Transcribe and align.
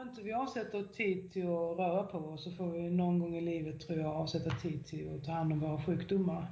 om 0.00 0.08
inte 0.08 0.22
vi 0.22 0.32
avsätter 0.32 0.82
tid 0.82 1.32
till 1.32 1.42
att 1.42 1.78
röra 1.78 2.02
på 2.02 2.18
oss 2.18 2.44
så 2.44 2.50
får 2.50 2.70
vi 2.70 2.90
någon 2.90 3.18
gång 3.18 3.36
i 3.36 3.40
livet, 3.40 3.80
tror 3.80 3.98
jag, 3.98 4.16
avsätta 4.16 4.50
tid 4.50 4.86
till 4.86 5.16
att 5.16 5.24
ta 5.24 5.32
hand 5.32 5.52
om 5.52 5.60
våra 5.60 5.82
sjukdomar. 5.82 6.46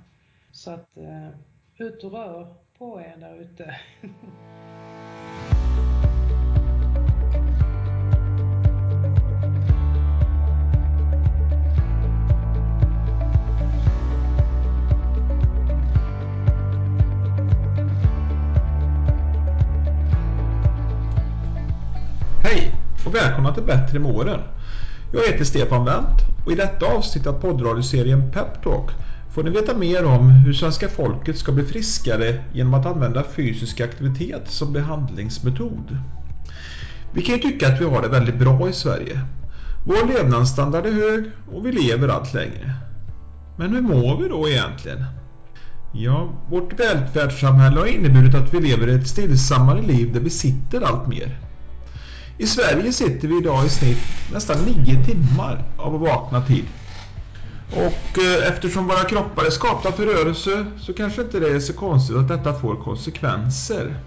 Så 0.52 0.70
att, 0.70 0.96
eh, 0.96 1.28
ut 1.78 2.04
och 2.04 2.12
rör 2.12 2.54
på 2.78 3.00
er 3.00 3.16
där 3.20 3.40
ute. 3.40 3.76
och 23.08 23.14
välkomna 23.14 23.54
till 23.54 23.62
Bättre 23.62 23.98
med 23.98 24.10
åren. 24.10 24.40
Jag 25.12 25.26
heter 25.26 25.44
Stefan 25.44 25.84
Wendt 25.84 26.46
och 26.46 26.52
i 26.52 26.54
detta 26.54 26.86
avsnitt 26.86 27.26
av 27.26 27.32
poddradioserien 27.32 28.32
Peptalk 28.32 28.90
får 29.34 29.42
ni 29.42 29.50
veta 29.50 29.76
mer 29.76 30.04
om 30.04 30.30
hur 30.30 30.52
svenska 30.52 30.88
folket 30.88 31.38
ska 31.38 31.52
bli 31.52 31.64
friskare 31.64 32.44
genom 32.52 32.74
att 32.74 32.86
använda 32.86 33.24
fysisk 33.24 33.80
aktivitet 33.80 34.42
som 34.46 34.72
behandlingsmetod. 34.72 35.98
Vi 37.12 37.22
kan 37.22 37.34
ju 37.34 37.40
tycka 37.40 37.68
att 37.68 37.80
vi 37.80 37.84
har 37.84 38.02
det 38.02 38.08
väldigt 38.08 38.38
bra 38.38 38.68
i 38.68 38.72
Sverige. 38.72 39.20
Vår 39.84 40.08
levnadsstandard 40.14 40.86
är 40.86 40.92
hög 40.92 41.30
och 41.52 41.66
vi 41.66 41.72
lever 41.72 42.08
allt 42.08 42.34
längre. 42.34 42.74
Men 43.58 43.74
hur 43.74 43.82
mår 43.82 44.22
vi 44.22 44.28
då 44.28 44.48
egentligen? 44.48 45.04
Ja, 45.94 46.28
vårt 46.50 46.80
välfärdssamhälle 46.80 47.80
har 47.80 47.86
inneburit 47.86 48.34
att 48.34 48.54
vi 48.54 48.60
lever 48.60 48.88
ett 48.88 49.08
stillsammare 49.08 49.82
liv 49.82 50.12
där 50.12 50.20
vi 50.20 50.30
sitter 50.30 50.80
allt 50.80 51.08
mer. 51.08 51.47
I 52.40 52.46
Sverige 52.46 52.92
sitter 52.92 53.28
vi 53.28 53.38
idag 53.38 53.66
i 53.66 53.68
snitt 53.68 53.98
nästan 54.32 54.56
9 54.64 55.04
timmar 55.04 55.64
av 55.76 56.00
vakna 56.00 56.46
tid. 56.46 56.64
Och 57.72 58.18
eh, 58.18 58.48
eftersom 58.48 58.86
våra 58.86 59.04
kroppar 59.04 59.44
är 59.44 59.50
skapta 59.50 59.92
för 59.92 60.06
rörelse 60.06 60.66
så 60.78 60.92
kanske 60.92 61.22
inte 61.22 61.40
det 61.40 61.50
är 61.50 61.60
så 61.60 61.72
konstigt 61.72 62.16
att 62.16 62.28
detta 62.28 62.54
får 62.54 62.76
konsekvenser. 62.76 64.00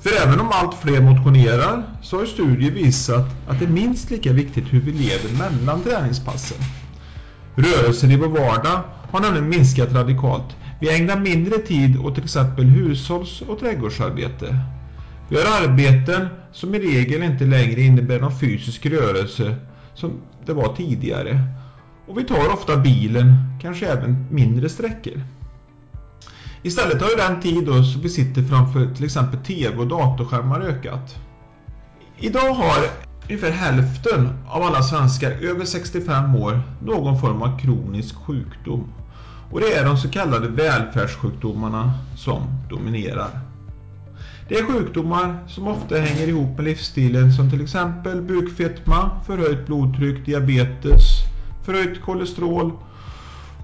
För 0.00 0.10
även 0.26 0.40
om 0.40 0.48
allt 0.52 0.74
fler 0.74 1.00
motionerar 1.00 1.82
så 2.02 2.18
har 2.18 2.26
studier 2.26 2.70
visat 2.70 3.26
att 3.48 3.58
det 3.58 3.64
är 3.64 3.68
minst 3.68 4.10
lika 4.10 4.32
viktigt 4.32 4.72
hur 4.72 4.80
vi 4.80 4.92
lever 4.92 5.38
mellan 5.38 5.82
träningspassen. 5.82 6.58
Rörelsen 7.56 8.10
i 8.10 8.16
vår 8.16 8.28
vardag 8.28 8.80
har 9.10 9.20
nämligen 9.20 9.48
minskat 9.48 9.92
radikalt. 9.92 10.56
Vi 10.80 10.96
ägnar 10.96 11.20
mindre 11.20 11.58
tid 11.58 11.98
åt 11.98 12.14
till 12.14 12.24
exempel 12.24 12.64
hushålls- 12.64 13.42
och 13.48 13.58
trädgårdsarbete. 13.58 14.58
Vi 15.28 15.36
har 15.36 15.62
arbeten 15.62 16.28
som 16.52 16.74
i 16.74 16.78
regel 16.78 17.22
inte 17.22 17.44
längre 17.44 17.80
innebär 17.80 18.20
någon 18.20 18.38
fysisk 18.38 18.86
rörelse 18.86 19.56
som 19.94 20.12
det 20.46 20.52
var 20.52 20.76
tidigare. 20.76 21.40
Och 22.06 22.18
vi 22.18 22.24
tar 22.24 22.52
ofta 22.52 22.76
bilen, 22.76 23.34
kanske 23.62 23.86
även 23.86 24.26
mindre 24.30 24.68
sträckor. 24.68 25.22
Istället 26.62 27.02
har 27.02 27.10
ju 27.10 27.16
den 27.16 27.40
tid 27.40 27.64
då 27.64 27.82
som 27.82 28.00
vi 28.00 28.08
sitter 28.08 28.42
framför 28.42 28.94
till 28.94 29.04
exempel 29.04 29.40
tv 29.40 29.76
och 29.76 29.86
datorskärmar 29.86 30.60
ökat. 30.60 31.16
Idag 32.18 32.54
har 32.54 32.78
ungefär 33.28 33.50
hälften 33.50 34.28
av 34.48 34.62
alla 34.62 34.82
svenskar 34.82 35.30
över 35.30 35.64
65 35.64 36.36
år 36.36 36.62
någon 36.82 37.20
form 37.20 37.42
av 37.42 37.58
kronisk 37.58 38.14
sjukdom. 38.14 38.92
Och 39.50 39.60
det 39.60 39.74
är 39.74 39.84
de 39.84 39.96
så 39.96 40.08
kallade 40.08 40.48
välfärdssjukdomarna 40.48 41.92
som 42.16 42.42
dominerar. 42.70 43.43
Det 44.48 44.54
är 44.54 44.64
sjukdomar 44.64 45.38
som 45.46 45.68
ofta 45.68 45.96
hänger 45.96 46.28
ihop 46.28 46.56
med 46.56 46.64
livsstilen 46.64 47.32
som 47.32 47.50
till 47.50 47.62
exempel 47.62 48.22
bukfetma, 48.22 49.10
förhöjt 49.26 49.66
blodtryck, 49.66 50.26
diabetes, 50.26 51.02
förhöjt 51.64 52.02
kolesterol. 52.02 52.72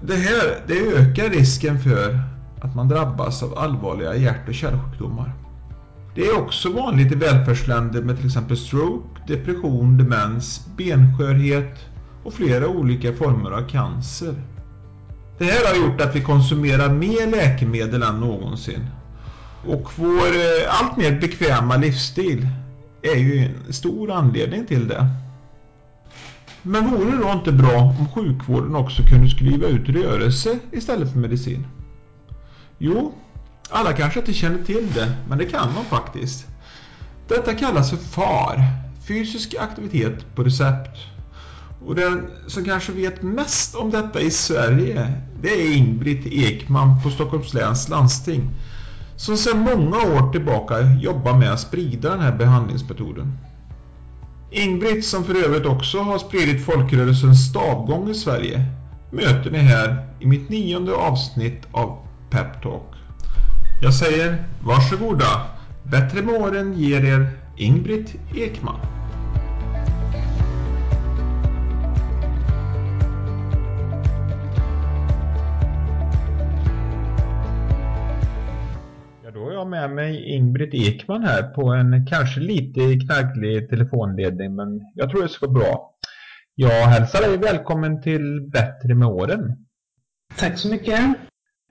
Det 0.01 0.15
här 0.15 0.63
det 0.67 0.79
ökar 0.79 1.29
risken 1.29 1.79
för 1.79 2.19
att 2.61 2.75
man 2.75 2.87
drabbas 2.87 3.43
av 3.43 3.57
allvarliga 3.57 4.15
hjärt- 4.15 4.47
och 4.47 4.53
kärlsjukdomar. 4.53 5.33
Det 6.15 6.21
är 6.21 6.39
också 6.39 6.71
vanligt 6.71 7.11
i 7.11 7.15
välfärdsländer 7.15 8.01
med 8.01 8.17
till 8.17 8.25
exempel 8.25 8.57
stroke, 8.57 9.21
depression, 9.27 9.97
demens, 9.97 10.67
benskörhet 10.77 11.79
och 12.23 12.33
flera 12.33 12.67
olika 12.67 13.13
former 13.13 13.51
av 13.51 13.69
cancer. 13.69 14.35
Det 15.37 15.45
här 15.45 15.73
har 15.73 15.85
gjort 15.85 16.01
att 16.01 16.15
vi 16.15 16.21
konsumerar 16.21 16.89
mer 16.89 17.31
läkemedel 17.31 18.03
än 18.03 18.19
någonsin 18.19 18.87
och 19.67 19.91
vår 19.95 20.27
eh, 20.27 20.81
allt 20.81 20.97
mer 20.97 21.19
bekväma 21.19 21.77
livsstil 21.77 22.47
är 23.01 23.15
ju 23.15 23.45
en 23.45 23.73
stor 23.73 24.11
anledning 24.11 24.65
till 24.65 24.87
det. 24.87 25.07
Men 26.61 26.91
vore 26.91 27.11
det 27.11 27.17
då 27.17 27.31
inte 27.31 27.51
bra 27.51 27.95
om 27.99 28.07
sjukvården 28.09 28.75
också 28.75 29.03
kunde 29.03 29.29
skriva 29.29 29.67
ut 29.67 29.89
rörelse 29.89 30.59
istället 30.71 31.11
för 31.11 31.19
medicin? 31.19 31.67
Jo, 32.77 33.13
alla 33.69 33.93
kanske 33.93 34.19
inte 34.19 34.33
känner 34.33 34.63
till 34.63 34.93
det, 34.93 35.13
men 35.29 35.37
det 35.37 35.45
kan 35.45 35.73
man 35.73 35.85
faktiskt. 35.85 36.47
Detta 37.27 37.53
kallas 37.53 37.89
för 37.89 37.97
FAR, 37.97 38.63
fysisk 39.07 39.55
aktivitet 39.59 40.35
på 40.35 40.43
recept. 40.43 40.97
Och 41.85 41.95
den 41.95 42.27
som 42.47 42.65
kanske 42.65 42.91
vet 42.91 43.21
mest 43.21 43.75
om 43.75 43.91
detta 43.91 44.21
i 44.21 44.31
Sverige, 44.31 45.13
det 45.41 45.49
är 45.49 45.75
Ingbritt 45.75 46.25
Ekman 46.25 47.01
på 47.03 47.09
Stockholms 47.09 47.53
läns 47.53 47.89
landsting 47.89 48.49
som 49.15 49.37
sedan 49.37 49.59
många 49.59 49.97
år 49.97 50.31
tillbaka 50.31 50.81
jobbar 50.81 51.37
med 51.37 51.53
att 51.53 51.59
sprida 51.59 52.09
den 52.09 52.19
här 52.19 52.37
behandlingsmetoden. 52.37 53.37
Ingbritt 54.51 55.05
som 55.05 55.23
för 55.23 55.45
övrigt 55.45 55.65
också 55.65 55.99
har 55.99 56.17
spridit 56.17 56.65
folkrörelsens 56.65 57.49
stavgång 57.49 58.09
i 58.09 58.13
Sverige 58.13 58.65
möter 59.11 59.51
ni 59.51 59.57
här 59.57 60.05
i 60.19 60.25
mitt 60.25 60.49
nionde 60.49 60.93
avsnitt 60.95 61.67
av 61.71 61.97
Peptalk. 62.29 62.91
Jag 63.81 63.93
säger 63.93 64.43
varsågoda, 64.63 65.45
bättre 65.83 66.21
med 66.21 66.41
åren 66.41 66.73
ger 66.73 67.05
er 67.05 67.29
Ingbritt 67.57 68.15
Ekman. 68.35 69.00
Med 79.71 79.91
mig 79.91 80.25
Ingbritt 80.35 80.73
Ekman 80.73 81.23
här 81.23 81.43
på 81.43 81.69
en 81.69 82.05
kanske 82.05 82.39
lite 82.39 82.99
knagglig 83.05 83.69
telefonledning 83.69 84.55
men 84.55 84.81
jag 84.95 85.09
tror 85.09 85.21
det 85.21 85.29
ska 85.29 85.45
gå 85.45 85.51
bra. 85.51 85.95
Jag 86.55 86.87
hälsar 86.87 87.21
dig 87.21 87.37
välkommen 87.37 88.01
till 88.01 88.49
Bättre 88.53 88.95
med 88.95 89.07
åren. 89.07 89.65
Tack 90.35 90.57
så 90.57 90.67
mycket. 90.67 90.99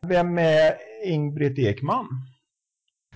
Vem 0.06 0.38
är 0.38 0.72
Ingbritt 1.04 1.58
Ekman? 1.58 2.06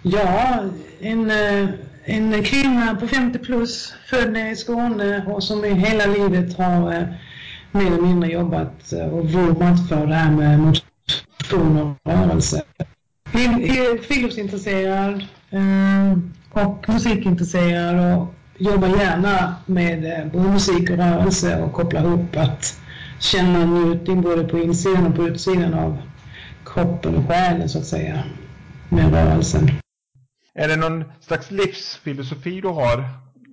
Ja, 0.02 0.64
en, 1.00 1.30
eh, 1.30 1.68
en 2.04 2.42
kvinna 2.42 2.96
på 3.00 3.06
50 3.08 3.38
plus, 3.38 3.94
född 4.06 4.36
i 4.36 4.56
Skåne 4.56 5.24
och 5.26 5.42
som 5.42 5.64
i 5.64 5.74
hela 5.74 6.06
livet 6.06 6.58
har 6.58 6.92
eh, 6.92 7.04
mer 7.72 7.86
eller 7.86 8.02
mindre 8.02 8.30
jobbat 8.30 8.92
eh, 8.92 9.06
och 9.06 9.30
vurmat 9.30 9.88
för 9.88 10.06
det 10.06 10.14
här 10.14 10.30
med 10.30 10.58
motion 10.60 11.78
och 11.78 12.12
rörelse 12.12 12.62
friluftsintresserad 14.02 15.24
eh, 15.50 16.18
och 16.50 16.88
musikintresserad 16.88 18.18
och 18.18 18.34
jobbar 18.58 18.88
gärna 18.88 19.54
med 19.66 20.04
eh, 20.04 20.32
både 20.32 20.48
musik 20.48 20.90
och 20.90 20.96
rörelse 20.96 21.62
och 21.62 21.72
kopplar 21.72 22.02
ihop 22.02 22.36
att 22.36 22.80
känna 23.18 23.64
njutning 23.64 24.22
både 24.22 24.44
på 24.44 24.58
insidan 24.58 25.06
och 25.06 25.16
på 25.16 25.28
utsidan 25.28 25.74
av 25.74 25.98
kroppen 26.64 27.16
och 27.16 27.28
själen 27.28 27.68
så 27.68 27.78
att 27.78 27.86
säga 27.86 28.22
med 28.88 29.12
rörelsen. 29.12 29.70
Är 30.54 30.68
det 30.68 30.76
någon 30.76 31.04
slags 31.20 31.50
livsfilosofi 31.50 32.60
du 32.60 32.68
har, 32.68 33.04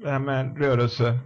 det 0.04 0.12
här 0.12 0.20
med 0.20 0.58
rörelse? 0.58 1.20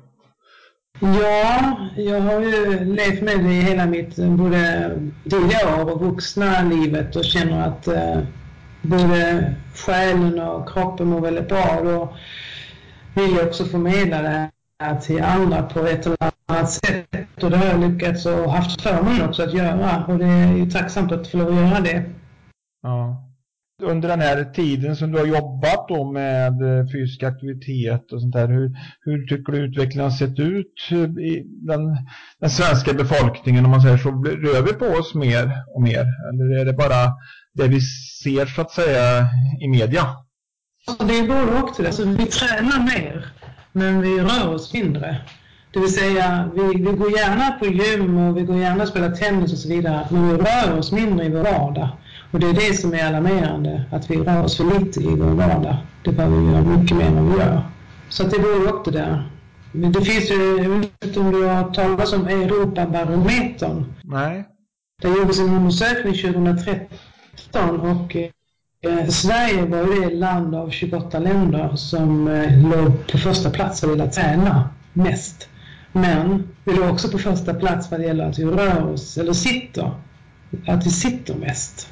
Ja, 0.99 1.77
jag 1.97 2.21
har 2.21 2.41
ju 2.41 2.85
levt 2.95 3.21
med 3.21 3.43
det 3.43 3.53
i 3.53 3.61
hela 3.61 3.85
mitt 3.85 4.15
både 4.15 4.91
tidiga 5.23 5.75
år 5.75 5.91
och 5.91 6.01
vuxna 6.01 6.63
livet 6.63 7.15
och 7.15 7.25
känner 7.25 7.67
att 7.67 7.87
eh, 7.87 8.19
både 8.89 9.53
själen 9.75 10.39
och 10.39 10.69
kroppen 10.69 11.07
mår 11.07 11.21
väldigt 11.21 11.47
bra. 11.47 11.81
Då 11.83 12.15
vill 13.15 13.35
jag 13.35 13.47
också 13.47 13.65
förmedla 13.65 14.21
det 14.21 14.49
här 14.79 14.99
till 14.99 15.23
andra 15.23 15.63
på 15.63 15.79
ett 15.79 16.05
eller 16.05 16.17
annat 16.47 16.71
sätt. 16.71 17.43
Och 17.43 17.51
det 17.51 17.57
har 17.57 17.65
jag 17.65 17.91
lyckats 17.91 18.25
och 18.25 18.51
haft 18.51 18.81
förmånen 18.81 19.29
också 19.29 19.43
att 19.43 19.53
göra. 19.53 20.05
Och 20.07 20.17
det 20.17 20.25
är 20.25 20.53
ju 20.53 20.71
tacksamt 20.71 21.11
att 21.11 21.27
få 21.27 21.37
lov 21.37 21.47
att 21.47 21.55
göra 21.55 21.79
det. 21.79 22.05
Ja. 22.81 23.21
Under 23.83 24.09
den 24.09 24.21
här 24.21 24.43
tiden 24.43 24.95
som 24.95 25.11
du 25.11 25.19
har 25.19 25.25
jobbat 25.25 25.87
då 25.87 26.11
med 26.11 26.51
eh, 26.61 26.85
fysisk 26.91 27.23
aktivitet 27.23 28.11
och 28.11 28.21
sånt 28.21 28.33
där, 28.33 28.47
hur, 28.47 28.71
hur 29.01 29.27
tycker 29.27 29.51
du 29.51 29.57
utvecklingen 29.57 30.03
har 30.03 30.17
sett 30.17 30.39
ut 30.39 30.87
eh, 30.91 30.97
i 30.97 31.43
den, 31.45 31.81
den 32.39 32.49
svenska 32.49 32.93
befolkningen 32.93 33.65
om 33.65 33.71
man 33.71 33.81
säger 33.81 33.97
så? 33.97 34.09
Rör 34.23 34.61
vi 34.61 34.73
på 34.73 34.85
oss 34.85 35.15
mer 35.15 35.51
och 35.75 35.81
mer? 35.81 36.05
Eller 36.29 36.61
är 36.61 36.65
det 36.65 36.73
bara 36.73 37.13
det 37.55 37.67
vi 37.67 37.81
ser 37.81 38.45
så 38.45 38.61
att 38.61 38.71
säga 38.71 39.27
i 39.61 39.67
media? 39.67 40.07
Det 40.99 41.19
är 41.19 41.27
både 41.27 41.61
och. 41.61 41.79
Alltså, 41.79 42.05
vi 42.05 42.25
tränar 42.25 42.83
mer. 42.83 43.31
men 43.71 44.01
vi 44.01 44.19
rör 44.19 44.53
oss 44.53 44.73
mindre. 44.73 45.17
Det 45.73 45.79
vill 45.79 45.93
säga, 45.93 46.49
vi, 46.55 46.61
vi 46.61 46.91
går 46.91 47.11
gärna 47.11 47.51
på 47.51 47.65
gym 47.65 48.17
och 48.17 48.37
vi 48.37 48.41
går 48.41 48.57
gärna 48.57 48.83
och 48.83 48.89
spelar 48.89 49.11
tennis 49.11 49.53
och 49.53 49.59
så 49.59 49.69
vidare, 49.69 50.07
men 50.11 50.27
vi 50.27 50.33
rör 50.33 50.77
oss 50.77 50.91
mindre 50.91 51.25
i 51.25 51.29
vår 51.29 51.43
vardag. 51.43 51.89
Och 52.31 52.39
det 52.39 52.49
är 52.49 52.53
det 52.53 52.73
som 52.77 52.93
är 52.93 53.07
alarmerande, 53.07 53.85
att 53.91 54.11
vi 54.11 54.17
rör 54.17 54.43
oss 54.43 54.57
för 54.57 54.79
lite 54.79 54.99
i 54.99 55.15
vår 55.15 55.31
vardag. 55.31 55.77
Det 56.03 56.11
behöver 56.11 56.37
vi 56.37 56.51
göra 56.51 56.61
mycket 56.61 56.97
mer 56.97 57.05
än 57.05 57.15
vad 57.15 57.33
vi 57.33 57.39
gör. 57.39 57.61
Så 58.09 58.23
att 58.23 58.31
det 58.31 58.37
går 58.37 58.67
upp 58.67 58.85
det 58.85 58.91
där. 58.91 59.29
Men 59.71 59.91
det 59.91 60.01
finns 60.01 60.31
ju, 60.31 60.57
jag 60.63 60.69
vet 60.69 61.05
inte 61.05 61.19
om 61.19 61.31
du 61.31 61.43
har 61.43 61.73
talat 61.73 62.13
om 62.13 62.27
Europabarometern? 62.27 63.93
Nej. 64.03 64.45
Det 65.01 65.07
gjordes 65.07 65.39
en 65.39 65.49
undersökning 65.49 66.13
2013 66.13 66.97
och 67.63 68.15
eh, 68.81 69.07
Sverige 69.07 69.65
var 69.65 69.77
ju 69.77 70.09
det 70.09 70.15
land 70.15 70.55
av 70.55 70.69
28 70.69 71.19
länder 71.19 71.75
som 71.75 72.27
eh, 72.27 72.69
låg 72.69 73.07
på 73.11 73.17
första 73.17 73.49
plats 73.49 73.83
vad 73.83 73.91
ville 73.91 74.03
gäller 74.03 74.09
att 74.09 74.15
träna 74.15 74.69
mest. 74.93 75.49
Men 75.91 76.47
vi 76.63 76.73
låg 76.73 76.89
också 76.89 77.09
på 77.09 77.17
första 77.17 77.53
plats 77.53 77.91
vad 77.91 77.99
det 77.99 78.05
gäller 78.05 78.29
att 78.29 78.39
vi 78.39 78.45
rör 78.45 78.93
oss, 78.93 79.17
eller 79.17 79.33
sitter. 79.33 79.91
Att 80.67 80.85
vi 80.85 80.89
sitter 80.89 81.35
mest. 81.35 81.89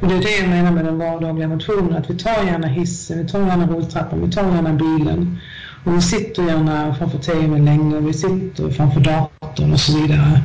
Och 0.00 0.08
det 0.08 0.14
är 0.14 0.22
det 0.22 0.38
jag 0.38 0.48
menar 0.48 0.70
med 0.70 0.84
den 0.84 0.98
vardagliga 0.98 1.48
motionen, 1.48 1.96
att 1.96 2.10
vi 2.10 2.18
tar 2.18 2.44
gärna 2.44 2.66
hissen, 2.66 3.18
vi 3.18 3.28
tar 3.28 3.46
gärna 3.46 3.66
rulltrappan, 3.66 4.20
vi 4.26 4.32
tar 4.32 4.54
gärna 4.54 4.72
bilen. 4.72 5.38
Och 5.84 5.94
vi 5.94 6.02
sitter 6.02 6.42
gärna 6.42 6.94
framför 6.94 7.18
tvn 7.18 7.64
länge 7.64 8.00
vi 8.00 8.12
sitter 8.12 8.70
framför 8.70 9.00
datorn 9.00 9.72
och 9.72 9.80
så 9.80 9.98
vidare. 10.00 10.42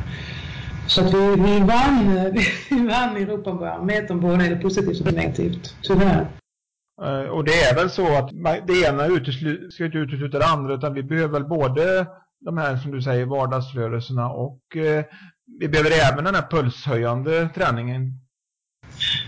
Så 0.86 1.00
att 1.00 1.14
vi, 1.14 1.42
vi 1.42 1.60
vann, 1.60 2.32
vi 2.70 2.86
vann 2.86 3.16
Europabarometern 3.16 4.20
både 4.20 4.48
det 4.48 4.56
positivt 4.56 5.00
och 5.00 5.12
negativt, 5.12 5.76
tyvärr. 5.82 6.26
Eh, 7.02 7.30
och 7.30 7.44
det 7.44 7.62
är 7.62 7.74
väl 7.74 7.90
så 7.90 8.16
att 8.16 8.30
det 8.66 8.82
ena 8.88 9.06
uteslu 9.06 9.70
ska 9.70 9.84
inte 9.84 9.98
utesluta 9.98 10.38
det 10.38 10.46
andra 10.46 10.74
utan 10.74 10.94
vi 10.94 11.02
behöver 11.02 11.32
väl 11.32 11.48
både 11.48 12.06
de 12.44 12.58
här 12.58 12.76
som 12.76 12.90
du 12.90 13.02
säger 13.02 13.26
vardagsrörelserna 13.26 14.28
och 14.28 14.76
eh, 14.76 15.04
vi 15.60 15.68
behöver 15.68 15.90
även 16.12 16.24
den 16.24 16.34
här 16.34 16.46
pulshöjande 16.50 17.48
träningen. 17.54 18.20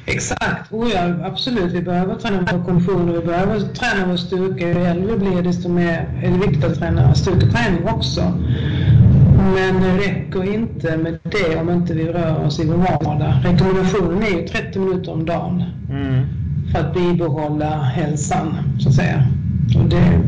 Exakt, 0.06 0.72
oh 0.72 0.90
ja, 0.90 1.26
absolut. 1.26 1.72
Vi 1.72 1.82
behöver 1.82 2.14
träna 2.14 2.48
vår 2.52 2.64
kondition 2.64 3.08
och 3.08 3.22
vi 3.22 3.26
behöver 3.26 3.60
träna 3.60 4.06
vår 4.06 4.16
styrka. 4.16 4.68
Ju 4.68 4.84
äldre 4.84 5.12
vi 5.12 5.18
blir 5.18 5.42
desto 5.42 5.68
mer 5.68 6.20
är 6.22 6.30
det 6.30 6.46
viktigt 6.46 6.64
att 6.64 6.78
träna 6.78 7.14
styrketräning 7.14 7.88
också. 7.88 8.20
Men 9.54 9.82
det 9.82 9.96
räcker 9.98 10.54
inte 10.54 10.96
med 10.96 11.18
det 11.22 11.60
om 11.60 11.70
inte 11.70 11.94
vi 11.94 12.12
rör 12.12 12.44
oss 12.44 12.60
i 12.60 12.66
vår 12.66 12.76
vardag. 12.76 13.34
Rekommendationen 13.44 14.22
är 14.22 14.40
ju 14.40 14.48
30 14.48 14.78
minuter 14.78 15.12
om 15.12 15.24
dagen. 15.24 15.64
Mm. 15.90 16.26
För 16.72 16.78
att 16.78 16.94
bibehålla 16.94 17.76
hälsan, 17.76 18.54
så 18.80 18.88
att 18.88 18.94
säga. 18.94 19.22
Och 19.76 19.88
det, 19.88 20.20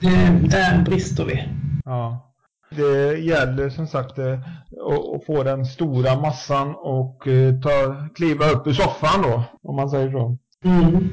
det, 0.00 0.48
där 0.48 0.84
brister 0.84 1.24
vi. 1.24 1.48
Ja. 1.84 2.26
Det 2.70 3.18
gäller 3.18 3.70
som 3.70 3.86
sagt 3.86 4.18
eh, 4.18 4.32
att 5.14 5.26
få 5.26 5.42
den 5.42 5.66
stora 5.66 6.20
massan 6.20 6.74
och 6.76 7.28
eh, 7.28 7.60
ta, 7.60 7.96
kliva 8.14 8.50
upp 8.50 8.66
ur 8.66 8.72
soffan 8.72 9.22
då, 9.22 9.44
om 9.62 9.76
man 9.76 9.90
säger 9.90 10.10
så. 10.10 10.36
Mm. 10.64 11.08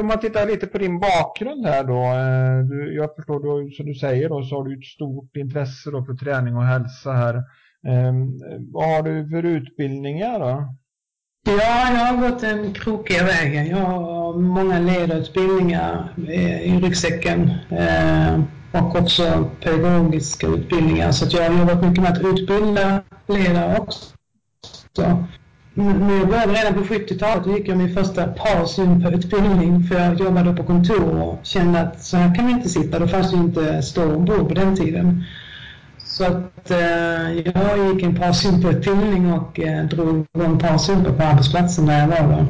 Om 0.00 0.06
man 0.06 0.20
tittar 0.20 0.46
lite 0.46 0.66
på 0.66 0.78
din 0.78 1.00
bakgrund 1.00 1.66
här 1.66 1.84
då. 1.84 2.02
Eh, 2.02 2.68
du, 2.68 2.94
jag 2.94 3.16
förstår 3.16 3.40
då, 3.40 3.70
som 3.70 3.86
du 3.86 3.94
säger 3.94 4.28
då, 4.28 4.42
så 4.42 4.56
har 4.56 4.64
du 4.64 4.78
ett 4.78 4.84
stort 4.84 5.36
intresse 5.36 5.90
då 5.90 6.04
för 6.04 6.14
träning 6.14 6.56
och 6.56 6.64
hälsa 6.64 7.12
här. 7.12 7.34
Ehm, 7.88 8.38
vad 8.72 8.88
har 8.88 9.02
du 9.02 9.28
för 9.28 9.42
utbildningar 9.42 10.38
då? 10.38 10.74
Ja, 11.48 11.90
jag 11.92 12.06
har 12.06 12.30
gått 12.30 12.40
den 12.40 12.74
krokiga 12.74 13.24
vägen. 13.24 13.66
Jag 13.66 13.76
har 13.76 14.38
många 14.38 14.78
ledarutbildningar 14.78 16.14
eh, 16.28 16.74
i 16.74 16.80
ryggsäcken. 16.80 17.50
ehm, 17.70 18.44
och 18.72 18.96
också 18.96 19.50
pedagogiska 19.62 20.46
utbildningar. 20.46 21.12
Så 21.12 21.24
att 21.24 21.32
jag 21.32 21.50
har 21.50 21.58
jobbat 21.58 21.82
mycket 21.84 22.02
med 22.02 22.12
att 22.12 22.24
utbilda 22.24 23.02
ledare 23.26 23.78
också. 23.78 24.14
Så, 24.92 25.24
men 25.76 26.18
jag 26.18 26.28
började 26.28 26.52
redan 26.52 26.74
på 26.74 26.80
70-talet. 26.80 27.44
Då 27.44 27.56
gick 27.56 27.68
jag 27.68 27.78
min 27.78 27.94
första 27.94 28.26
parsymputbildning 28.26 29.84
för 29.84 29.94
jag 29.94 30.20
jobbade 30.20 30.54
på 30.54 30.64
kontor 30.64 31.22
och 31.22 31.38
kände 31.42 31.80
att 31.80 32.02
så 32.02 32.16
här 32.16 32.34
kan 32.34 32.46
vi 32.46 32.52
inte 32.52 32.68
sitta. 32.68 32.98
Då 32.98 33.08
fanns 33.08 33.30
det 33.30 33.36
ju 33.36 33.42
inte 33.42 33.82
stå 33.82 34.14
ombord 34.14 34.48
på 34.48 34.54
den 34.54 34.76
tiden. 34.76 35.24
Så 35.98 36.24
att 36.24 36.70
eh, 36.70 37.32
jag 37.32 37.94
gick 37.94 38.02
en 38.02 38.16
parsymputbildning 38.16 39.32
och 39.32 39.60
eh, 39.60 39.86
drog 39.86 40.26
igång 40.34 40.58
parsympa 40.58 41.12
på 41.12 41.22
arbetsplatsen 41.22 41.86
där 41.86 42.00
jag 42.00 42.08
var 42.08 42.32
då. 42.32 42.46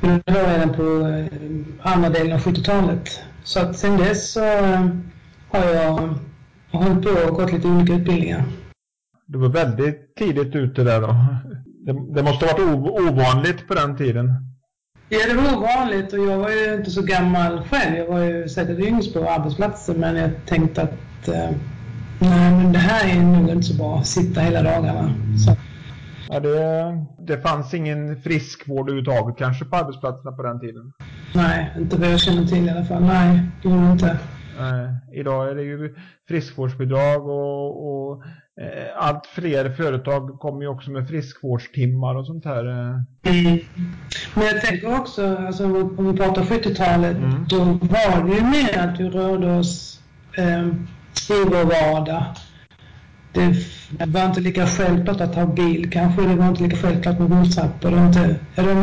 Och 0.00 0.20
det 0.24 0.32
var 0.32 0.52
redan 0.52 0.74
på 0.74 1.08
eh, 1.08 1.92
andra 1.92 2.10
delen 2.10 2.32
av 2.32 2.40
70-talet. 2.40 3.20
Så 3.44 3.60
att 3.60 3.78
sen 3.78 3.96
dess 3.96 4.32
så 4.32 4.44
eh, 4.44 4.86
har 5.48 5.64
jag 5.64 6.14
hållit 6.70 7.02
på 7.02 7.28
och 7.28 7.34
gått 7.34 7.52
lite 7.52 7.68
olika 7.68 7.92
utbildningar. 7.94 8.44
Du 9.26 9.38
var 9.38 9.48
väldigt 9.48 10.16
tidigt 10.16 10.54
ute 10.54 10.84
där 10.84 11.00
då. 11.00 11.16
Det, 11.88 12.14
det 12.14 12.22
måste 12.22 12.46
ha 12.46 12.52
varit 12.52 12.90
ovanligt 13.00 13.68
på 13.68 13.74
den 13.74 13.96
tiden. 13.96 14.26
Ja, 15.08 15.18
det 15.28 15.34
var 15.34 15.56
ovanligt 15.56 16.12
och 16.12 16.18
jag 16.18 16.38
var 16.38 16.50
ju 16.50 16.74
inte 16.74 16.90
så 16.90 17.02
gammal 17.02 17.62
själv. 17.62 17.96
Jag 17.96 18.06
var 18.06 18.18
ju 18.18 18.48
säkert 18.48 18.78
yngst 18.78 19.14
på 19.14 19.30
arbetsplatsen 19.30 19.96
men 20.00 20.16
jag 20.16 20.30
tänkte 20.46 20.82
att 20.82 21.28
eh, 21.28 21.50
nej, 22.20 22.52
men 22.52 22.72
det 22.72 22.78
här 22.78 23.16
är 23.16 23.22
nog 23.22 23.48
inte 23.48 23.62
så 23.62 23.74
bra. 23.74 24.02
Sitta 24.02 24.40
hela 24.40 24.62
dagarna. 24.62 25.14
Så. 25.46 25.56
Ja, 26.28 26.40
det, 26.40 27.06
det 27.18 27.40
fanns 27.40 27.74
ingen 27.74 28.22
friskvård 28.22 28.90
överhuvudtaget 28.90 29.38
kanske 29.38 29.64
på 29.64 29.76
arbetsplatserna 29.76 30.32
på 30.32 30.42
den 30.42 30.60
tiden? 30.60 30.92
Nej, 31.34 31.72
inte 31.78 31.96
vad 31.96 32.12
jag 32.12 32.20
känner 32.20 32.44
till 32.44 32.66
i 32.66 32.70
alla 32.70 32.84
fall. 32.84 33.02
Nej, 33.02 33.40
det 33.62 33.68
gjorde 33.68 33.92
inte. 33.92 34.18
Eh, 34.58 35.18
idag 35.20 35.50
är 35.50 35.54
det 35.54 35.62
ju 35.62 35.94
friskvårdsbidrag 36.28 37.28
och, 37.28 37.88
och 37.88 38.22
allt 38.96 39.26
fler 39.26 39.70
företag 39.70 40.38
kommer 40.38 40.62
ju 40.62 40.68
också 40.68 40.90
med 40.90 41.08
friskvårdstimmar 41.08 42.14
och 42.14 42.26
sånt 42.26 42.44
här. 42.44 42.66
Eh. 42.66 43.34
Mm. 43.36 43.58
Men 44.34 44.46
jag 44.46 44.60
tänker 44.60 45.00
också, 45.00 45.36
alltså, 45.36 45.64
om 45.64 46.12
vi 46.12 46.18
pratar 46.18 46.42
70-talet, 46.42 47.16
mm. 47.16 47.46
då 47.48 47.58
var 47.64 48.28
det 48.28 48.34
ju 48.34 48.42
mer 48.42 48.78
att 48.78 49.00
vi 49.00 49.10
rörde 49.10 49.58
oss 49.58 50.00
eh, 50.36 50.66
i 51.36 51.44
vår 51.44 51.64
vardag. 51.64 52.24
Det 53.32 54.06
var 54.06 54.26
inte 54.26 54.40
lika 54.40 54.66
självklart 54.66 55.20
att 55.20 55.34
ha 55.34 55.46
bil 55.46 55.90
kanske, 55.90 56.22
det 56.22 56.36
var 56.36 56.48
inte 56.48 56.62
lika 56.62 56.76
självklart 56.76 57.18
med 57.18 57.30
rulltrappor. 57.30 57.90
Det, 57.90 58.36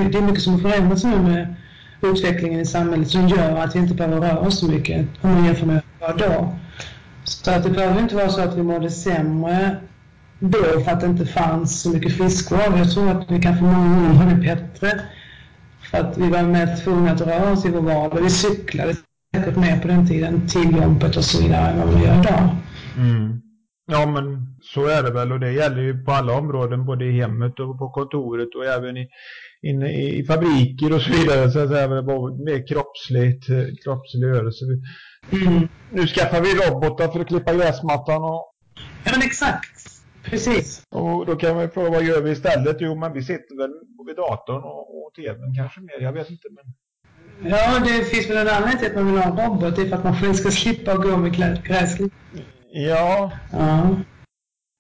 det 0.09 0.17
är 0.17 0.21
mycket 0.21 0.41
som 0.41 0.53
har 0.53 0.59
förändrats 0.59 1.03
nu 1.03 1.21
med 1.21 1.55
utvecklingen 2.01 2.59
i 2.59 2.65
samhället 2.65 3.09
som 3.09 3.27
gör 3.27 3.57
att 3.57 3.75
vi 3.75 3.79
inte 3.79 3.93
behöver 3.93 4.21
röra 4.21 4.39
oss 4.39 4.59
så 4.59 4.67
mycket 4.67 5.07
om 5.21 5.31
man 5.31 5.45
jämför 5.45 5.65
med 5.65 5.81
då. 6.17 6.55
Så 7.25 7.51
att 7.51 7.63
det 7.63 7.69
behöver 7.69 8.01
inte 8.01 8.15
vara 8.15 8.29
så 8.29 8.41
att 8.41 8.57
vi 8.57 8.63
mådde 8.63 8.89
sämre 8.89 9.75
då 10.39 10.63
för 10.63 10.91
att 10.91 11.01
det 11.01 11.07
inte 11.07 11.25
fanns 11.25 11.81
så 11.81 11.89
mycket 11.89 12.13
friskvård. 12.13 12.77
Jag 12.77 12.91
tror 12.91 13.09
att 13.09 13.31
vi 13.31 13.41
kanske 13.41 13.63
många 13.63 13.95
gånger 13.95 14.13
mådde 14.13 14.35
bättre 14.35 15.01
för 15.91 15.97
att 15.97 16.17
vi 16.17 16.29
var 16.29 16.43
mer 16.43 16.75
tvungna 16.83 17.11
att 17.11 17.21
röra 17.21 17.51
oss 17.51 17.65
i 17.65 17.69
vår 17.69 17.81
vardag. 17.81 18.21
Vi 18.21 18.29
cyklade 18.29 18.93
säkert 19.35 19.55
mer 19.55 19.79
på 19.79 19.87
den 19.87 20.07
tiden 20.07 20.47
till 20.47 20.75
jobbet 20.75 21.17
och 21.17 21.23
så 21.23 21.43
vidare 21.43 21.71
än 21.71 21.79
vad 21.79 21.95
vi 21.95 22.05
gör 22.05 22.19
idag. 22.19 22.49
Mm. 22.97 23.41
Ja 23.91 24.05
men 24.05 24.55
så 24.61 24.87
är 24.87 25.03
det 25.03 25.11
väl 25.11 25.31
och 25.31 25.39
det 25.39 25.51
gäller 25.51 25.81
ju 25.81 26.03
på 26.03 26.11
alla 26.11 26.33
områden 26.33 26.85
både 26.85 27.05
i 27.05 27.11
hemmet 27.11 27.59
och 27.59 27.79
på 27.79 27.89
kontoret 27.89 28.55
och 28.55 28.65
även 28.65 28.97
i, 28.97 29.07
inne 29.61 29.91
i, 29.91 30.25
fabriker 30.25 30.93
och 30.93 31.01
så 31.01 31.11
vidare 31.11 31.51
så 31.51 31.59
att 31.59 31.69
säga, 31.69 31.87
det 31.87 32.01
var 32.01 32.45
mer 32.45 32.67
kroppsligt, 32.67 33.45
kroppslig 33.83 34.27
rörelse. 34.27 34.65
Mm. 35.31 35.67
Nu 35.89 36.07
skaffar 36.07 36.41
vi 36.41 36.53
robotar 36.53 37.07
för 37.07 37.19
att 37.19 37.27
klippa 37.27 37.53
gräsmattan 37.53 38.23
och... 38.23 38.53
Ja 39.03 39.11
men 39.11 39.21
exakt. 39.21 40.01
Precis. 40.23 40.83
Och 40.89 41.25
då 41.25 41.35
kan 41.35 41.55
man 41.55 41.63
ju 41.63 41.69
fråga 41.69 41.89
vad 41.89 42.03
gör 42.03 42.21
vi 42.21 42.31
istället? 42.31 42.77
Jo 42.79 42.95
men 42.95 43.13
vi 43.13 43.23
sitter 43.23 43.57
väl 43.57 43.71
vid 44.07 44.15
datorn 44.15 44.63
och, 44.63 45.05
och 45.05 45.13
tvn 45.15 45.55
kanske 45.55 45.81
mer, 45.81 46.01
jag 46.01 46.13
vet 46.13 46.29
inte 46.29 46.47
men... 46.51 46.73
Ja, 47.51 47.79
det 47.79 48.05
finns 48.05 48.29
väl 48.29 48.37
en 48.37 48.53
anledning 48.53 48.77
till 48.77 48.87
att 48.87 48.95
man 48.95 49.05
vill 49.05 49.23
ha 49.23 49.31
en 49.31 49.49
robot. 49.49 49.75
Det 49.75 49.81
är 49.81 49.89
för 49.89 49.95
att 49.95 50.03
man 50.03 50.15
själv 50.15 50.33
ska 50.33 50.51
slippa 50.51 50.95
gå 50.95 51.17
med 51.17 51.35
gräsklipp. 51.63 52.13
Ja. 52.71 53.31
ja. 53.51 53.95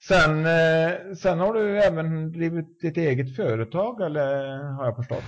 Sen, 0.07 0.45
eh, 0.45 1.15
sen 1.17 1.39
har 1.39 1.53
du 1.53 1.79
även 1.79 2.31
drivit 2.31 2.81
ditt 2.81 2.97
eget 2.97 3.35
företag 3.35 4.01
eller 4.01 4.57
har 4.77 4.85
jag 4.85 4.95
förstått? 4.95 5.23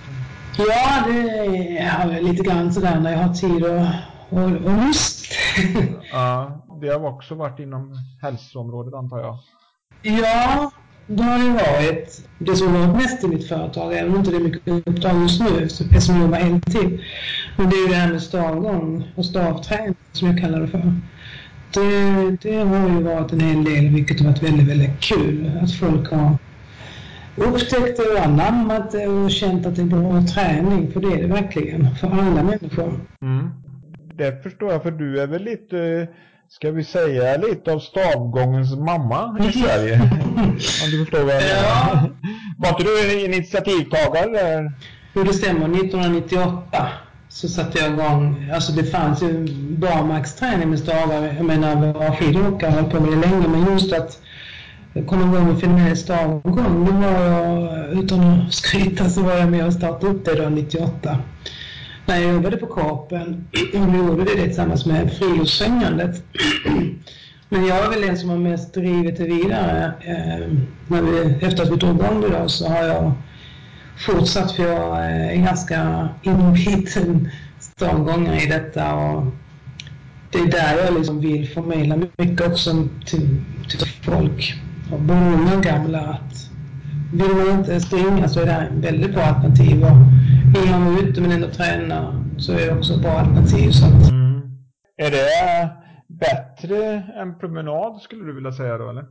Ja, 0.58 1.04
det 1.06 1.78
är 1.78 2.22
lite 2.22 2.42
grann 2.42 2.72
sådär 2.72 3.00
när 3.00 3.12
jag 3.12 3.18
har 3.18 3.34
tid 3.34 3.64
och, 3.64 3.86
och, 4.30 4.42
och 4.42 4.86
lust. 4.86 5.26
ja, 6.12 6.60
det 6.80 6.88
har 6.88 7.06
också 7.06 7.34
varit 7.34 7.58
inom 7.58 7.94
hälsoområdet 8.22 8.94
antar 8.94 9.18
jag? 9.18 9.38
Ja, 10.02 10.70
det 11.06 11.22
har 11.22 11.38
det 11.38 11.50
varit. 11.50 12.28
Det 12.38 12.56
som 12.56 12.74
har 12.74 12.86
varit 12.86 12.96
mest 13.02 13.24
i 13.24 13.28
mitt 13.28 13.48
företag, 13.48 13.92
även 13.94 14.12
om 14.12 14.18
inte 14.18 14.30
det 14.30 14.36
är 14.36 14.40
mycket 14.40 14.88
uppdrag 14.88 15.22
just 15.22 15.40
nu 15.40 15.64
eftersom 15.64 16.14
jag 16.14 16.24
jobbar 16.24 16.38
heltid. 16.38 17.00
Men 17.56 17.70
det 17.70 17.76
är 17.76 17.82
ju 17.82 17.88
det 17.88 17.94
här 17.94 18.12
med 18.12 18.22
stavgång 18.22 19.12
och 19.16 19.24
stavträning 19.24 19.94
som 20.12 20.28
jag 20.28 20.40
kallar 20.40 20.60
det 20.60 20.68
för 20.68 20.94
det, 21.74 22.36
det 22.42 22.56
har 22.56 22.88
ju 22.88 23.02
varit 23.02 23.32
en 23.32 23.40
hel 23.40 23.64
del, 23.64 23.88
vilket 23.88 24.20
har 24.20 24.26
varit 24.26 24.42
väldigt, 24.42 24.68
väldigt 24.68 25.00
kul. 25.00 25.52
Att 25.62 25.72
folk 25.72 26.10
har 26.10 26.38
upptäckt 27.36 27.96
det 27.96 28.12
och 28.12 28.26
anammat 28.26 28.90
det 28.90 29.06
och 29.06 29.30
känt 29.30 29.66
att 29.66 29.76
det 29.76 29.82
är 29.82 29.86
bra 29.86 30.22
träning. 30.34 30.92
För 30.92 31.00
det 31.00 31.08
är 31.08 31.22
det 31.22 31.28
verkligen, 31.28 31.94
för 31.94 32.08
alla 32.08 32.42
människor. 32.42 33.00
Mm. 33.22 33.50
Det 34.18 34.42
förstår 34.42 34.72
jag 34.72 34.82
för 34.82 34.90
du 34.90 35.20
är 35.20 35.26
väl 35.26 35.42
lite, 35.42 36.08
ska 36.48 36.70
vi 36.70 36.84
säga 36.84 37.36
lite 37.36 37.72
av 37.72 37.78
stavgångens 37.78 38.76
mamma 38.76 39.38
i 39.48 39.52
Sverige? 39.52 40.00
Om 40.84 40.90
du 40.90 41.04
förstår 41.04 41.24
vad 41.24 41.34
jag 41.34 41.42
menar. 41.42 41.62
Ja. 41.62 42.08
Var 42.58 42.68
inte 42.68 42.82
du 42.82 43.24
initiativtagare? 43.24 44.72
Jo, 45.14 45.22
det 45.22 45.34
stämmer. 45.34 45.64
1998 45.64 46.88
så 47.28 47.48
satte 47.48 47.78
jag 47.78 47.92
igång, 47.92 48.50
alltså 48.54 48.72
det 48.72 48.84
fanns 48.84 49.22
ju 49.22 49.46
barmarksträning 49.76 50.70
med 50.70 50.78
stavar. 50.78 51.34
Jag 51.36 51.44
menar, 51.44 51.92
var 51.92 52.16
skidåkare 52.16 52.70
höll 52.70 52.90
på 52.90 53.00
med 53.00 53.10
det 53.10 53.28
länge, 53.28 53.48
men 53.48 53.72
just 53.72 53.92
att 53.92 54.18
komma 55.06 55.22
igång 55.22 55.46
med 55.46 55.60
fenomenet 55.60 55.98
stavgång, 55.98 56.84
då 56.86 56.92
var 56.92 57.24
jag, 57.24 57.92
utan 57.92 58.20
att 58.20 58.54
skryta, 58.54 59.08
så 59.08 59.22
var 59.22 59.34
jag 59.34 59.50
med 59.50 59.66
och 59.66 59.72
startade 59.72 60.12
upp 60.12 60.24
det 60.24 60.34
då 60.34 60.48
98. 60.48 61.18
När 62.08 62.20
jag 62.20 62.34
jobbade 62.34 62.56
på 62.56 62.66
Korpen, 62.66 63.46
och 63.74 63.96
gjorde 63.96 64.24
det 64.24 64.44
tillsammans 64.44 64.86
med 64.86 65.12
Friluftsfrämjandet. 65.12 66.22
Men 67.48 67.66
jag 67.66 67.84
är 67.84 67.90
väl 67.90 68.00
den 68.00 68.18
som 68.18 68.30
har 68.30 68.36
mest 68.36 68.74
drivit 68.74 69.16
det 69.16 69.24
vidare. 69.24 69.92
Eh, 70.00 70.48
när 70.86 71.02
vi, 71.02 71.46
efter 71.46 71.62
att 71.62 71.70
vi 71.70 71.76
drog 71.76 71.96
igång 71.96 72.20
det 72.20 72.28
då 72.28 72.48
så 72.48 72.68
har 72.68 72.82
jag 72.82 73.12
fortsatt 74.06 74.52
för 74.52 74.62
jag 74.62 74.96
eh, 74.98 75.28
är 75.28 75.36
ganska 75.36 76.08
inbiten 76.22 77.28
stavgångare 77.58 78.40
i 78.42 78.46
detta 78.46 78.94
och 78.94 79.26
det 80.30 80.38
är 80.38 80.46
där 80.46 80.84
jag 80.84 80.94
liksom 80.94 81.20
vill 81.20 81.48
förmedla 81.48 81.96
mycket 81.96 82.46
också 82.46 82.88
till, 83.06 83.42
till 83.68 83.88
folk, 84.02 84.54
både 84.98 85.20
unga 85.20 85.56
och 85.56 85.62
gamla, 85.62 86.00
att 86.00 86.50
vill 87.12 87.36
man 87.36 87.58
inte 87.58 87.80
springa 87.80 88.28
så 88.28 88.40
är 88.40 88.46
det 88.46 88.52
här 88.52 88.66
en 88.66 88.80
väldigt 88.80 89.14
bra 89.14 89.22
alternativ 89.22 89.84
och 89.84 89.96
man 90.70 90.94
vara 90.94 91.00
ute 91.00 91.20
men 91.20 91.32
ändå 91.32 91.48
träna 91.48 92.24
så 92.38 92.52
är 92.52 92.66
det 92.66 92.72
också 92.78 92.94
ett 92.94 93.02
bra 93.02 93.10
alternativ. 93.10 93.70
Så 93.70 93.86
att... 93.86 94.10
mm. 94.10 94.40
Är 94.96 95.10
det 95.10 95.68
bättre 96.08 97.02
än 97.20 97.38
promenad 97.38 98.00
skulle 98.00 98.24
du 98.24 98.34
vilja 98.34 98.52
säga 98.52 98.78
då 98.78 98.90
eller? 98.90 99.04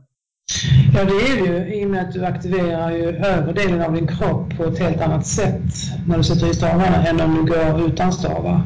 Ja, 0.94 1.04
det 1.04 1.12
är 1.12 1.36
det 1.36 1.48
ju 1.48 1.74
i 1.74 1.84
och 1.86 1.90
med 1.90 2.02
att 2.02 2.12
du 2.12 2.24
aktiverar 2.24 2.90
ju 2.90 3.08
övre 3.08 3.52
delen 3.52 3.82
av 3.82 3.94
din 3.94 4.06
kropp 4.06 4.56
på 4.56 4.64
ett 4.64 4.78
helt 4.78 5.00
annat 5.00 5.26
sätt 5.26 5.72
när 6.06 6.16
du 6.16 6.24
sätter 6.24 6.50
i 6.50 6.54
stavarna 6.54 7.06
än 7.06 7.20
om 7.20 7.34
du 7.34 7.52
går 7.52 7.86
utan 7.86 8.12
stavar. 8.12 8.62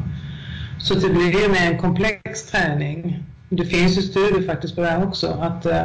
Så 0.79 0.93
det 0.93 1.09
blir 1.09 1.41
ju 1.41 1.49
mer 1.49 1.71
en 1.71 1.77
komplex 1.77 2.51
träning. 2.51 3.23
Det 3.49 3.65
finns 3.65 3.97
ju 3.97 4.01
studier 4.01 4.47
faktiskt 4.47 4.75
på 4.75 4.81
det 4.81 4.87
här 4.87 5.07
också, 5.07 5.27
att 5.27 5.65
uh, 5.65 5.83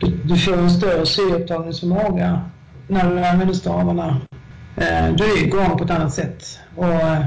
du, 0.00 0.10
du, 0.24 0.36
får 0.36 0.58
en 0.58 0.70
större 0.70 1.06
syreupptagningsförmåga 1.06 2.40
när 2.88 3.10
du 3.10 3.24
använder 3.24 3.54
stavarna. 3.54 4.20
Eh, 4.76 5.14
du 5.14 5.24
är 5.24 5.44
igång 5.44 5.78
på 5.78 5.84
ett 5.84 5.90
annat 5.90 6.12
sätt. 6.12 6.60
Och, 6.76 6.84
eh, 6.84 7.24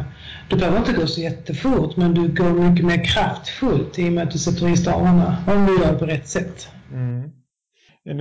du 0.49 0.55
behöver 0.55 0.77
inte 0.77 0.93
gå 0.93 1.07
så 1.07 1.21
jättefort, 1.21 1.95
men 1.95 2.13
du 2.13 2.27
går 2.27 2.49
mycket 2.49 2.85
mer 2.85 3.05
kraftfullt 3.05 3.99
i 3.99 4.09
och 4.09 4.13
med 4.13 4.23
att 4.23 4.31
du 4.31 4.39
sätter 4.39 4.69
i 4.69 4.77
stavarna, 4.77 5.37
om 5.47 5.65
du 5.65 5.79
gör 5.79 5.91
det 5.91 5.99
på 5.99 6.05
rätt 6.05 6.27
sätt. 6.27 6.67
Mm 6.91 7.31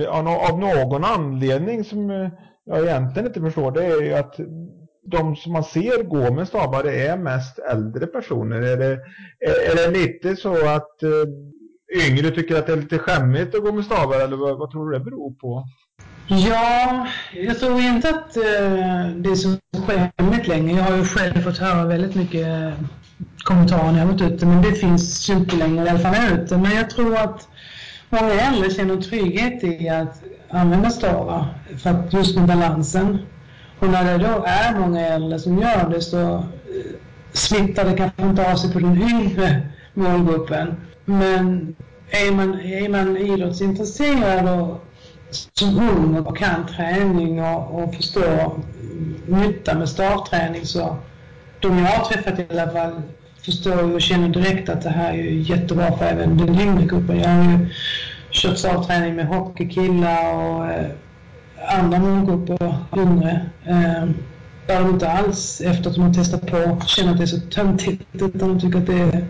av 0.07 0.59
någon 0.59 1.03
anledning 1.03 1.83
som 1.83 2.09
eh, 2.09 2.29
jag 2.65 2.83
egentligen 2.83 3.27
inte 3.27 3.41
förstår 3.41 3.71
det 3.71 3.85
är 3.85 4.01
ju 4.01 4.13
att 4.13 4.39
de 5.11 5.35
som 5.35 5.53
man 5.53 5.63
ser 5.63 6.03
gå 6.03 6.33
med 6.33 6.47
stavar 6.47 6.87
är 6.87 7.17
mest 7.17 7.59
äldre 7.59 8.07
personer. 8.07 8.61
Är 8.61 8.77
det, 8.77 8.99
är, 9.39 9.75
det 9.75 9.99
lite 9.99 10.35
så 10.35 10.67
att 10.67 11.03
yngre 12.07 12.31
tycker 12.31 12.55
att 12.59 12.67
det 12.67 12.73
är 12.73 12.77
lite 12.77 12.99
skämmigt 12.99 13.55
att 13.55 13.61
gå 13.61 13.71
med 13.71 13.85
stavar 13.85 14.19
eller 14.19 14.37
vad, 14.37 14.57
vad 14.57 14.71
tror 14.71 14.91
du 14.91 14.97
det 14.97 15.05
beror 15.05 15.33
på? 15.33 15.63
Ja, 16.27 17.07
jag 17.33 17.59
tror 17.59 17.81
inte 17.81 18.09
att 18.09 18.37
eh, 18.37 19.07
det 19.15 19.29
är 19.29 19.35
så 19.35 19.57
skämmigt 19.87 20.47
längre. 20.47 20.77
Jag 20.77 20.83
har 20.83 20.97
ju 20.97 21.05
själv 21.05 21.41
fått 21.41 21.57
höra 21.57 21.85
väldigt 21.85 22.15
mycket 22.15 22.47
eh, 22.47 22.73
kommentarer 23.37 23.91
när 23.91 23.99
jag 23.99 24.07
varit 24.07 24.21
ute 24.21 24.45
men 24.45 24.61
det 24.61 24.73
finns 24.73 25.29
ju 25.29 25.33
inte 25.33 25.55
längre 25.55 25.85
i 25.85 25.89
alla 25.89 25.99
fall 25.99 26.15
ute. 26.33 26.57
Men 26.57 26.75
jag 26.75 26.89
tror 26.89 27.17
att 27.17 27.47
Många 28.09 28.33
äldre 28.33 28.69
känner 28.69 28.97
trygghet 28.97 29.63
i 29.63 29.89
att 29.89 30.23
använda 30.49 30.89
stavar 30.89 31.45
för 31.77 31.89
att 31.89 32.13
just 32.13 32.37
med 32.37 32.47
balansen. 32.47 33.17
Och 33.79 33.89
när 33.89 34.03
det 34.03 34.17
då 34.17 34.43
är 34.47 34.79
många 34.79 35.07
äldre 35.07 35.39
som 35.39 35.59
gör 35.59 35.89
det 35.89 36.01
så 36.01 36.33
eh, 36.33 36.43
smittar 37.33 37.85
det 37.85 37.97
kanske 37.97 38.21
inte 38.21 38.51
av 38.51 38.55
sig 38.55 38.73
på 38.73 38.79
den 38.79 39.01
yngre 39.01 39.61
målgruppen. 39.93 40.75
Men 41.05 41.75
är 42.09 42.31
man, 42.31 42.59
är 42.59 42.89
man 42.89 43.17
idrottsintresserad 43.17 44.59
och 44.59 44.85
som 45.53 45.79
ung 45.79 46.17
och 46.17 46.37
kan 46.37 46.67
träning 46.67 47.43
och, 47.43 47.83
och 47.83 47.95
förstår 47.95 48.59
nytta 49.27 49.75
med 49.75 49.89
stavträning 49.89 50.65
så 50.65 50.97
de 51.59 51.77
jag 51.77 51.85
har 51.85 52.05
träffat 52.05 52.39
i 52.39 52.45
alla 52.49 52.71
fall 52.71 53.01
förstår 53.41 53.93
och 53.93 54.01
känner 54.01 54.29
direkt 54.29 54.69
att 54.69 54.81
det 54.81 54.89
här 54.89 55.13
är 55.13 55.31
jättebra 55.31 55.97
för 55.97 56.05
även 56.05 56.37
den 56.37 56.59
yngre 56.59 56.85
gruppen. 56.85 57.19
Jag 57.19 57.29
har 57.29 57.43
ju 57.43 57.69
kört 58.31 58.57
stavträning 58.57 59.15
med 59.15 59.27
hockeykillar 59.27 60.33
och 60.33 60.65
eh, 60.71 60.89
andra 61.67 61.99
målgrupper, 61.99 62.75
yngre. 62.97 63.49
Eh, 63.65 64.05
där 64.67 64.81
de 64.81 64.89
inte 64.89 65.11
alls, 65.11 65.61
efter 65.61 65.89
att 65.89 65.95
de 65.95 66.01
har 66.01 66.13
testat 66.13 66.47
på, 66.47 66.81
känner 66.85 67.11
att 67.11 67.17
det 67.17 67.23
är 67.23 67.27
så 67.27 67.39
töntigt 67.39 68.03
utan 68.13 68.49
de 68.49 68.59
tycker 68.59 68.77
att 68.77 68.87
det, 68.87 69.25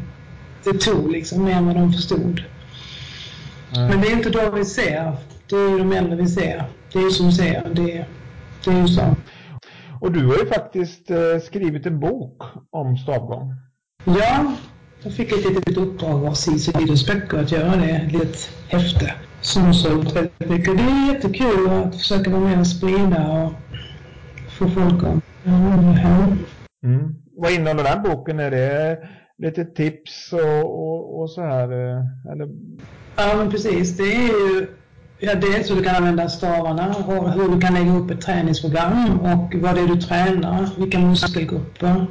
det 0.63 0.74
tog 0.74 1.12
liksom 1.12 1.44
mer 1.44 1.54
än 1.54 1.66
vad 1.66 1.75
de 1.75 1.94
förstod. 1.94 2.44
Mm. 3.75 3.88
Men 3.88 4.01
det 4.01 4.08
är 4.08 4.12
inte 4.12 4.30
då 4.30 4.51
vi 4.51 4.66
ser. 4.66 5.18
Det 5.50 5.56
är 5.56 5.70
ju 5.70 5.77
de 5.77 5.92
äldre 5.92 6.16
vi 6.16 6.27
ser. 6.27 6.63
Det 6.94 7.00
är 7.00 7.04
ju 7.04 7.10
som 7.10 7.32
säger, 7.32 7.70
det, 7.74 8.06
det 8.66 8.72
är 8.72 8.82
ju 8.82 8.88
så. 8.88 9.16
Och 10.01 10.12
du 10.12 10.25
har 10.25 10.38
ju 10.38 10.46
faktiskt 10.46 11.12
eh, 11.12 11.39
skrivit 11.44 11.86
en 11.86 12.00
bok 12.00 12.44
om 12.70 12.98
stavgång. 12.98 13.54
Ja, 14.06 14.54
jag 15.04 15.13
fick 15.13 15.32
ett 15.32 15.46
litet 15.46 15.77
uppdrag 15.77 16.25
av 16.25 16.34
Cis 16.34 16.68
idrottsböcker 16.68 17.38
att 17.38 17.51
göra 17.51 17.75
det, 17.75 17.89
ett 17.89 18.12
litet 18.12 18.50
häfte 18.68 19.13
som 19.42 19.63
har 19.63 19.74
sålt 19.74 20.16
väldigt 20.16 20.50
mycket. 20.50 20.77
Det 20.77 20.84
är 20.84 21.13
jättekul 21.13 21.70
att 21.70 21.96
försöka 21.96 22.30
vara 22.30 22.42
med 22.42 22.60
och 22.60 22.68
sprida 22.68 23.27
och 23.27 23.54
få 24.50 24.68
folk 24.68 25.04
att 25.04 25.24
mm. 26.84 27.16
Vad 27.38 27.51
innehåller 27.51 27.84
den 27.84 28.04
boken? 28.04 28.39
Är 28.39 28.51
det 28.51 28.98
lite 29.38 29.66
tips 29.66 30.34
och, 30.34 30.63
och, 30.63 31.22
och 31.22 31.32
så 31.32 31.42
här? 31.42 31.72
Eh, 31.72 32.32
eller? 32.32 32.50
Ja, 33.16 33.38
men 33.38 33.51
precis. 33.51 33.98
Det 33.98 34.04
är 34.04 34.27
ju 34.27 34.68
Ja, 35.19 35.36
dels 35.36 35.71
hur 35.71 35.75
du 35.75 35.83
kan 35.83 35.95
använda 35.95 36.29
stavarna 36.29 36.95
och 37.07 37.31
hur 37.31 37.50
du 37.50 37.62
kan 37.62 37.74
lägga 37.74 37.97
upp 37.97 38.12
ett 38.12 38.21
träningsprogram 38.21 39.19
och 39.19 39.55
vad 39.55 39.75
det 39.75 39.81
är 39.81 39.88
du 39.88 40.01
tränar, 40.01 40.69
vilka 40.77 41.00
muskelgrupper. 41.00 42.07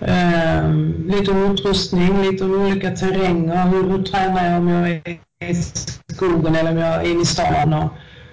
Eh, 0.00 0.74
lite 1.06 1.30
om 1.30 1.52
utrustning, 1.52 2.22
lite 2.22 2.44
om 2.44 2.52
olika 2.52 2.90
terränger. 2.90 3.66
Hur, 3.66 3.90
hur 3.90 4.02
tränar 4.02 4.50
jag 4.50 4.58
om 4.58 4.68
jag 4.68 4.90
är 4.90 5.18
i 5.50 5.54
skogen 6.14 6.54
eller 6.54 6.70
om 6.70 6.76
jag 6.76 6.94
är 6.94 7.10
inne 7.10 7.22
i 7.22 7.24
stan? 7.24 7.74
Och, 7.74 7.90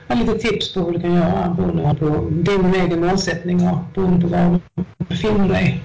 och 0.07 0.17
lite 0.17 0.33
tips 0.33 0.73
på 0.73 0.79
hur 0.79 0.91
du 0.91 1.01
kan 1.01 1.13
göra 1.13 1.55
beroende 1.57 1.95
på 1.95 2.29
din 2.31 2.75
egen 2.75 3.00
målsättning 3.00 3.69
och 3.69 3.77
beroende 3.95 4.21
på 4.21 4.27
var 4.27 4.59
du 4.75 5.05
befinner 5.05 5.50
dig. 5.50 5.83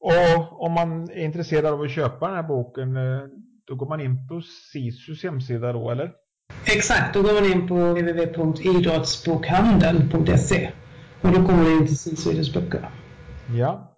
Och 0.00 0.62
om 0.66 0.72
man 0.72 1.10
är 1.10 1.24
intresserad 1.24 1.66
av 1.66 1.82
att 1.82 1.90
köpa 1.90 2.26
den 2.26 2.36
här 2.36 2.42
boken, 2.42 2.96
eh, 2.96 3.22
då 3.66 3.74
går 3.74 3.88
man 3.88 4.00
in 4.00 4.28
på 4.28 4.40
SISUs 4.72 5.22
hemsida 5.22 5.72
då, 5.72 5.90
eller? 5.90 6.21
Exakt, 6.64 7.14
då 7.14 7.22
går 7.22 7.34
man 7.34 7.44
in 7.52 7.68
på 7.68 7.74
www.idrottsbokhandeln.se 7.74 10.70
och 11.20 11.28
då 11.28 11.46
kommer 11.46 11.64
du 11.64 11.78
in 11.78 11.86
till 11.86 11.98
SISU 11.98 12.30
idrottsböcker. 12.30 12.88
Ja, 13.58 13.92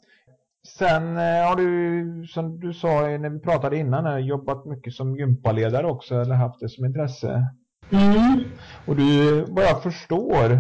Sen 0.68 1.16
eh, 1.16 1.48
har 1.48 1.56
du, 1.56 2.26
som 2.26 2.60
du 2.60 2.72
sa 2.72 3.00
när 3.00 3.30
vi 3.30 3.40
pratade 3.40 3.76
innan, 3.76 4.26
jobbat 4.26 4.64
mycket 4.64 4.92
som 4.92 5.16
gympaledare 5.16 5.86
också, 5.86 6.14
eller 6.14 6.34
haft 6.34 6.60
det 6.60 6.68
som 6.68 6.84
intresse. 6.84 7.46
Mm. 7.90 8.44
Och 8.86 8.96
du, 8.96 9.40
vad 9.48 9.64
jag 9.64 9.82
förstår, 9.82 10.58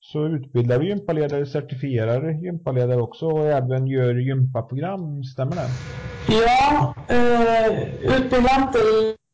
så 0.00 0.26
utbildar 0.26 0.78
du 0.78 0.88
gympaledare, 0.88 1.46
certifierar 1.46 2.44
gympaledare 2.44 3.00
också 3.00 3.26
och 3.26 3.46
även 3.46 3.86
gör 3.86 4.14
gympaprogram, 4.14 5.24
stämmer 5.24 5.56
det? 5.56 5.70
Ja, 6.28 6.94
eh, 7.08 7.72
utbildar 8.16 8.62
inte 8.62 8.78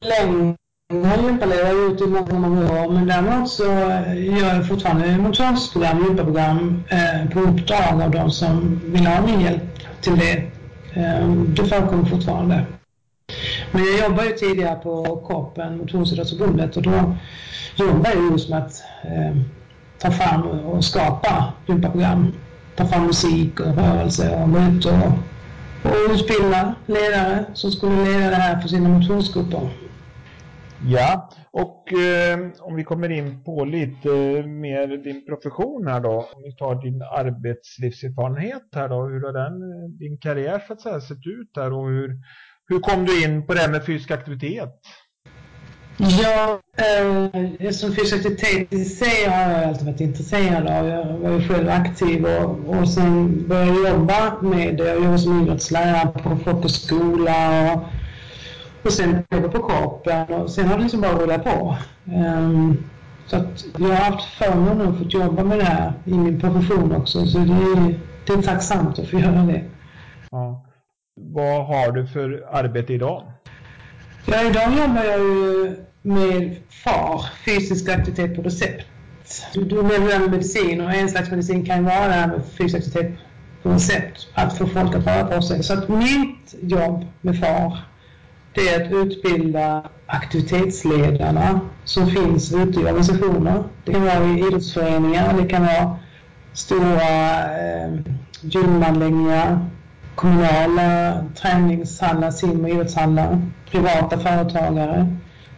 längre 0.04 0.56
jag 0.88 0.98
har 0.98 1.88
gjort 1.88 2.00
i 2.00 2.06
många, 2.06 2.38
många 2.38 2.82
år, 2.82 2.92
men 2.92 3.06
däremot 3.06 3.50
så 3.50 3.62
gör 3.62 4.54
jag 4.54 4.68
fortfarande 4.68 5.18
motionsprogram, 5.18 6.04
gympaprogram 6.04 6.84
eh, 6.88 7.30
på 7.30 7.40
uppdrag 7.40 8.02
av 8.02 8.10
de 8.10 8.30
som 8.30 8.80
vill 8.84 9.06
ha 9.06 9.26
min 9.26 9.40
hjälp 9.40 9.62
till 10.00 10.18
det. 10.18 10.32
Eh, 11.00 11.28
det 11.28 11.64
förekommer 11.64 12.04
fortfarande. 12.04 12.64
Men 13.72 13.84
jag 13.84 13.98
jobbade 13.98 14.28
ju 14.28 14.32
tidigare 14.32 14.76
på 14.76 15.16
Korpen, 15.16 15.78
Motionsidrottsförbundet, 15.78 16.76
och 16.76 16.82
då 16.82 17.16
jobbade 17.76 18.14
jag 18.14 18.32
just 18.32 18.50
med 18.50 18.58
att 18.58 18.82
eh, 19.04 19.36
ta 19.98 20.10
fram 20.10 20.42
och 20.42 20.84
skapa 20.84 21.52
gympaprogram. 21.68 22.32
Ta 22.76 22.86
fram 22.86 23.06
musik 23.06 23.60
och 23.60 23.76
rörelse 23.76 24.36
och 24.36 24.52
gå 24.52 24.58
ut 24.58 24.84
och, 24.84 25.12
och 25.82 26.10
utbilda 26.10 26.74
ledare 26.86 27.44
som 27.54 27.70
skulle 27.70 28.04
leda 28.04 28.30
det 28.30 28.36
här 28.36 28.60
för 28.60 28.68
sina 28.68 28.88
motionsgrupper. 28.88 29.70
Ja, 30.84 31.30
och 31.50 31.92
eh, 31.92 32.38
om 32.60 32.76
vi 32.76 32.84
kommer 32.84 33.08
in 33.08 33.44
på 33.44 33.64
lite 33.64 34.10
eh, 34.10 34.46
mer 34.46 34.88
din 34.88 35.26
profession 35.26 35.86
här 35.86 36.00
då. 36.00 36.28
Om 36.34 36.42
vi 36.42 36.56
tar 36.56 36.82
din 36.82 37.02
arbetslivserfarenhet 37.02 38.62
här 38.74 38.88
då. 38.88 39.04
Hur 39.04 39.20
har 39.20 39.32
den, 39.32 39.62
eh, 39.62 39.88
din 39.88 40.18
karriär 40.18 40.62
så 40.66 40.72
att 40.72 40.80
säga 40.80 41.00
sett 41.00 41.26
ut 41.26 41.50
här 41.56 41.72
och 41.72 41.88
hur, 41.88 42.10
hur 42.68 42.80
kom 42.80 43.04
du 43.04 43.24
in 43.24 43.46
på 43.46 43.54
det 43.54 43.60
här 43.60 43.70
med 43.70 43.86
fysisk 43.86 44.10
aktivitet? 44.10 44.80
Ja, 45.98 46.60
eh, 46.76 47.70
som 47.70 47.92
fysisk 47.92 48.14
aktivitet 48.14 48.72
i 48.72 48.84
sig 48.84 49.24
har 49.24 49.52
jag 49.52 49.64
alltid 49.64 49.86
varit 49.86 50.00
intresserad 50.00 50.66
av. 50.66 50.86
Jag 50.88 51.04
var 51.04 51.30
ju 51.30 51.48
själv 51.48 51.68
aktiv 51.68 52.26
och, 52.26 52.68
och 52.68 52.88
sen 52.88 53.48
började 53.48 53.80
jag 53.80 53.90
jobba 53.90 54.42
med 54.42 54.76
det. 54.76 54.86
Jag 54.86 54.96
jobbade 54.96 55.18
som 55.18 55.42
idrottslärare 55.42 56.12
på 56.12 56.36
folkhögskola 56.36 57.72
och, 57.72 57.82
och 58.86 58.92
sen 58.92 59.24
jobbade 59.30 59.52
på 59.52 59.62
Korpen 59.62 60.34
och 60.34 60.50
sen 60.50 60.68
har 60.68 60.76
det 60.76 60.82
liksom 60.82 61.00
bara 61.00 61.12
rullat 61.12 61.44
på. 61.44 61.76
Um, 62.04 62.84
så 63.26 63.36
att 63.36 63.64
jag 63.78 63.88
har 63.88 63.94
haft 63.94 64.24
förmånen 64.24 64.88
att 64.88 64.98
få 64.98 65.04
jobba 65.04 65.44
med 65.44 65.58
det 65.58 65.64
här 65.64 65.92
i 66.04 66.14
min 66.14 66.40
profession 66.40 66.92
också. 66.96 67.26
Så 67.26 67.38
det 67.38 67.52
är, 67.52 68.00
det 68.26 68.32
är 68.32 68.42
tacksamt 68.42 68.98
att 68.98 69.08
få 69.08 69.18
göra 69.18 69.42
det. 69.42 69.64
Ja. 70.30 70.62
Vad 71.20 71.66
har 71.66 71.92
du 71.92 72.06
för 72.06 72.44
arbete 72.52 72.92
idag? 72.92 73.22
Ja, 74.26 74.42
idag 74.42 74.72
jobbar 74.72 75.04
jag 75.04 75.20
ju 75.20 75.76
med 76.02 76.56
FAR, 76.84 77.24
fysisk 77.44 77.88
aktivitet 77.88 78.36
på 78.36 78.42
recept. 78.42 78.86
Du 79.54 79.82
nämnde 79.82 80.28
medicin 80.30 80.80
och 80.80 80.94
en 80.94 81.08
slags 81.08 81.30
medicin 81.30 81.66
kan 81.66 81.84
vara 81.84 82.06
det 82.06 82.12
här 82.12 82.26
med 82.28 82.40
fysisk 82.58 82.76
aktivitet 82.76 83.18
på 83.62 83.68
recept, 83.68 84.28
att 84.34 84.58
få 84.58 84.66
folk 84.66 84.94
att 84.94 85.06
röra 85.06 85.24
på 85.24 85.42
sig. 85.42 85.62
Så 85.62 85.72
att 85.72 85.88
mitt 85.88 86.54
jobb 86.60 87.06
med 87.20 87.40
FAR, 87.40 87.78
det 88.56 88.68
är 88.68 88.84
att 88.84 88.92
utbilda 88.92 89.82
aktivitetsledarna 90.06 91.60
som 91.84 92.06
finns 92.06 92.52
ute 92.52 92.80
i 92.80 92.84
organisationer. 92.84 93.64
Det 93.84 93.92
kan 93.92 94.02
vara 94.02 94.24
i 94.24 94.38
idrottsföreningar, 94.38 95.34
det 95.42 95.48
kan 95.48 95.62
vara 95.62 95.96
stora 96.52 97.38
eh, 97.58 97.92
gymanläggningar, 98.40 99.70
kommunala 100.14 101.24
träningshallar, 101.40 102.30
sim 102.30 102.64
och 102.64 102.70
idrottshallar, 102.70 103.50
privata 103.70 104.18
företagare. 104.18 105.16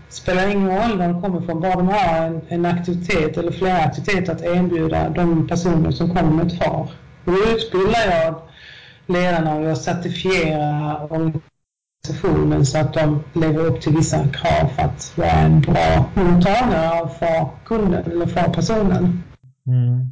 Det 0.08 0.14
spelar 0.14 0.48
ingen 0.48 0.68
roll 0.68 0.98
var 0.98 1.08
de 1.08 1.22
kommer 1.22 1.42
ifrån, 1.42 1.60
bara 1.60 1.76
de 1.76 1.88
har 1.88 2.26
en, 2.26 2.40
en, 2.48 2.66
aktivitet 2.66 3.36
eller 3.36 3.52
flera 3.52 3.78
aktiviteter 3.78 4.32
att 4.32 4.42
erbjuda 4.42 5.08
de 5.08 5.48
personer 5.48 5.90
som 5.90 6.14
kommer 6.14 6.30
med 6.30 6.46
ett 6.46 6.58
FAR. 6.58 6.90
Och 7.24 7.32
då 7.32 7.38
utbildar 7.38 8.00
jag 8.10 8.34
ledarna 9.06 9.54
och 9.54 9.64
jag 9.64 9.78
certifierar 9.78 11.12
organisationen 12.08 12.66
så 12.66 12.78
att 12.78 12.94
de 12.94 13.24
lever 13.34 13.66
upp 13.66 13.80
till 13.80 13.96
vissa 13.96 14.16
krav 14.28 14.68
för 14.68 14.82
att 14.82 15.12
vara 15.16 15.30
en 15.30 15.60
bra 15.60 16.10
mottagare 16.14 17.00
av 17.00 17.08
FAR-kunden 17.08 18.12
eller 18.12 18.26
FAR-personen. 18.26 19.22
Mm. 19.66 20.08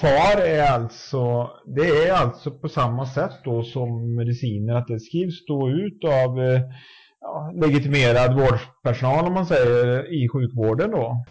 FAR 0.00 0.40
är 0.40 0.62
alltså, 0.70 1.50
det 1.76 2.08
är 2.08 2.12
alltså 2.12 2.50
på 2.50 2.68
samma 2.68 3.06
sätt 3.06 3.32
då 3.44 3.62
som 3.62 4.14
mediciner, 4.14 4.74
att 4.74 4.86
det 4.86 5.00
skrivs 5.00 5.46
då 5.46 5.70
ut 5.70 6.04
av 6.04 6.40
eh, 6.40 6.60
ja, 7.20 7.52
legitimerad 7.54 8.34
vårdpersonal 8.34 9.26
om 9.26 9.32
man 9.32 9.46
säger 9.46 10.12
i 10.24 10.28
sjukvården 10.28 10.90
då? 10.90 11.24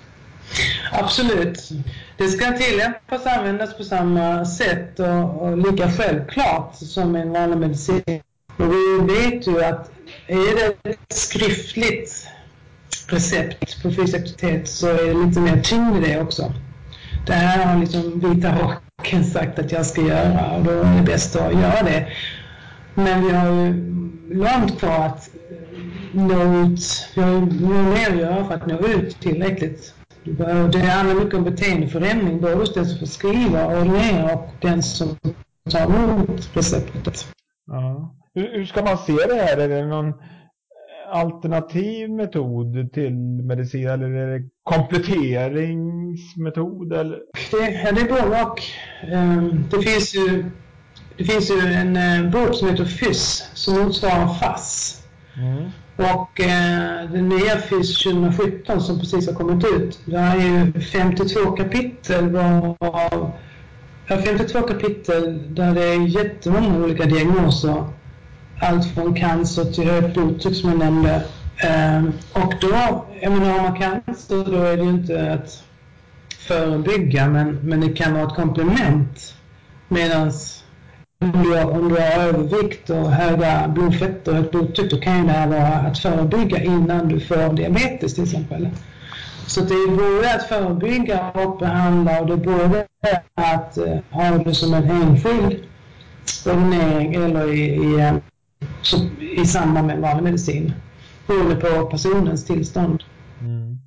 Absolut. 0.91 1.69
Det 2.17 2.27
ska 2.27 2.51
tillämpas 2.51 3.25
och 3.25 3.31
användas 3.31 3.77
på 3.77 3.83
samma 3.83 4.45
sätt 4.45 4.99
och, 4.99 5.41
och 5.41 5.57
lika 5.57 5.91
självklart 5.91 6.75
som 6.75 7.15
en 7.15 7.31
vanlig 7.31 7.57
medicin. 7.57 8.21
Och 8.57 8.71
vi 8.73 9.13
vet 9.13 9.47
ju 9.47 9.63
att 9.63 9.91
är 10.27 10.55
det 10.55 10.89
ett 10.89 11.13
skriftligt 11.13 12.27
recept 13.07 13.83
på 13.83 13.91
fysisk 13.91 14.15
aktivitet 14.15 14.67
så 14.67 14.87
är 14.87 15.05
det 15.05 15.25
lite 15.25 15.39
mer 15.39 15.61
tyngd 15.61 15.97
i 15.97 16.09
det 16.09 16.21
också 16.21 16.53
det 17.25 17.33
här 17.33 17.65
har 17.65 17.79
liksom 17.79 18.19
Vita 18.19 18.55
rocken 18.59 19.23
sagt 19.23 19.59
att 19.59 19.71
jag 19.71 19.85
ska 19.85 20.01
göra 20.01 20.51
och 20.51 20.63
då 20.63 20.71
är 20.71 20.97
det 20.97 21.03
bäst 21.03 21.35
att 21.35 21.53
göra 21.53 21.83
det. 21.83 22.07
Men 22.93 23.23
vi 23.23 23.31
har 23.31 23.51
ju 23.51 23.73
långt 24.33 24.79
kvar 24.79 25.05
att 25.05 25.29
nå 26.11 26.63
ut. 26.63 27.09
Vi 27.15 27.21
har 27.21 27.31
ju 27.31 27.41
mer 27.41 28.11
att 28.11 28.17
göra 28.17 28.45
för 28.45 28.53
att 28.53 28.67
nå 28.67 28.87
ut 28.87 29.19
tillräckligt. 29.19 29.93
Det 30.71 30.79
handlar 30.79 31.15
mycket 31.15 31.33
om 31.33 31.43
beteendeförändring, 31.43 32.41
både 32.41 32.55
hos 32.55 32.73
den 32.73 32.85
som 32.85 33.07
skriver 33.07 33.65
och 33.65 33.81
ordinerar 33.81 34.33
och 34.33 34.49
den 34.61 34.83
som 34.83 35.17
tar 35.71 35.85
emot 35.85 36.49
receptet. 36.53 37.27
Ja. 37.67 38.15
Hur 38.35 38.65
ska 38.65 38.83
man 38.83 38.97
se 38.97 39.13
det 39.13 39.35
här? 39.35 39.57
Är 39.57 39.69
det 39.69 39.85
någon 39.85 40.13
alternativ 41.11 42.09
metod 42.09 42.93
till 42.93 43.13
medicin 43.43 43.89
eller 43.89 44.09
är 44.09 44.39
det 44.39 44.45
kompletteringsmetod? 44.63 46.93
Eller? 46.93 47.19
Det, 47.51 47.91
det 47.95 48.01
är 48.01 48.09
både 48.09 48.43
och. 48.43 48.61
Um, 49.13 49.65
det 49.71 49.81
finns 49.81 50.15
ju, 50.15 50.45
det 51.17 51.23
finns 51.23 51.51
ju 51.51 51.59
en 51.59 51.97
uh, 51.97 52.31
bok 52.31 52.55
som 52.55 52.69
heter 52.69 52.85
FYSS 52.85 53.49
som 53.53 53.83
motsvarar 53.83 54.33
FASS. 54.33 55.01
Mm. 55.37 55.63
Och 55.97 56.39
uh, 56.39 57.11
den 57.11 57.29
nya 57.29 57.57
FYSS 57.57 58.03
2017 58.03 58.81
som 58.81 58.99
precis 58.99 59.27
har 59.27 59.33
kommit 59.33 59.65
ut, 59.65 59.99
det 60.05 60.17
är 60.17 60.35
ju 60.35 60.73
52 60.81 61.51
kapitel 61.51 62.29
varav 62.29 63.31
Ja, 64.07 64.17
52 64.17 64.61
kapitel 64.61 65.55
där 65.55 65.73
det 65.73 65.83
är 65.83 66.07
jättemånga 66.07 66.83
olika 66.83 67.05
diagnoser 67.05 67.83
allt 68.59 68.93
från 68.93 69.15
cancer 69.15 69.65
till 69.65 69.89
högt 69.89 70.13
blodtryck 70.13 70.55
som 70.55 70.69
jag 70.69 70.79
nämnde. 70.79 71.23
Ehm, 71.57 72.13
och 72.33 72.53
då, 72.61 73.05
jag 73.21 73.31
menar 73.31 73.51
har 73.51 73.61
man 73.61 73.79
cancer 73.79 74.51
då 74.51 74.63
är 74.63 74.77
det 74.77 74.83
ju 74.83 74.89
inte 74.89 75.33
att 75.33 75.63
förebygga 76.47 77.27
men, 77.27 77.59
men 77.63 77.81
det 77.81 77.93
kan 77.93 78.13
vara 78.13 78.23
ett 78.23 78.35
komplement. 78.35 79.35
Medan 79.87 80.31
om 81.19 81.43
du, 81.43 81.63
om 81.63 81.89
du 81.89 81.95
har 81.95 82.23
övervikt 82.23 82.89
och 82.89 83.11
höga 83.11 83.67
blodfetter 83.67 84.31
och 84.31 84.37
högt 84.37 84.51
blodtryck 84.51 84.91
då 84.91 84.97
kan 84.97 85.17
ju 85.17 85.25
det 85.25 85.31
här 85.31 85.47
vara 85.47 85.67
att 85.67 85.99
förebygga 85.99 86.63
innan 86.63 87.07
du 87.07 87.19
får 87.19 87.53
diabetes 87.53 88.13
till 88.13 88.23
exempel. 88.23 88.69
Så 89.47 89.61
det 89.61 89.73
är 89.73 89.87
både 89.87 90.35
att 90.35 90.43
förebygga 90.43 91.31
och 91.31 91.57
behandla 91.57 92.19
och 92.19 92.27
det 92.27 92.33
är 92.33 92.37
både 92.37 92.85
att 93.35 93.77
eh, 93.77 93.97
ha 94.09 94.37
det 94.37 94.53
som 94.53 94.73
en 94.73 94.91
enskild 94.91 95.63
ordinering 96.45 97.15
eller 97.15 97.53
i, 97.53 97.75
i 97.75 98.13
i 99.19 99.45
samband 99.45 99.87
med 99.87 99.99
vanlig 99.99 100.23
medicin. 100.23 100.73
Beroende 101.27 101.55
på 101.55 101.85
personens 101.85 102.45
tillstånd. 102.45 103.03
Mm. 103.41 103.79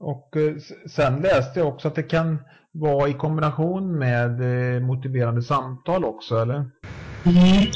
Och 0.00 0.36
eh, 0.36 0.54
sen 0.90 1.20
läste 1.20 1.58
jag 1.60 1.68
också 1.68 1.88
att 1.88 1.94
det 1.94 2.02
kan 2.02 2.38
vara 2.72 3.08
i 3.08 3.12
kombination 3.12 3.98
med 3.98 4.40
eh, 4.40 4.80
motiverande 4.80 5.42
samtal 5.42 6.04
också, 6.04 6.42
eller? 6.42 6.54
Mm, 7.24 7.66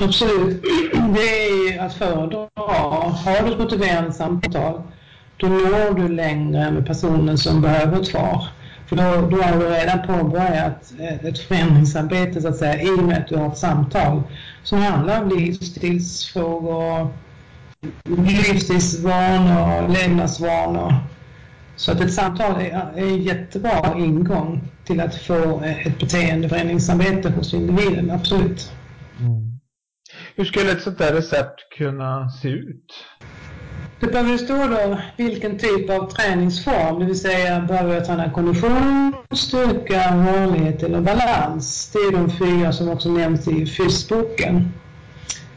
absolut. 0.00 0.62
Det 1.14 1.48
är 1.48 1.86
att 1.86 1.94
föredra. 1.94 2.48
Har 2.54 3.46
du 3.46 3.52
ett 3.52 3.58
motiverande 3.58 4.12
samtal, 4.12 4.82
då 5.36 5.46
når 5.48 5.94
du 5.94 6.08
längre 6.08 6.70
med 6.70 6.86
personen 6.86 7.38
som 7.38 7.62
behöver 7.62 8.00
ett 8.00 8.06
svar. 8.06 8.46
För 8.92 8.96
då, 8.96 9.28
då 9.36 9.42
har 9.42 9.58
du 9.58 9.68
redan 9.68 10.06
påbörjat 10.06 10.92
eh, 11.00 11.24
ett 11.24 11.38
förändringsarbete 11.38 12.40
så 12.40 12.48
att 12.48 12.56
säga 12.56 12.82
i 12.82 12.90
och 12.90 13.04
med 13.04 13.18
att 13.18 13.28
du 13.28 13.36
har 13.36 13.48
ett 13.48 13.58
samtal 13.58 14.22
som 14.62 14.78
handlar 14.78 15.22
om 15.22 15.28
livsstilsfrågor, 15.28 17.08
livsstilsvanor, 18.04 19.88
levnadsvanor. 19.88 20.94
Så 21.76 21.92
att 21.92 22.00
ett 22.00 22.14
samtal 22.14 22.60
är, 22.60 22.92
är 22.96 23.02
en 23.02 23.22
jättebra 23.22 23.94
ingång 23.98 24.68
till 24.84 25.00
att 25.00 25.14
få 25.14 25.62
eh, 25.64 25.86
ett 25.86 25.98
beteendeförändringsarbete 25.98 27.30
hos 27.30 27.54
individen, 27.54 28.10
absolut. 28.10 28.72
Mm. 29.20 29.60
Hur 30.36 30.44
skulle 30.44 30.72
ett 30.72 30.82
sånt 30.82 30.98
där 30.98 31.14
recept 31.14 31.60
kunna 31.78 32.30
se 32.30 32.48
ut? 32.48 32.86
Det 34.02 34.08
behöver 34.08 34.36
stå 34.36 34.66
då 34.66 34.98
vilken 35.16 35.58
typ 35.58 35.90
av 35.90 36.10
träningsform, 36.10 36.98
det 36.98 37.04
vill 37.04 37.20
säga 37.20 37.60
behöver 37.60 37.94
jag 37.94 38.06
träna 38.06 38.30
kondition, 38.30 39.14
styrka, 39.30 40.16
rörlighet 40.16 40.82
eller 40.82 41.00
balans. 41.00 41.90
Det 41.92 41.98
är 41.98 42.12
de 42.12 42.30
fyra 42.30 42.72
som 42.72 42.88
också 42.88 43.08
nämns 43.08 43.48
i 43.48 43.66
fysboken. 43.66 44.72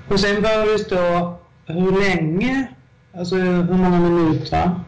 Och 0.08 0.19
sen 0.19 0.41
behöver 0.41 0.73
det 0.73 0.79
stå 0.79 1.36
hur 1.65 1.91
länge, 1.91 2.67
alltså 3.17 3.36
hur 3.36 3.73
många 3.73 3.99
minuter 3.99 4.79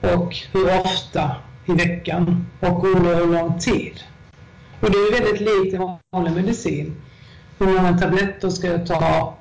och 0.00 0.36
hur 0.52 0.80
ofta 0.80 1.36
i 1.66 1.72
veckan 1.72 2.46
och 2.60 2.84
under 2.84 3.14
hur 3.14 3.26
lång 3.26 3.58
tid. 3.58 4.00
Och 4.80 4.90
det 4.90 4.96
är 4.96 5.20
väldigt 5.20 5.40
likt 5.40 5.74
i 5.74 5.96
vanlig 6.12 6.32
medicin. 6.32 6.96
Hur 7.58 7.66
många 7.66 7.98
tabletter 7.98 8.48
ska 8.48 8.66
jag 8.66 8.86
ta 8.86 9.34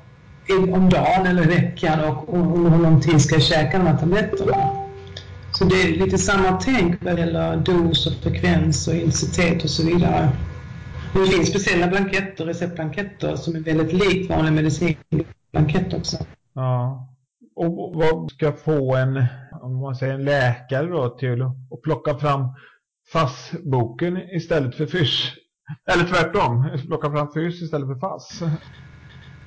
om 0.50 0.90
dagen 0.90 1.28
eller 1.28 1.44
veckan 1.44 2.00
och 2.00 2.34
under 2.38 2.70
hur 2.70 2.84
lång 2.84 3.02
tid 3.02 3.22
ska 3.22 3.36
jag 3.36 3.44
käka 3.44 3.78
de 3.78 3.88
här 3.88 3.98
tabletterna. 3.98 4.56
Så 5.52 5.64
det 5.64 5.76
är 5.76 6.06
lite 6.06 6.18
samma 6.18 6.52
tänk 6.52 7.04
vad 7.04 7.20
gäller 7.20 7.58
dos 7.58 8.08
och 8.08 8.14
frekvens 8.14 8.88
och 8.88 8.94
intensitet 8.94 9.64
och 9.64 9.70
så 9.70 9.86
vidare. 9.86 10.32
Det 11.14 11.28
finns 11.28 11.50
speciella 11.50 11.88
blanketter, 11.88 12.46
receptblanketter, 12.46 13.36
som 13.36 13.56
är 13.56 13.60
väldigt 13.60 13.94
likt 13.94 14.30
vanlig 14.30 14.54
medicinblankett 14.54 15.94
också. 15.94 16.18
Ja. 16.54 17.08
Och 17.56 17.96
vad 17.96 18.32
ska 18.32 18.52
få 18.52 18.96
en, 18.96 19.26
om 19.62 19.80
man 19.80 19.96
säger 19.96 20.14
en 20.14 20.26
läkare 20.26 20.88
då, 20.88 21.10
till 21.10 21.42
att 21.42 21.82
plocka 21.84 22.18
fram 22.18 22.48
FASS-boken 23.14 24.18
istället 24.18 24.76
för 24.76 24.86
FYSS? 24.86 25.32
Eller 25.94 26.04
tvärtom, 26.04 26.70
plocka 26.88 27.12
fram 27.12 27.32
FYSS 27.34 27.62
istället 27.62 27.88
för 27.88 28.00
FASS? 28.00 28.42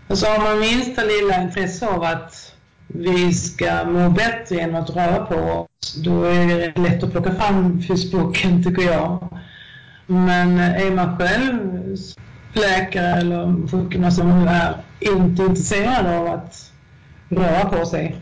Och 0.08 0.18
så 0.18 0.26
har 0.26 0.38
man 0.38 0.60
minsta 0.60 1.02
lilla 1.04 1.42
intresse 1.42 1.88
av 1.88 2.02
att 2.02 2.54
vi 2.86 3.32
ska 3.32 3.84
må 3.84 4.10
bättre 4.10 4.56
genom 4.56 4.82
att 4.82 4.90
röra 4.90 5.26
på 5.26 5.34
oss, 5.34 5.94
då 5.94 6.24
är 6.24 6.46
det 6.46 6.80
lätt 6.80 7.02
att 7.02 7.12
plocka 7.12 7.34
fram 7.34 7.82
fysboken 7.82 8.62
tycker 8.64 8.82
jag. 8.82 9.28
Men 10.06 10.58
är 10.58 10.90
man 10.90 11.18
själv 11.18 11.96
läkare 12.52 13.06
eller 13.06 13.68
sjukgymnast 13.68 14.16
som 14.16 14.40
nu 14.40 14.48
är 14.48 14.76
inte 15.00 15.42
intresserad 15.42 16.06
av 16.06 16.26
att 16.26 16.72
röra 17.28 17.64
på 17.64 17.86
sig, 17.86 18.16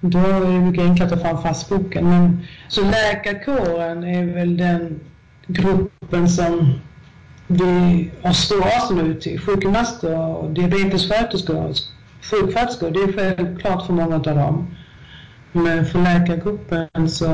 då 0.00 0.18
är 0.18 0.40
det 0.40 0.60
mycket 0.60 0.84
enklare 0.84 1.14
att 1.14 1.22
ta 1.22 1.28
fram 1.28 1.42
fastboken. 1.42 2.08
Men, 2.08 2.46
så 2.68 2.84
läkarkåren 2.84 4.04
är 4.04 4.24
väl 4.34 4.56
den 4.56 5.00
gruppen 5.46 6.28
som 6.28 6.80
vi 7.50 8.12
har 8.22 8.32
stor 8.32 8.62
avstånd 8.76 9.00
ut 9.00 9.20
till. 9.20 9.40
Sjukgymnaster 9.40 10.18
och 10.18 10.54
diabetessköterskor, 10.54 11.74
sjuksköterskor, 12.30 12.90
det 12.90 13.00
är 13.00 13.12
självklart 13.12 13.86
för 13.86 13.92
många 13.92 14.14
av 14.16 14.22
dem. 14.22 14.76
Men 15.52 15.86
för 15.86 15.98
läkargruppen 15.98 17.08
så 17.08 17.26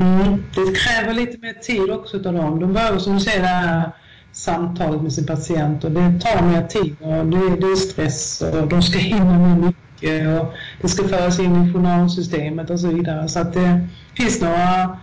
mm, 0.00 0.44
det 0.54 0.76
kräver 0.76 1.14
lite 1.14 1.38
mer 1.38 1.52
tid 1.52 1.90
också 1.90 2.16
av 2.16 2.22
dem. 2.34 2.60
De 2.60 2.72
behöver 2.72 2.98
som 2.98 3.14
du 3.14 3.20
säger 3.20 3.40
det 3.40 3.46
här 3.46 3.92
samtalet 4.32 5.02
med 5.02 5.12
sin 5.12 5.26
patient 5.26 5.84
och 5.84 5.90
det 5.90 6.20
tar 6.20 6.42
mer 6.46 6.66
tid 6.66 6.96
och 7.00 7.26
det, 7.26 7.56
det 7.60 7.66
är 7.66 7.76
stress 7.76 8.40
och 8.40 8.68
de 8.68 8.82
ska 8.82 8.98
hinna 8.98 9.38
med 9.38 9.58
mycket 9.58 10.40
och 10.40 10.52
det 10.80 10.88
ska 10.88 11.08
föras 11.08 11.38
in 11.40 11.64
i 11.64 11.72
journalsystemet 11.72 12.70
och 12.70 12.80
så 12.80 12.88
vidare. 12.88 13.28
Så 13.28 13.40
att 13.40 13.52
det 13.52 13.88
finns 14.16 14.40
några 14.40 14.98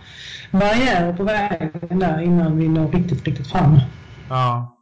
barriärer 0.52 1.12
på 1.12 1.24
vägen 1.24 1.98
där 1.98 2.20
innan 2.20 2.56
vi 2.56 2.68
når 2.68 2.92
riktigt, 2.92 3.26
riktigt 3.26 3.50
fram. 3.50 3.80
Ja. 4.28 4.74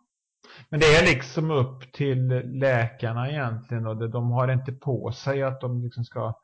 Men 0.68 0.80
det 0.80 0.86
är 0.86 1.06
liksom 1.06 1.50
upp 1.50 1.92
till 1.92 2.42
läkarna 2.44 3.30
egentligen 3.30 3.86
och 3.86 4.10
de 4.10 4.30
har 4.30 4.52
inte 4.52 4.72
på 4.72 5.12
sig 5.12 5.42
att 5.42 5.60
de 5.60 5.82
liksom 5.84 6.04
ska 6.04 6.34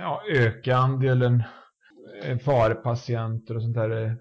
ja, 0.00 0.22
öka 0.30 0.76
andelen 0.76 1.42
eh, 2.24 2.38
farpatienter 2.38 3.56
och 3.56 3.62
sånt 3.62 3.74
där. 3.74 4.04
Eh, 4.04 4.12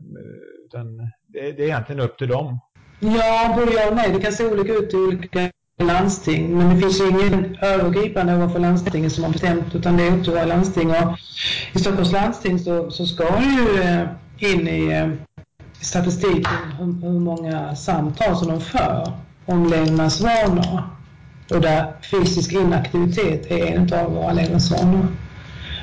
utan 0.65 0.97
det, 1.27 1.39
är 1.39 1.61
egentligen 1.61 2.01
upp 2.01 2.17
till 2.17 2.27
dem. 2.27 2.59
Ja, 2.99 3.55
både 3.59 3.71
ja 3.71 3.89
och 3.89 3.95
nej. 3.95 4.11
Det 4.13 4.19
kan 4.19 4.31
se 4.31 4.51
olika 4.51 4.73
ut 4.73 4.93
i 4.93 4.97
olika 4.97 5.51
landsting. 5.83 6.57
Men 6.57 6.75
det 6.75 6.81
finns 6.81 7.01
ju 7.01 7.09
ingen 7.09 7.57
övergripande 7.61 8.35
ovanför 8.35 8.59
landstinget 8.59 9.11
som 9.11 9.23
har 9.23 9.31
bestämt 9.31 9.75
utan 9.75 9.97
det 9.97 10.07
är 10.07 10.17
upp 10.17 10.23
till 10.23 10.33
våra 10.33 10.45
landsting. 10.45 10.89
Och 10.89 11.19
I 11.73 11.79
Stockholms 11.79 12.11
landsting 12.11 12.59
så, 12.59 12.91
så 12.91 13.05
ska 13.05 13.23
ju 13.23 13.81
eh, 13.81 14.07
in 14.37 14.67
i 14.67 15.11
statistik 15.81 16.47
hur, 16.77 17.01
hur 17.01 17.19
många 17.19 17.75
samtal 17.75 18.35
som 18.35 18.47
de 18.47 18.61
för 18.61 19.13
om 19.45 19.65
levnadsvanor 19.65 20.83
och 21.51 21.61
där 21.61 21.93
fysisk 22.11 22.53
inaktivitet 22.53 23.51
är 23.51 23.65
en 23.65 23.93
av 23.93 24.13
våra 24.13 24.33
levnadsvanor. 24.33 25.07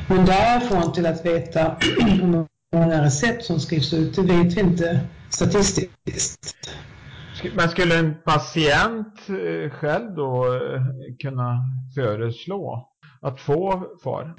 Men 0.09 0.25
därifrån 0.25 0.93
till 0.93 1.07
att 1.07 1.27
veta 1.27 1.77
hur 2.21 2.47
många 2.77 3.05
recept 3.05 3.45
som 3.45 3.61
skrivs 3.61 3.93
ut, 3.95 4.17
det 4.17 4.23
vet 4.23 4.57
vi 4.57 4.61
inte 4.61 5.01
statistiskt. 5.31 6.57
Men 7.55 7.69
skulle 7.69 7.99
en 7.99 8.15
patient 8.25 9.29
eh, 9.29 9.71
själv 9.71 10.15
då 10.15 10.55
eh, 10.55 10.81
kunna 11.19 11.59
föreslå 11.95 12.89
att 13.21 13.41
få 13.41 13.87
FAR? 14.05 14.35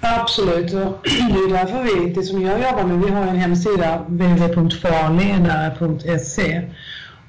Absolut, 0.00 0.72
och 0.72 1.00
det 1.04 1.10
är 1.10 1.50
därför 1.50 1.82
vi, 1.82 2.12
det 2.14 2.22
som 2.22 2.42
jag 2.42 2.62
jobbar 2.62 2.84
med, 2.84 2.98
vi 2.98 3.10
har 3.10 3.26
en 3.26 3.36
hemsida 3.36 4.04
www.farledare.se 4.08 6.62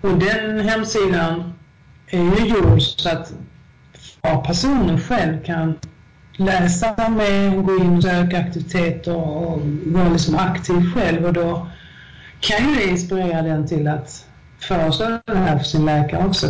och 0.01 0.17
den 0.17 0.59
hemsidan 0.59 1.53
är 2.07 2.23
ju 2.23 2.47
gjord 2.47 2.81
så 2.81 3.09
att 3.09 3.33
personen 4.45 4.99
själv 4.99 5.43
kan 5.43 5.79
läsa 6.37 7.09
med, 7.09 7.65
gå 7.65 7.77
in 7.77 7.97
och 7.97 8.03
söka 8.03 8.39
aktiviteter 8.39 9.15
och 9.15 9.61
vara 9.85 10.09
liksom 10.09 10.35
aktiv 10.35 10.93
själv 10.95 11.25
och 11.25 11.33
då 11.33 11.67
kan 12.39 12.69
ju 12.69 12.75
det 12.75 12.89
inspirera 12.89 13.41
den 13.41 13.67
till 13.67 13.87
att 13.87 14.25
föreslå 14.59 15.19
det 15.25 15.37
här 15.37 15.57
för 15.57 15.65
sin 15.65 15.85
läkare 15.85 16.27
också. 16.27 16.47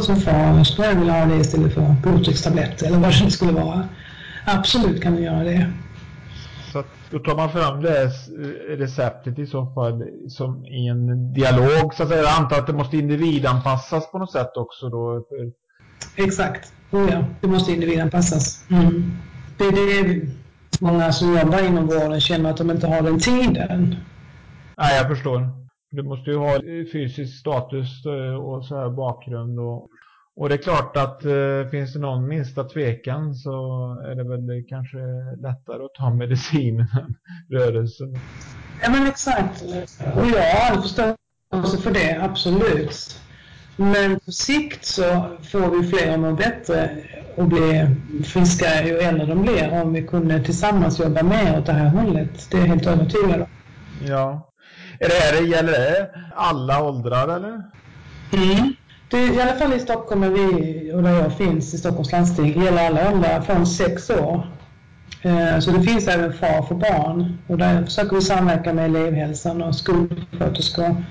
Som 0.00 0.16
far, 0.16 0.32
jag 0.32 0.66
skulle 0.66 0.94
vilja 0.94 1.12
ha 1.12 1.26
det 1.26 1.36
istället 1.36 1.74
för 1.74 1.94
blodtryckstabletter 2.02 2.86
eller 2.86 2.98
vad 2.98 3.24
det 3.24 3.30
skulle 3.30 3.52
vara. 3.52 3.88
Absolut 4.44 5.02
kan 5.02 5.12
man 5.12 5.22
göra 5.22 5.44
det. 5.44 5.72
Så 6.72 6.84
då 7.10 7.18
tar 7.18 7.36
man 7.36 7.52
fram 7.52 7.82
det 7.82 8.10
receptet 8.68 9.38
i 9.38 9.46
så 9.46 9.66
fall 9.66 10.04
som 10.28 10.66
i 10.66 10.88
en 10.88 11.32
dialog 11.32 11.94
så 11.94 12.02
att 12.02 12.08
säga. 12.08 12.22
Jag 12.22 12.38
antar 12.38 12.58
att 12.58 12.66
det 12.66 12.72
måste 12.72 12.96
individanpassas 12.96 14.10
på 14.10 14.18
något 14.18 14.32
sätt 14.32 14.56
också 14.56 14.88
då? 14.88 15.24
Exakt. 16.16 16.72
Oh 16.90 17.08
ja, 17.10 17.24
det 17.40 17.48
måste 17.48 17.72
individanpassas. 17.72 18.64
Mm. 18.70 19.12
Det 19.58 19.64
är 19.64 19.72
det 19.72 20.26
många 20.80 21.12
som 21.12 21.38
jobbar 21.38 21.66
inom 21.66 21.86
vården 21.86 22.20
känner 22.20 22.50
att 22.50 22.56
de 22.56 22.70
inte 22.70 22.86
har 22.86 23.02
den 23.02 23.18
tiden. 23.18 23.96
Nej, 24.76 24.96
jag 24.96 25.08
förstår. 25.08 25.48
Du 25.90 26.02
måste 26.02 26.30
ju 26.30 26.36
ha 26.36 26.60
fysisk 26.92 27.40
status 27.40 28.06
eh, 28.06 28.34
och 28.34 28.64
så 28.64 28.76
här 28.76 28.90
bakgrund 28.90 29.60
och 29.60 29.88
och 30.40 30.48
det 30.48 30.54
är 30.54 30.62
klart 30.62 30.96
att 30.96 31.24
eh, 31.24 31.70
finns 31.70 31.92
det 31.92 31.98
någon 31.98 32.28
minsta 32.28 32.64
tvekan 32.64 33.34
så 33.34 33.52
är 34.10 34.14
det 34.14 34.24
väl 34.24 34.64
kanske 34.68 34.98
lättare 35.36 35.84
att 35.84 35.94
ta 35.94 36.14
medicin 36.14 36.80
än 36.80 37.14
rörelsen. 37.50 38.18
Ja 38.82 38.90
men 38.90 39.06
exakt. 39.06 39.62
Och 40.16 40.26
jag 40.26 40.54
har 40.54 40.70
all 40.70 40.82
förståelse 40.82 41.78
för 41.82 41.90
det, 41.90 42.22
absolut. 42.22 43.20
Men 43.76 44.20
på 44.20 44.32
sikt 44.32 44.84
så 44.84 45.26
får 45.42 45.80
vi 45.80 45.88
fler 45.88 46.14
att 46.14 46.20
må 46.20 46.32
bättre 46.32 46.90
och 47.36 47.46
bli 47.46 47.96
friskare 48.24 48.88
ju 48.88 48.98
äldre 48.98 49.26
de 49.26 49.42
blir 49.42 49.82
om 49.82 49.92
vi 49.92 50.02
kunde 50.06 50.44
tillsammans 50.44 51.00
jobba 51.00 51.22
mer 51.22 51.58
åt 51.58 51.66
det 51.66 51.72
här 51.72 51.88
hållet. 51.88 52.48
Det 52.50 52.56
är 52.56 52.60
jag 52.60 52.68
helt 52.68 52.86
övertygad 52.86 53.40
om. 53.40 53.48
Ja. 54.08 54.52
Är 55.00 55.08
det 55.08 55.14
här, 55.14 55.42
gäller 55.42 55.72
det 55.72 56.10
alla 56.34 56.82
åldrar 56.82 57.28
eller? 57.28 57.62
Mm. 58.32 58.74
Det, 59.10 59.26
I 59.26 59.40
alla 59.40 59.54
fall 59.54 59.72
i 59.72 59.80
Stockholm, 59.80 60.22
är 60.22 60.30
vi, 60.30 60.92
och 60.94 61.02
där 61.02 61.22
jag 61.22 61.32
finns 61.32 61.74
i 61.74 61.78
Stockholms 61.78 62.12
landsting, 62.12 62.62
gäller 62.62 62.86
alla 62.86 63.12
åldrar 63.12 63.40
från 63.40 63.66
sex 63.66 64.10
år. 64.10 64.46
Eh, 65.22 65.58
så 65.58 65.70
det 65.70 65.82
finns 65.82 66.08
även 66.08 66.32
far 66.32 66.62
för 66.62 66.74
barn 66.74 67.38
och 67.46 67.58
där 67.58 67.84
försöker 67.84 68.16
vi 68.16 68.22
samverka 68.22 68.72
med 68.72 68.84
elevhälsan 68.84 69.62
och 69.62 69.74
skolsköterskor 69.74 71.04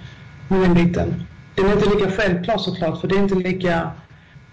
med 0.48 0.62
den 0.62 0.74
biten. 0.74 1.24
Det 1.56 1.62
är 1.62 1.74
inte 1.74 1.90
lika 1.90 2.12
självklart 2.12 2.62
såklart, 2.62 3.02
för 3.02 3.08
det 3.08 3.16
är 3.16 3.20
inte 3.20 3.36
lika 3.36 3.92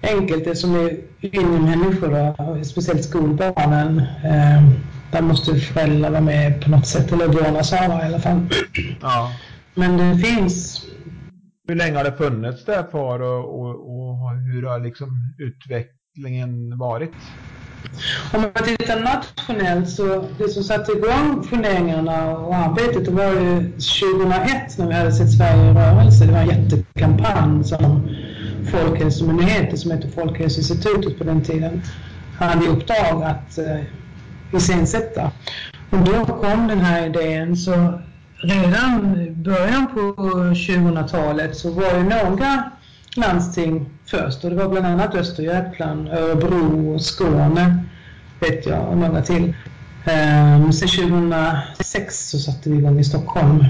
enkelt 0.03 0.45
det 0.45 0.57
som 0.57 0.75
är 0.75 0.97
yngre 1.23 1.61
människor, 1.61 2.65
speciellt 2.65 3.05
skolbarnen. 3.05 3.99
Eh, 4.25 4.63
där 5.11 5.23
måste 5.23 5.55
föräldrar 5.55 6.11
vara 6.11 6.21
med 6.21 6.65
på 6.65 6.71
något 6.71 6.87
sätt, 6.87 7.13
eller 7.13 7.27
vårdnadshavare 7.27 8.03
i 8.03 8.07
alla 8.07 8.21
fall. 8.21 8.49
Ja. 9.03 9.33
Men 9.75 9.97
det 9.97 10.19
finns 10.19 10.87
hur 11.67 11.75
länge 11.75 11.97
har 11.97 12.05
det 12.05 12.13
funnits 12.13 12.65
där 12.65 12.83
kvar 12.83 13.21
och, 13.21 13.61
och, 13.61 13.71
och 13.71 14.37
hur 14.53 14.63
har 14.63 14.81
liksom 14.81 15.09
utvecklingen 15.39 16.79
varit? 16.79 17.13
Om 18.33 18.41
man 18.41 18.65
tittar 18.65 19.01
nationellt 19.01 19.91
så 19.91 20.29
det 20.39 20.49
som 20.49 20.63
satte 20.63 20.93
igång 20.93 21.43
funderingarna 21.43 22.37
och 22.37 22.55
arbetet 22.55 23.05
det 23.05 23.11
var 23.11 23.33
ju 23.33 23.73
2001 23.73 24.79
när 24.79 24.87
vi 24.87 24.95
hade 24.95 25.13
sett 25.13 25.33
Sverige 25.33 25.71
i 25.71 25.75
rörelse. 25.75 26.27
Det 26.27 26.33
var 26.33 26.41
en 26.41 26.49
jättekampanj 26.49 27.65
som 27.65 28.09
Folkhälsomyndigheten 28.71 29.79
som 29.79 29.91
hette 29.91 30.09
Folkhälsoinstitutet 30.09 31.19
på 31.19 31.25
den 31.25 31.45
tiden 31.45 31.83
hade 32.39 32.65
i 32.65 32.69
uppdrag 32.69 33.23
att 33.23 33.59
eh, 33.59 33.81
iscensätta. 34.53 35.31
Och 35.91 35.99
då 35.99 36.25
kom 36.25 36.69
den 36.69 36.81
här 36.81 37.07
idén 37.07 37.57
så 37.57 38.01
redan 38.39 39.21
i 39.21 39.31
början 39.31 39.87
på 39.95 40.01
2000-talet 40.01 41.57
så 41.57 41.71
var 41.71 41.99
ju 41.99 42.03
några 42.03 42.71
landsting 43.17 43.87
först 44.07 44.45
och 44.45 44.51
det 44.51 44.57
var 44.57 44.69
bland 44.69 44.87
annat 44.87 45.15
Östergötland, 45.15 46.09
Örebro 46.09 46.95
och 46.95 47.03
Skåne 47.03 47.85
vet 48.41 48.67
jag 48.67 48.89
och 48.89 48.99
några 48.99 49.23
till. 49.23 49.55
Ehm, 50.05 50.73
sen 50.73 50.89
2006 50.89 52.31
så 52.31 52.39
satte 52.39 52.71
vi 52.71 52.77
igång 52.77 52.99
i 52.99 53.05
Stockholm. 53.05 53.65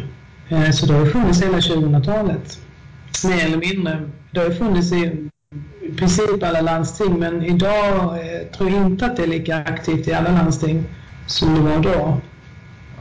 Ehm, 0.48 0.72
så 0.72 0.86
det 0.86 0.94
har 0.94 1.06
funnits 1.06 1.42
hela 1.42 1.58
2000-talet. 1.58 2.58
Mer 3.24 3.44
eller 3.44 3.56
mindre. 3.56 4.10
Det 4.30 4.40
har 4.40 4.46
ju 4.46 4.54
funnits 4.54 4.92
i 4.92 5.28
i 5.82 5.92
princip 5.92 6.42
alla 6.42 6.60
landsting 6.60 7.18
men 7.18 7.44
idag 7.44 8.18
eh, 8.18 8.46
tror 8.56 8.70
jag 8.70 8.86
inte 8.86 9.06
att 9.06 9.16
det 9.16 9.22
är 9.22 9.26
lika 9.26 9.56
aktivt 9.56 10.08
i 10.08 10.12
alla 10.12 10.30
landsting 10.30 10.84
som 11.26 11.54
det 11.54 11.60
var 11.60 11.78
då 11.78 12.20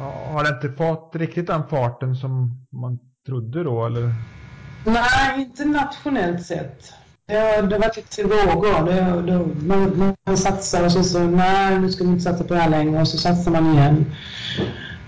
har 0.04 0.44
det 0.44 0.50
inte 0.50 0.78
fått 0.78 1.12
riktigt 1.16 1.48
den 1.48 1.68
farten 1.68 2.16
som 2.16 2.66
man 2.72 3.00
trodde 3.26 3.64
då 3.64 3.86
eller? 3.86 4.14
Nej, 4.86 5.42
inte 5.42 5.66
nationellt 5.66 6.46
sett. 6.46 6.94
Det 7.28 7.34
har, 7.36 7.62
det 7.62 7.76
har 7.76 7.82
varit 7.82 7.96
lite 7.96 8.24
vågor. 8.24 8.86
Det, 8.86 9.22
det, 9.32 9.66
man, 9.68 10.16
man 10.26 10.38
satsar 10.38 10.86
och 10.86 10.92
så, 10.92 11.04
så 11.04 11.20
nej, 11.20 11.80
nu 11.80 11.92
ska 11.92 12.04
vi 12.04 12.10
inte 12.10 12.24
satsa 12.24 12.44
på 12.44 12.54
det 12.54 12.60
här 12.60 12.70
längre 12.70 13.02
och 13.02 13.08
så 13.08 13.18
satsar 13.18 13.52
man 13.52 13.74
igen. 13.74 14.06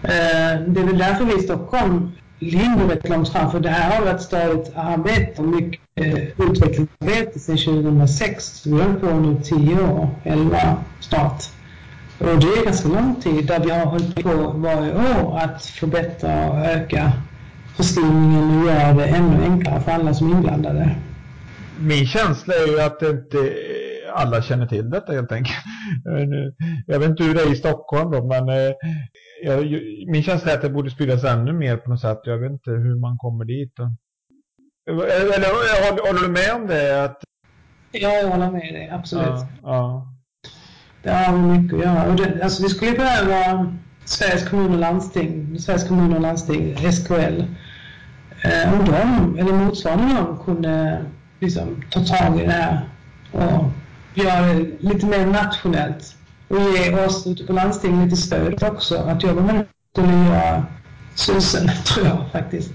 Eh, 0.03 0.61
det 0.67 0.81
är 0.81 0.85
väl 0.85 0.97
därför 0.97 1.25
vi 1.25 1.35
i 1.37 1.43
Stockholm 1.43 2.11
ligger 2.39 2.87
rätt 2.87 3.09
långt 3.09 3.29
fram, 3.29 3.51
för 3.51 3.59
det 3.59 3.69
här 3.69 3.97
har 3.97 4.05
varit 4.05 4.21
stadigt 4.21 4.71
arbete 4.75 5.41
och 5.41 5.47
mycket 5.47 5.81
eh, 5.95 6.23
utvecklingsarbete 6.49 7.39
sedan 7.39 7.57
2006. 7.57 8.45
Så 8.45 8.69
Vi 8.69 8.81
har 8.81 8.93
på 8.93 9.05
nu 9.05 9.41
10 9.43 9.81
år, 9.81 10.09
11 10.23 10.57
snart. 10.99 11.56
Och 12.19 12.25
det 12.25 12.47
är 12.59 12.65
ganska 12.65 12.89
lång 12.89 13.15
tid 13.15 13.47
där 13.47 13.59
vi 13.59 13.69
har 13.69 13.85
hållit 13.85 14.23
på 14.23 14.51
varje 14.55 14.93
år 14.93 15.39
att 15.39 15.65
förbättra 15.65 16.49
och 16.49 16.65
öka 16.65 17.11
förskrivningen 17.77 18.59
och 18.59 18.65
göra 18.67 18.93
det 18.93 19.05
ännu 19.05 19.43
enklare 19.43 19.81
för 19.81 19.91
alla 19.91 20.13
som 20.13 20.31
är 20.31 20.35
inblandade. 20.35 20.95
Min 21.79 22.05
känsla 22.05 22.53
är 22.53 22.67
ju 22.67 22.81
att 22.81 23.01
inte 23.01 23.53
alla 24.13 24.41
känner 24.41 24.67
till 24.67 24.89
detta 24.89 25.13
helt 25.13 25.31
enkelt. 25.31 25.57
Jag 26.87 26.99
vet 26.99 27.09
inte 27.09 27.23
hur 27.23 27.33
det 27.33 27.41
är 27.41 27.53
i 27.53 27.55
Stockholm 27.55 28.11
då, 28.11 28.25
men 28.25 28.49
eh, 28.49 28.73
jag, 29.43 29.61
min 30.07 30.23
känsla 30.23 30.51
är 30.51 30.55
att 30.55 30.61
det 30.61 30.69
borde 30.69 30.89
spridas 30.89 31.23
ännu 31.23 31.53
mer 31.53 31.77
på 31.77 31.89
något 31.89 32.01
sätt. 32.01 32.19
Jag 32.23 32.37
vet 32.37 32.51
inte 32.51 32.71
hur 32.71 32.99
man 32.99 33.17
kommer 33.17 33.45
dit. 33.45 33.73
Då. 33.75 33.83
Eller 34.89 35.47
håller, 35.53 36.07
håller 36.07 36.21
du 36.21 36.31
med 36.31 36.55
om 36.55 36.67
det? 36.67 37.03
Att... 37.03 37.23
Ja, 37.91 38.09
jag 38.09 38.27
håller 38.27 38.51
med 38.51 38.73
dig, 38.73 38.89
absolut. 38.89 39.27
Ja, 39.27 39.47
ja. 39.63 40.16
Ja, 41.07 41.13
har 41.13 41.33
vi 41.33 41.39
mycket 41.39 41.79
att 41.79 41.85
göra. 41.85 42.03
Och 42.03 42.15
det, 42.15 42.43
alltså, 42.43 42.63
vi 42.63 42.69
skulle 42.69 42.91
behöva 42.91 43.73
Sveriges 44.05 44.49
kommuner 44.49 44.73
och 44.73 44.79
landsting, 44.79 45.59
Sveriges 45.59 45.87
kommuner 45.87 46.15
och 46.15 46.21
landsting, 46.21 46.91
SKL, 46.91 47.43
eh, 48.41 48.73
om 48.73 48.85
de, 48.85 49.39
eller 49.39 49.53
motsvarande 49.53 50.15
de, 50.15 50.37
kunde 50.45 51.05
liksom, 51.39 51.83
ta 51.89 51.99
tag 51.99 52.39
i 52.39 52.45
det 52.45 52.51
här 52.51 52.89
och 53.31 53.71
göra 54.13 54.53
det 54.53 54.65
lite 54.79 55.05
mer 55.05 55.25
nationellt 55.25 56.15
och 56.47 56.59
ge 56.59 57.05
oss 57.05 57.27
ute 57.27 57.43
på 57.43 57.53
landstingen 57.53 58.03
lite 58.03 58.17
stöd 58.17 58.63
också 58.63 58.95
att 58.95 59.23
jobba 59.23 59.41
med 59.41 59.65
det 59.95 60.01
nya 60.01 60.65
susen, 61.15 61.69
tror 61.85 62.05
jag 62.05 62.31
faktiskt. 62.31 62.71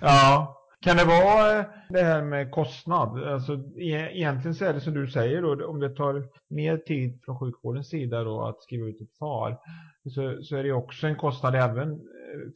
Ja, 0.00 0.53
kan 0.84 0.96
det 0.96 1.04
vara 1.04 1.58
eh, 1.58 1.64
det 1.88 2.02
här 2.02 2.22
med 2.22 2.50
kostnad? 2.50 3.24
Alltså, 3.24 3.52
e-, 3.78 4.10
egentligen 4.12 4.54
så 4.54 4.64
är 4.64 4.72
det 4.72 4.80
som 4.80 4.94
du 4.94 5.06
säger 5.06 5.42
då, 5.42 5.66
om 5.66 5.80
det 5.80 5.96
tar 5.96 6.24
mer 6.48 6.76
tid 6.76 7.20
från 7.24 7.38
sjukvårdens 7.38 7.88
sida 7.88 8.24
då 8.24 8.42
att 8.42 8.62
skriva 8.62 8.86
ut 8.86 9.00
ett 9.00 9.18
FAR 9.18 9.58
så, 10.14 10.42
så 10.42 10.56
är 10.56 10.64
det 10.64 10.72
också 10.72 11.06
en 11.06 11.16
kostnad 11.16 11.54
även 11.54 11.90
eh, 11.92 11.98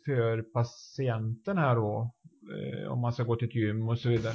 för 0.05 0.43
patienten 0.43 1.59
här 1.59 1.75
då 1.75 2.11
eh, 2.55 2.93
om 2.93 3.01
man 3.01 3.12
ska 3.12 3.23
gå 3.23 3.37
till 3.37 3.49
ett 3.49 3.55
gym 3.55 3.88
och 3.88 3.99
så 3.99 4.09
vidare. 4.09 4.35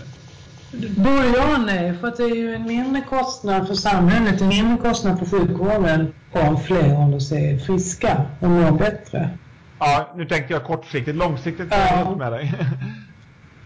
Både 0.98 1.28
ja 1.36 1.58
och 1.58 1.66
nej, 1.66 1.94
för 1.94 2.08
att 2.08 2.18
det 2.18 2.24
är 2.24 2.36
ju 2.36 2.54
en 2.54 2.68
mindre 2.68 3.02
kostnad 3.02 3.68
för 3.68 3.76
samhället, 3.76 4.42
en 4.42 4.48
mindre 4.48 4.90
kostnad 4.90 5.20
för 5.20 5.26
sjukvården 5.26 6.14
om 6.32 6.58
fler 6.58 6.94
håller 6.94 7.20
sig 7.20 7.60
friska 7.60 8.26
och 8.42 8.50
mår 8.50 8.78
bättre. 8.78 9.38
Ja, 9.80 10.14
nu 10.16 10.26
tänkte 10.26 10.54
jag 10.54 10.64
kortsiktigt. 10.64 11.18
Långsiktigt 11.18 11.74
är 11.74 11.80
jag 11.80 12.06
helt 12.06 12.18
med 12.18 12.32
dig. 12.32 12.54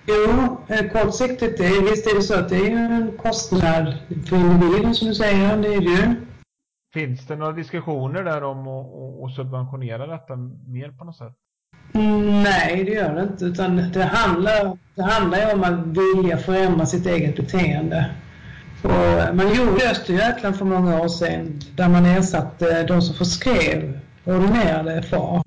Jo, 0.10 0.58
eh, 0.68 0.92
kortsiktigt, 0.92 1.58
det, 1.58 1.82
visst 1.82 2.08
är 2.08 2.16
det 2.16 2.22
så 2.22 2.40
att 2.40 2.50
det 2.50 2.68
är 2.68 2.72
en 2.72 3.12
kostnad 3.18 3.98
för 4.30 4.36
individen 4.36 4.96
som 4.96 5.08
du 5.08 5.16
säger, 5.16 5.58
det 5.58 5.74
är 5.74 5.82
det 5.82 5.86
ju. 5.86 6.16
Finns 6.94 7.28
det 7.28 7.36
några 7.36 7.52
diskussioner 7.52 8.24
där 8.24 8.44
om 8.44 8.68
att, 9.26 9.36
subventionera 9.36 10.08
detta 10.08 10.36
mer 10.68 10.92
på 10.92 11.04
något 11.04 11.18
sätt? 11.18 11.34
Mm, 11.94 12.44
nej, 12.44 12.84
det 12.84 12.92
gör 12.92 13.16
det 13.16 13.24
inte. 13.24 13.46
Utan 13.46 13.76
det 13.76 14.04
handlar, 14.04 14.78
det 14.96 15.04
handlar 15.04 15.38
ju 15.38 15.54
om 15.54 15.64
att 15.64 15.98
vilja 15.98 16.38
förändra 16.38 16.86
sitt 16.86 17.06
eget 17.06 17.36
beteende. 17.36 18.12
Och 18.84 19.36
man 19.36 19.56
gjorde 19.56 19.84
i 19.84 19.88
Östergötland 19.92 20.56
för 20.58 20.66
många 20.66 21.02
år 21.02 21.08
sedan 21.08 21.60
där 21.76 21.90
man 21.90 22.06
ersatte 22.06 22.84
de 22.84 23.02
som 23.02 23.16
förskrev 23.16 24.00
ordinerade 24.26 25.04
FAR. 25.04 25.44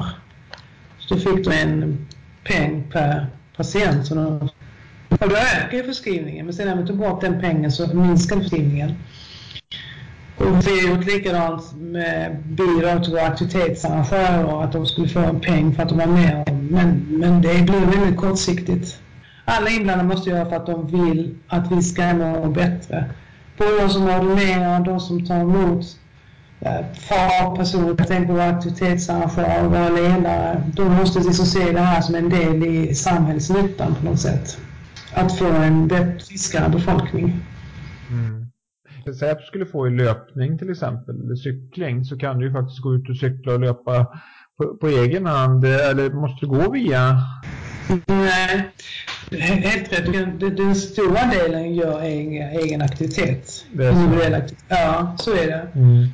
Så 0.98 1.14
då 1.14 1.20
fick 1.20 1.44
du 1.44 1.52
en 1.52 2.06
peng 2.44 2.90
per 2.92 3.26
patient. 3.62 4.06
Så 4.06 4.14
då, 4.14 4.48
och 5.08 5.28
då 5.28 5.36
ökar 5.36 5.78
ju 5.78 5.84
förskrivningen. 5.84 6.46
Men 6.46 6.54
sen 6.54 6.68
när 6.68 6.76
vi 6.76 6.86
tog 6.86 6.96
bort 6.96 7.20
den 7.20 7.40
pengen 7.40 7.72
så 7.72 7.94
minskade 7.94 8.40
förskrivningen. 8.40 8.94
Och 10.36 10.66
vi 10.66 10.80
har 10.80 10.96
gjort 10.96 11.06
likadant 11.06 11.62
med 11.76 12.36
bidrag 12.44 13.04
till 13.04 13.12
våra 13.12 13.26
aktivitetsarrangörer. 13.26 14.64
Att 14.64 14.72
de 14.72 14.86
skulle 14.86 15.08
få 15.08 15.20
en 15.20 15.40
peng 15.40 15.74
för 15.74 15.82
att 15.82 15.88
de 15.88 15.98
var 15.98 16.06
med. 16.06 16.58
Men, 16.70 17.06
men 17.08 17.42
det 17.42 17.62
blir 17.62 17.98
väldigt 17.98 18.16
kortsiktigt. 18.16 19.00
Alla 19.44 19.70
inblandade 19.70 20.08
måste 20.08 20.30
göra 20.30 20.48
för 20.48 20.56
att 20.56 20.66
de 20.66 20.86
vill 20.86 21.38
att 21.48 21.72
vi 21.72 21.82
ska 21.82 22.14
må 22.14 22.48
bättre. 22.50 23.04
Både 23.58 23.80
de 23.80 23.88
som 23.88 24.02
ordinerar, 24.02 24.80
de 24.80 25.00
som 25.00 25.26
tar 25.26 25.40
emot 25.40 25.99
FAR-personer, 26.60 27.94
jag 27.98 28.08
tänker 28.08 28.26
på 28.26 28.32
våra 28.32 28.48
aktivitetsarrangörer 28.48 29.64
och 29.64 29.70
våra 29.70 29.88
ledare. 29.88 30.62
De 30.74 30.92
måste 30.92 31.18
liksom 31.18 31.46
se 31.46 31.72
det 31.72 31.80
här 31.80 32.00
som 32.00 32.14
en 32.14 32.28
del 32.28 32.66
i 32.66 32.94
samhällsnyttan 32.94 33.94
på 33.94 34.04
något 34.04 34.20
sätt. 34.20 34.58
Att 35.14 35.38
få 35.38 35.46
en 35.46 35.90
friskare 36.20 36.68
befolkning. 36.68 37.40
Mm. 38.10 38.46
Säg 39.18 39.30
att 39.30 39.38
du 39.38 39.44
skulle 39.44 39.66
få 39.66 39.86
i 39.86 39.90
löpning 39.90 40.58
till 40.58 40.70
exempel, 40.70 41.24
eller 41.24 41.34
cykling, 41.34 42.04
så 42.04 42.18
kan 42.18 42.38
du 42.38 42.46
ju 42.46 42.52
faktiskt 42.52 42.82
gå 42.82 42.94
ut 42.94 43.08
och 43.08 43.16
cykla 43.16 43.52
och 43.52 43.60
löpa 43.60 44.06
på, 44.58 44.76
på 44.76 44.88
egen 44.88 45.26
hand. 45.26 45.64
Eller 45.64 46.10
måste 46.10 46.46
du 46.46 46.50
gå 46.50 46.70
via? 46.70 47.16
Nej, 48.06 48.70
helt 49.30 49.92
rätt. 49.92 50.12
Den, 50.40 50.56
den 50.56 50.74
stora 50.74 51.26
delen 51.26 51.74
gör 51.74 52.00
egen, 52.00 52.50
egen 52.50 52.82
aktivitet. 52.82 53.66
Är 53.78 53.92
så. 53.92 54.36
aktivitet. 54.36 54.64
Ja, 54.68 55.16
så 55.18 55.30
är 55.30 55.46
det. 55.46 55.68
Mm. 55.74 56.08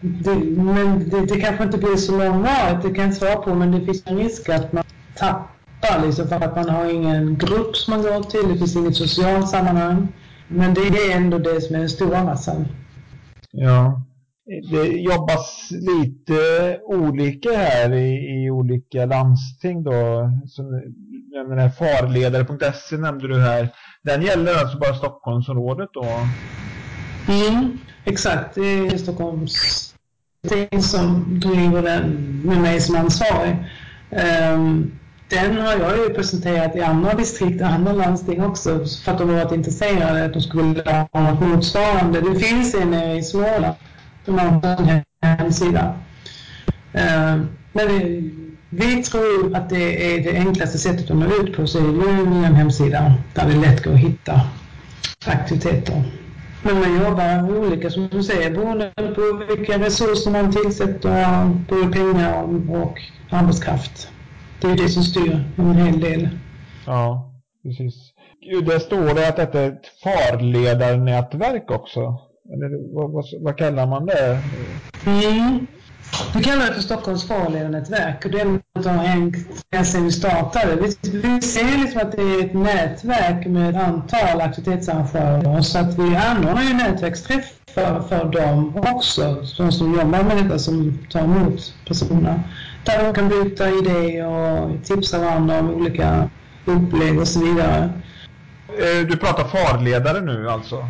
Det, 0.00 0.34
men 0.56 1.08
det, 1.10 1.26
det, 1.26 1.40
kanske 1.40 1.64
inte 1.64 1.78
blir 1.78 1.96
så 1.96 2.18
långvarigt, 2.18 2.82
det 2.82 2.94
kan 2.94 3.04
jag 3.04 3.14
svara 3.14 3.36
på, 3.36 3.54
men 3.54 3.72
det 3.72 3.80
finns 3.80 4.02
en 4.06 4.18
risk 4.18 4.48
att 4.48 4.72
man 4.72 4.84
tappar 5.16 6.06
liksom 6.06 6.28
för 6.28 6.36
att 6.36 6.56
man 6.56 6.68
har 6.68 6.90
ingen 6.90 7.38
grupp 7.38 7.76
som 7.76 7.94
man 7.94 8.02
går 8.02 8.22
till, 8.22 8.48
det 8.48 8.58
finns 8.58 8.76
inget 8.76 8.96
socialt 8.96 9.48
sammanhang. 9.48 10.08
Men 10.48 10.74
det 10.74 10.80
är 10.80 11.16
ändå 11.16 11.38
det 11.38 11.60
som 11.60 11.76
är 11.76 11.80
den 11.80 11.88
stora 11.88 12.24
massan. 12.24 12.66
Ja. 13.50 14.02
Det 14.70 14.86
jobbas 14.86 15.68
lite 15.70 16.78
olika 16.84 17.50
här 17.50 17.92
i, 17.92 18.44
i 18.44 18.50
olika 18.50 19.06
landsting 19.06 19.82
då. 19.82 20.30
Som, 20.46 20.82
den 21.48 21.58
här 21.58 21.70
farledare.se 21.70 22.96
nämnde 22.96 23.28
du 23.28 23.40
här. 23.40 23.68
Den 24.02 24.22
gäller 24.22 24.54
alltså 24.54 24.78
bara 24.78 24.94
Stockholmsområdet 24.94 25.88
då? 25.92 26.06
Mm, 27.28 27.78
exakt. 28.04 28.54
Det 28.54 28.60
är 28.60 28.98
Stockholms 28.98 29.89
någonting 30.42 30.82
som 30.82 31.24
driver 31.40 31.82
den 31.82 32.40
med 32.44 32.58
mig 32.58 32.80
som 32.80 32.96
ansvarig. 32.96 33.56
Um, 34.10 34.92
den 35.28 35.58
har 35.58 35.72
jag 35.72 35.98
ju 35.98 36.14
presenterat 36.14 36.76
i 36.76 36.80
andra 36.80 37.14
distrikt, 37.14 37.60
och 37.60 37.66
andra 37.66 37.92
landsting 37.92 38.44
också, 38.44 38.84
för 39.04 39.12
att 39.12 39.18
de 39.18 39.28
har 39.28 39.36
varit 39.36 39.52
intresserade 39.52 40.24
att 40.24 40.32
de 40.32 40.42
skulle 40.42 41.06
ha 41.12 41.20
något 41.20 41.40
motsvarande. 41.40 42.20
Det 42.20 42.40
finns 42.40 42.74
en 42.74 42.90
nere 42.90 43.16
i 43.18 43.22
Småland 43.22 43.74
De 44.24 44.38
har 44.38 44.80
en 44.90 45.02
hemsida. 45.22 45.94
Men 47.72 47.88
vi, 47.88 48.30
vi 48.70 49.02
tror 49.02 49.56
att 49.56 49.70
det 49.70 50.14
är 50.14 50.24
det 50.24 50.38
enklaste 50.38 50.78
sättet 50.78 51.10
att 51.10 51.16
nå 51.16 51.26
ut 51.26 51.56
på, 51.56 51.66
så 51.66 51.78
är 51.78 51.82
det 51.82 52.46
en 52.46 52.54
hemsida 52.54 53.14
där 53.34 53.46
det 53.46 53.56
lätt 53.56 53.84
går 53.84 53.92
att 53.92 53.98
hitta 53.98 54.40
aktiviteter. 55.26 56.02
Men 56.62 56.74
man 56.74 57.04
jobbar 57.04 57.58
olika 57.58 57.90
som 57.90 58.08
du 58.08 58.22
säger 58.22 58.50
beroende 58.50 58.92
på 58.96 59.44
vilka 59.56 59.78
resurser 59.78 60.30
man 60.30 60.52
tillsätter, 60.52 61.44
både 61.68 61.92
pengar 61.92 62.42
och 62.82 62.98
arbetskraft. 63.30 64.08
Det 64.60 64.66
är 64.66 64.76
det 64.76 64.88
som 64.88 65.02
styr 65.02 65.44
en 65.56 65.74
hel 65.74 66.00
del. 66.00 66.28
Ja, 66.86 67.32
precis. 67.62 68.12
Det 68.66 68.80
står 68.80 69.14
det 69.14 69.28
att 69.28 69.36
detta 69.36 69.60
är 69.60 69.68
ett 69.68 69.86
farledarnätverk 70.02 71.70
också. 71.70 72.00
Eller 72.52 72.94
vad, 72.94 73.12
vad, 73.12 73.24
vad 73.40 73.56
kallar 73.56 73.86
man 73.86 74.06
det? 74.06 74.42
Mm. 75.06 75.66
Vi 76.34 76.44
kallar 76.44 76.66
det 76.66 76.74
för 76.74 76.82
Stockholms 76.82 77.28
farledarnätverk 77.28 78.24
och 78.24 78.30
det 78.30 78.90
har 78.90 78.96
hängt 78.96 79.36
sedan 79.84 80.04
vi 80.04 80.12
startade. 80.12 80.76
Vi, 80.76 81.18
vi 81.18 81.42
ser 81.42 81.78
liksom 81.78 82.00
att 82.00 82.12
det 82.12 82.22
är 82.22 82.44
ett 82.44 82.54
nätverk 82.54 83.46
med 83.46 83.70
ett 83.70 83.82
antal 83.82 84.40
aktivitetsarrangörer 84.40 85.62
så 85.62 85.78
att 85.78 85.98
vi 85.98 86.16
anordnar 86.16 86.62
ju 86.62 86.74
nätverksträffar 86.74 88.02
för 88.08 88.24
dem 88.24 88.76
också, 88.76 89.44
de 89.56 89.72
som 89.72 89.94
jobbar 89.94 90.22
med 90.22 90.36
detta, 90.36 90.58
som 90.58 90.98
tar 91.10 91.20
emot 91.20 91.74
personer. 91.88 92.42
Där 92.84 93.04
de 93.04 93.14
kan 93.14 93.28
byta 93.28 93.70
idéer 93.70 94.26
och 94.26 94.84
tipsa 94.84 95.18
varandra 95.18 95.58
om 95.58 95.70
olika 95.70 96.30
upplägg 96.64 97.20
och 97.20 97.28
så 97.28 97.44
vidare. 97.44 97.90
Eh, 98.68 99.06
du 99.08 99.16
pratar 99.16 99.44
farledare 99.44 100.20
nu 100.20 100.50
alltså? 100.50 100.88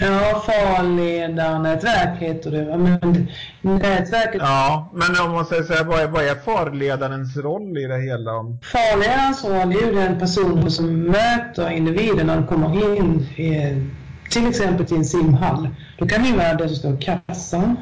Ja, 0.00 0.42
farledarnätverk 0.46 2.22
heter 2.22 2.50
det. 2.50 2.78
Men 2.78 3.28
nätverket... 3.62 4.42
Ja, 4.42 4.90
men 4.94 5.26
om 5.26 5.32
man 5.32 5.44
säger 5.44 5.62
så 5.62 5.72
här, 5.72 5.84
vad 5.84 6.00
är, 6.00 6.08
vad 6.08 6.24
är 6.24 6.34
farledarens 6.34 7.36
roll 7.36 7.78
i 7.78 7.86
det 7.86 7.98
hela? 7.98 8.32
Farledarens 8.62 9.44
roll 9.44 9.72
är 9.72 9.86
ju 9.86 9.94
den 9.94 10.18
personen 10.18 10.70
som 10.70 11.02
möter 11.02 11.70
individen 11.70 12.26
när 12.26 12.36
de 12.36 12.46
kommer 12.46 12.96
in 12.96 13.20
i, 13.20 13.82
till 14.30 14.48
exempel 14.48 14.86
till 14.86 14.96
en 14.96 15.04
simhall. 15.04 15.68
Då 15.98 16.06
kan 16.06 16.22
det 16.22 16.32
vara 16.32 16.54
den 16.54 16.68
som 16.68 16.76
står 16.76 16.94
i 16.94 16.96
kassan 16.96 17.76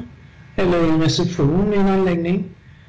eller 0.55 0.85
i 0.85 0.89
en 0.89 1.01
reception 1.01 1.73
i 1.73 1.77
en 1.77 1.87
anläggning. 1.87 2.45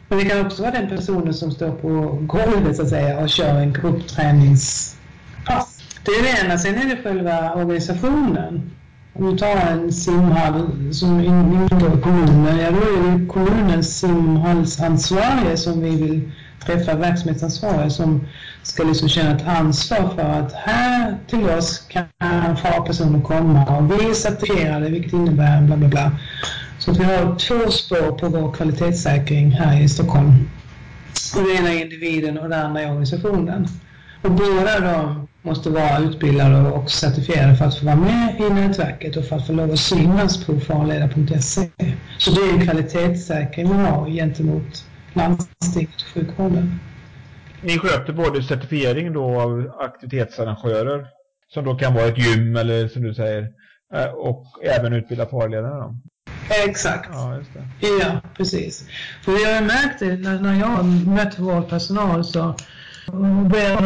Men 0.09 0.19
det 0.19 0.25
kan 0.25 0.47
också 0.47 0.63
vara 0.63 0.73
den 0.73 0.89
personen 0.89 1.35
som 1.35 1.51
står 1.51 1.71
på 1.71 2.19
golvet 2.21 2.77
så 2.77 2.83
att 2.83 2.89
säga 2.89 3.19
och 3.19 3.29
kör 3.29 3.55
en 3.55 3.73
gruppträningspass. 3.73 5.83
Det 6.05 6.11
är 6.11 6.23
det 6.23 6.45
ena. 6.45 6.59
Sen 6.59 6.75
är 6.75 6.97
det 6.97 7.03
själva 7.03 7.55
organisationen 7.55 8.71
om 9.15 9.31
du 9.31 9.39
tar 9.39 9.57
en 9.57 9.93
simhall 9.93 10.71
som 10.93 11.21
ingår 11.21 11.99
i 11.99 12.03
kommunen, 12.03 12.59
ja 12.59 12.71
då 12.71 12.77
är 12.77 13.19
det 13.19 13.27
kommunens 13.27 13.99
simhallsansvarige 13.99 15.57
som 15.57 15.81
vi 15.81 15.97
vill 15.97 16.31
träffa, 16.67 16.95
verksamhetsansvarige 16.95 17.91
som 17.91 18.27
ska 18.63 18.85
liksom 18.85 19.09
känna 19.09 19.37
ett 19.37 19.47
ansvar 19.47 20.11
för 20.15 20.23
att 20.23 20.53
här 20.53 21.17
till 21.27 21.51
oss 21.51 21.87
kan 21.89 22.57
farpersoner 22.57 23.21
komma 23.21 23.77
och 23.77 23.91
vi 23.91 24.11
är 24.11 24.15
certifierade 24.15 24.89
vilket 24.89 25.13
innebär 25.13 25.63
bla 25.63 25.77
bla 25.77 25.89
bla. 25.89 26.13
Så 26.79 26.91
att 26.91 26.97
vi 26.97 27.05
har 27.05 27.37
två 27.39 27.71
spår 27.71 28.19
på 28.19 28.29
vår 28.29 28.53
kvalitetssäkring 28.53 29.51
här 29.51 29.83
i 29.83 29.89
Stockholm. 29.89 30.49
Och 31.37 31.43
det 31.43 31.55
ena 31.55 31.73
är 31.73 31.83
individen 31.83 32.39
och 32.39 32.49
det 32.49 32.63
andra 32.63 32.81
är 32.81 32.89
organisationen. 32.89 33.67
Och 34.23 34.31
båda 34.31 34.81
de 34.81 35.29
måste 35.45 35.71
vara 35.71 35.99
utbildade 35.99 36.71
och 36.71 36.91
certifierade 36.91 37.57
för 37.57 37.65
att 37.65 37.79
få 37.79 37.87
vara 37.87 37.97
med 37.97 38.41
i 38.41 38.51
nätverket 38.51 39.17
och 39.17 39.25
för 39.25 39.37
att 39.37 39.47
få 39.47 39.53
lov 39.53 39.73
att 39.73 39.79
synas 39.79 40.47
på 40.47 40.61
farleda.se. 40.61 41.71
Så 42.19 42.31
det 42.31 42.41
är 42.41 42.53
en 42.53 42.67
kvalitetssäkring 42.67 43.69
man 43.69 43.85
har 43.85 44.11
gentemot 44.11 44.85
landstinget 45.13 45.95
och 45.95 46.15
sjukvården. 46.15 46.79
Ni 47.63 47.79
sköter 47.79 48.13
både 48.13 48.43
certifiering 48.43 49.13
då 49.13 49.41
av 49.41 49.73
aktivitetsarrangörer 49.81 51.07
som 51.55 51.65
då 51.65 51.75
kan 51.75 51.95
vara 51.95 52.07
ett 52.07 52.19
gym 52.19 52.57
eller 52.57 52.89
som 52.89 53.03
du 53.03 53.15
säger 53.15 53.49
eh, 53.95 54.05
och 54.05 54.47
även 54.63 54.93
utbilda 54.93 55.27
farledare 55.27 55.81
då? 55.81 55.97
Exakt. 56.67 57.09
Ja, 57.13 57.41
ja, 58.01 58.21
precis. 58.37 58.89
För 59.23 59.33
jag 59.33 59.55
har 59.55 59.63
märkt 59.63 59.99
det 59.99 60.17
när 60.41 60.61
jag 60.61 60.85
möter 61.07 61.43
vår 61.43 61.63
personal 61.63 62.25
så 62.25 62.55
ber 63.13 63.83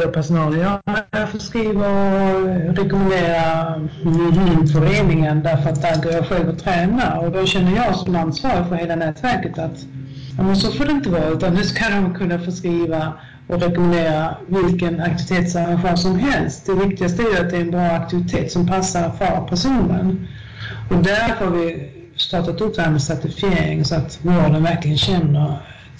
de 0.00 0.12
personalen. 0.12 0.60
ja, 0.60 0.80
jag 1.10 1.28
förskriver 1.28 1.72
skriva 1.72 2.70
och 2.70 2.76
rekommendera 2.76 3.74
föreningen 4.72 5.42
därför 5.42 5.70
att 5.70 5.82
där 5.82 6.02
går 6.02 6.12
jag 6.12 6.26
själv 6.26 6.48
och 6.48 6.58
tränar 6.58 7.18
och 7.18 7.32
då 7.32 7.46
känner 7.46 7.76
jag 7.76 7.96
som 7.96 8.16
ansvarig 8.16 8.66
för 8.68 8.76
hela 8.76 8.96
nätverket 8.96 9.58
att 9.58 9.84
ja, 10.36 10.42
men 10.42 10.56
så 10.56 10.72
får 10.72 10.84
det 10.84 10.92
inte 10.92 11.10
vara 11.10 11.28
utan 11.28 11.54
nu 11.54 11.62
ska 11.62 11.84
de 11.88 12.14
kunna 12.14 12.38
få 12.38 12.52
skriva 12.52 13.12
och 13.48 13.62
rekommendera 13.62 14.36
vilken 14.48 15.00
aktivitetsarrangör 15.00 15.96
som 15.96 16.18
helst. 16.18 16.66
Det 16.66 16.74
viktigaste 16.74 17.22
är 17.22 17.44
att 17.44 17.50
det 17.50 17.56
är 17.56 17.60
en 17.60 17.70
bra 17.70 17.90
aktivitet 17.90 18.52
som 18.52 18.66
passar 18.66 19.10
för 19.10 19.46
personen. 19.48 20.28
Och 20.90 20.96
därför 20.96 21.44
har 21.44 21.52
vi 21.52 21.92
startat 22.16 22.60
upp 22.60 22.76
det 22.76 22.82
här 22.82 22.90
med 22.90 23.02
certifiering 23.02 23.84
så 23.84 23.94
att 23.94 24.18
vården 24.22 24.62
verkligen 24.62 24.98
känner 24.98 25.56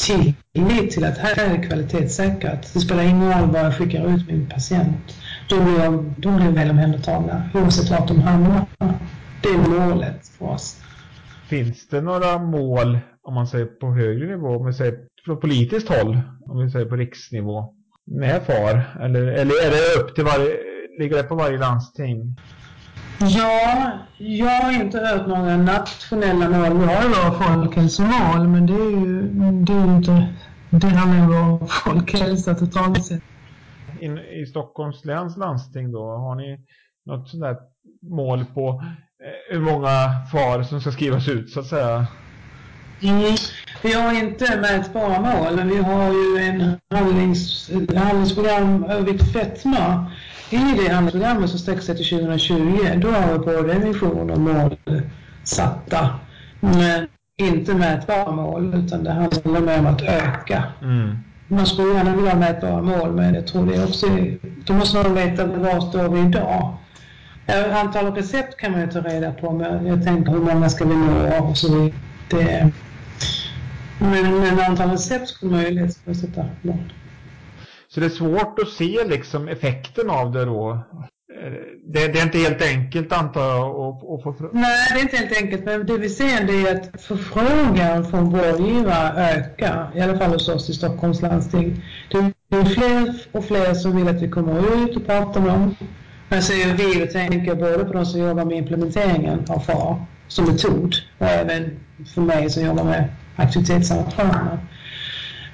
tillit 0.06 0.90
till 0.90 1.04
att 1.04 1.18
här 1.18 1.44
är 1.44 1.58
det 1.58 1.66
kvalitetssäkrat. 1.66 2.70
Det 2.74 2.80
spelar 2.80 3.02
ingen 3.02 3.40
roll 3.40 3.50
vad 3.50 3.60
jag 3.60 3.76
skickar 3.76 4.14
ut 4.14 4.26
min 4.28 4.48
patient. 4.48 5.16
De 5.48 5.64
blir, 5.64 6.14
de 6.16 6.36
blir 6.36 6.50
väl 6.50 6.70
omhändertagna 6.70 7.50
oavsett 7.54 7.90
vart 7.90 8.08
de 8.08 8.20
hamnar. 8.20 8.64
Det 9.42 9.48
är 9.48 9.88
målet 9.88 10.28
för 10.38 10.44
oss. 10.44 10.76
Finns 11.48 11.88
det 11.88 12.00
några 12.00 12.38
mål, 12.38 12.98
om 13.22 13.34
man 13.34 13.46
säger 13.46 13.66
på 13.66 13.94
högre 13.94 14.26
nivå, 14.26 14.48
om 14.48 14.66
vi 14.66 14.72
säger 14.72 14.94
från 15.24 15.40
politiskt 15.40 15.88
håll, 15.88 16.20
om 16.46 16.64
vi 16.64 16.70
säger 16.70 16.86
på 16.86 16.96
riksnivå, 16.96 17.74
med 18.06 18.42
FAR? 18.42 18.96
Eller, 19.00 19.22
eller 19.22 19.66
är 19.66 19.70
det 19.70 20.00
upp 20.00 20.14
till 20.14 20.24
varje, 20.24 20.56
ligger 20.98 21.16
det 21.16 21.22
på 21.22 21.34
varje 21.34 21.58
landsting? 21.58 22.36
Ja, 23.22 23.92
jag 24.18 24.46
har 24.46 24.72
inte 24.72 24.98
hört 24.98 25.26
några 25.26 25.56
nationella 25.56 26.48
mål. 26.48 26.78
Vi 26.78 26.84
har 26.94 27.02
ju 27.02 27.08
våra 27.08 27.32
folkhälsomål, 27.32 28.48
men 28.48 28.66
det 28.66 28.74
är 28.74 28.90
ju, 28.90 29.22
det 29.64 29.72
är 29.72 29.86
ju 29.86 29.96
inte... 29.96 30.34
Det 30.70 30.86
handlar 30.86 31.28
ju 31.28 31.40
om 31.40 31.68
folkhälsa 31.68 32.54
totalt 32.54 33.04
sett. 33.04 33.22
In, 34.00 34.18
I 34.18 34.46
Stockholms 34.46 35.04
läns 35.04 35.36
landsting 35.36 35.92
då, 35.92 36.16
har 36.16 36.34
ni 36.34 36.58
något 37.06 37.28
sånt 37.28 37.42
där 37.42 37.56
mål 38.02 38.44
på 38.54 38.68
eh, 39.24 39.54
hur 39.54 39.60
många 39.60 39.88
FAR 40.32 40.62
som 40.62 40.80
ska 40.80 40.90
skrivas 40.90 41.28
ut 41.28 41.50
så 41.50 41.60
att 41.60 41.66
säga? 41.66 42.06
Mm. 43.02 43.36
Vi 43.82 43.92
har 43.92 44.18
inte 44.24 44.60
mätbara 44.60 45.20
mål, 45.20 45.56
men 45.56 45.68
vi 45.68 45.76
har 45.76 46.12
ju 46.12 46.38
en 46.48 46.78
handlings, 46.94 47.70
handlingsprogram 47.96 48.84
övervikt 48.84 49.32
fetma 49.32 50.10
i 50.52 50.74
det 50.76 50.92
handlingsprogrammet 50.92 51.50
som 51.50 51.58
sträcker 51.58 51.80
sig 51.80 51.96
till 51.96 52.08
2020, 52.08 52.54
då 52.96 53.10
har 53.10 53.32
vi 53.32 53.38
både 53.38 53.78
vision 53.78 54.30
och 54.30 54.40
mål 54.40 54.76
satta. 55.44 56.14
Men 56.60 57.08
inte 57.36 57.74
mätbara 57.74 58.32
mål, 58.32 58.74
utan 58.74 59.04
det 59.04 59.12
handlar 59.12 59.60
mer 59.60 59.78
om 59.78 59.86
att 59.86 60.02
öka. 60.02 60.64
Mm. 60.82 61.18
Man 61.48 61.66
skulle 61.66 61.94
gärna 61.94 62.16
vilja 62.16 62.30
ha 62.30 62.38
mätbara 62.38 62.82
mål, 62.82 63.12
men 63.12 63.34
jag 63.34 63.46
tror 63.46 63.66
det 63.66 63.84
också 63.84 64.06
Då 64.66 64.72
måste 64.72 64.96
man 64.96 65.14
veta 65.14 65.46
var 65.46 65.80
står 65.80 66.08
vi 66.08 66.20
idag. 66.20 66.76
Antalet 67.72 68.16
recept 68.16 68.56
kan 68.56 68.72
man 68.72 68.80
ju 68.80 68.86
ta 68.86 69.00
reda 69.00 69.32
på, 69.32 69.52
men 69.52 69.86
jag 69.86 70.04
tänker 70.04 70.32
hur 70.32 70.40
många 70.40 70.68
ska 70.68 70.84
vi 70.84 70.96
nå 70.96 71.44
och 71.44 71.58
så 71.58 71.74
vidare. 71.74 72.70
Men, 73.98 74.40
men 74.40 74.60
antalet 74.60 74.94
recept 74.94 75.28
skulle 75.28 75.52
man 75.52 75.62
ju 75.62 75.70
lätt 75.70 75.92
sätta 75.92 76.44
mål. 76.62 76.92
Så 77.94 78.00
det 78.00 78.06
är 78.06 78.10
svårt 78.10 78.58
att 78.58 78.68
se 78.68 79.04
liksom 79.04 79.48
effekten 79.48 80.10
av 80.10 80.32
det 80.32 80.44
då. 80.44 80.70
Eh, 80.70 81.52
det, 81.86 82.08
det 82.12 82.18
är 82.18 82.22
inte 82.22 82.38
helt 82.38 82.62
enkelt 82.62 83.12
antar 83.12 83.40
jag 83.40 83.66
att, 84.14 84.22
få 84.22 84.32
fram. 84.32 84.50
Nej, 84.52 84.88
det 84.92 84.98
är 84.98 85.02
inte 85.02 85.16
helt 85.16 85.36
enkelt. 85.42 85.64
Men 85.64 85.86
det 85.86 85.98
vi 85.98 86.08
ser 86.08 86.46
det 86.46 86.68
är 86.68 86.76
att 86.76 87.02
förfrågan 87.02 88.10
från 88.10 88.30
vårdgivare 88.30 89.20
ökar. 89.20 89.90
I 89.94 90.00
alla 90.00 90.18
fall 90.18 90.30
hos 90.30 90.48
oss 90.48 90.70
i 90.70 90.74
Stockholms 90.74 91.22
landsting. 91.22 91.84
Det 92.48 92.56
är 92.56 92.64
fler 92.64 93.14
och 93.32 93.44
fler 93.44 93.74
som 93.74 93.96
vill 93.96 94.08
att 94.08 94.22
vi 94.22 94.28
kommer 94.28 94.84
ut 94.84 94.96
och 94.96 95.06
pratar 95.06 95.40
med 95.40 95.50
dem. 95.50 95.76
Men 96.28 96.42
säger 96.42 96.74
vi, 96.74 97.04
och 97.04 97.10
tänker 97.10 97.54
både 97.54 97.84
på 97.84 97.92
de 97.92 98.06
som 98.06 98.20
jobbar 98.20 98.44
med 98.44 98.56
implementeringen 98.56 99.44
av 99.48 99.58
FAR 99.58 100.04
som 100.28 100.44
metod 100.44 100.94
och 101.18 101.26
även 101.26 101.80
för 102.14 102.20
mig 102.20 102.50
som 102.50 102.64
jobbar 102.64 102.84
med 102.84 103.08
aktivitetsarrangörerna. 103.36 104.58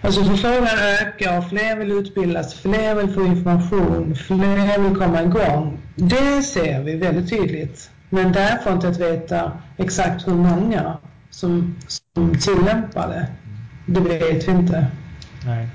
Alltså 0.02 0.24
förfrågan 0.24 0.78
ökar, 1.02 1.40
fler 1.42 1.76
vill 1.76 1.92
utbildas, 1.92 2.54
fler 2.54 2.94
vill 2.94 3.14
få 3.14 3.24
information, 3.24 4.14
fler 4.14 4.78
vill 4.78 4.96
komma 4.96 5.22
igång. 5.22 5.78
Det 5.94 6.42
ser 6.42 6.82
vi 6.82 6.96
väldigt 6.96 7.30
tydligt. 7.30 7.90
Men 8.10 8.32
därför 8.32 8.72
inte 8.72 8.88
att 8.88 9.00
veta 9.00 9.52
exakt 9.76 10.28
hur 10.28 10.34
många 10.34 10.98
som, 11.30 11.76
som 11.86 12.34
tillämpar 12.38 13.08
det, 13.08 13.28
det 13.86 14.00
vet 14.00 14.48
vi 14.48 14.52
inte. 14.52 14.86
Nej. 15.46 15.68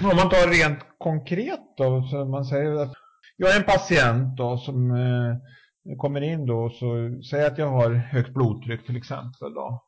Om 0.00 0.16
man 0.16 0.30
tar 0.30 0.50
rent 0.50 0.78
konkret 0.98 1.60
då, 1.76 2.02
så 2.10 2.24
man 2.24 2.44
säger 2.44 2.82
att 2.82 2.92
jag 3.36 3.54
är 3.54 3.56
en 3.56 3.64
patient 3.64 4.36
då 4.36 4.58
som 4.58 4.90
eh, 4.90 5.96
kommer 5.96 6.20
in 6.20 6.46
då 6.46 6.70
så 6.70 6.86
säger 7.30 7.46
att 7.46 7.58
jag 7.58 7.70
har 7.70 7.90
högt 7.90 8.34
blodtryck 8.34 8.86
till 8.86 8.96
exempel 8.96 9.54
då 9.54 9.85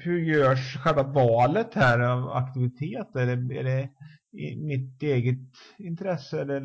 hur 0.00 0.18
görs 0.18 0.76
själva 0.76 1.02
valet 1.02 1.74
här 1.74 1.98
av 1.98 2.30
aktivitet? 2.30 3.16
Är 3.16 3.26
det, 3.26 3.58
är 3.58 3.64
det 3.64 3.88
mitt 4.56 5.02
eget 5.02 5.38
intresse 5.78 6.40
eller, 6.40 6.60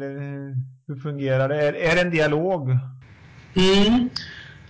hur 0.87 0.95
fungerar 0.95 1.49
det? 1.49 1.67
Är, 1.67 1.73
är 1.73 1.95
det 1.95 2.01
en 2.01 2.11
dialog? 2.11 2.69
Mm. 3.55 4.09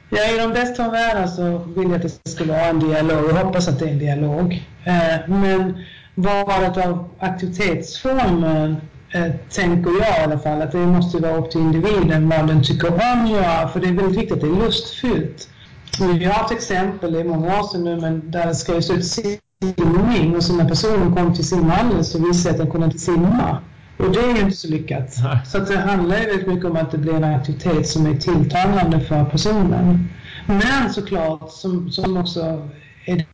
Ja, 0.10 0.36
i 0.36 0.38
de 0.38 0.54
bästa 0.54 0.86
av 0.86 0.92
världar 0.92 1.28
så 1.28 1.58
vill 1.58 1.90
jag 1.90 1.96
att 1.96 2.02
det 2.24 2.30
ska 2.30 2.46
vara 2.46 2.66
en 2.66 2.80
dialog. 2.80 3.30
Jag 3.30 3.46
hoppas 3.46 3.68
att 3.68 3.80
det 3.80 3.86
är 3.86 3.92
en 3.92 4.00
dialog. 4.00 4.54
Eh, 4.84 5.30
men 5.30 5.84
valet 6.16 6.78
av 6.78 7.10
aktivitetsformen 7.20 8.76
eh, 9.14 9.32
tänker 9.50 9.92
jag 9.92 10.20
i 10.20 10.24
alla 10.24 10.40
fall 10.40 10.62
att 10.62 10.72
det 10.72 10.78
måste 10.78 11.18
vara 11.18 11.38
upp 11.38 11.52
till 11.52 11.62
individen 11.62 12.30
vad 12.30 12.48
den 12.48 12.64
tycker 12.64 12.88
om 12.88 13.24
att 13.24 13.30
göra. 13.30 13.68
För 13.68 13.80
det 13.80 13.88
är 13.88 13.94
väldigt 13.94 14.18
viktigt 14.18 14.34
att 14.34 14.42
det 14.42 14.48
är 14.48 14.66
lustfyllt. 14.66 15.50
Vi 16.00 16.26
har 16.26 16.34
haft 16.34 16.52
exempel, 16.52 17.16
i 17.16 17.24
många 17.24 17.60
år 17.60 17.64
sedan 17.64 17.84
nu, 17.84 18.00
men 18.02 18.32
där 18.32 18.48
det 18.48 18.56
skrevs 18.56 18.90
ut 18.90 19.06
simning 19.06 20.36
och 20.36 20.44
så 20.44 20.56
när 20.56 20.70
personen 20.70 21.16
kom 21.16 21.34
till 21.34 21.48
simhallen 21.48 22.06
så 22.06 22.28
visade 22.28 22.52
att 22.52 22.58
den 22.58 22.72
kunde 22.72 22.86
inte 22.86 23.00
simma. 23.00 23.58
Och 23.98 24.12
det 24.12 24.20
är 24.20 24.36
ju 24.36 24.42
inte 24.42 24.58
så 24.58 24.68
lyckat. 24.68 25.14
Så 25.48 25.60
det 25.60 25.78
handlar 25.78 26.18
ju 26.18 26.26
väldigt 26.26 26.48
mycket 26.48 26.66
om 26.66 26.76
att 26.76 26.92
det 26.92 26.98
blir 26.98 27.14
en 27.14 27.24
aktivitet 27.24 27.88
som 27.88 28.06
är 28.06 28.16
tilltalande 28.16 29.00
för 29.00 29.26
personen. 29.26 30.10
Men 30.46 30.94
såklart, 30.94 31.52
som, 31.52 31.92
som 31.92 32.18
också 32.18 32.70
är 33.06 33.26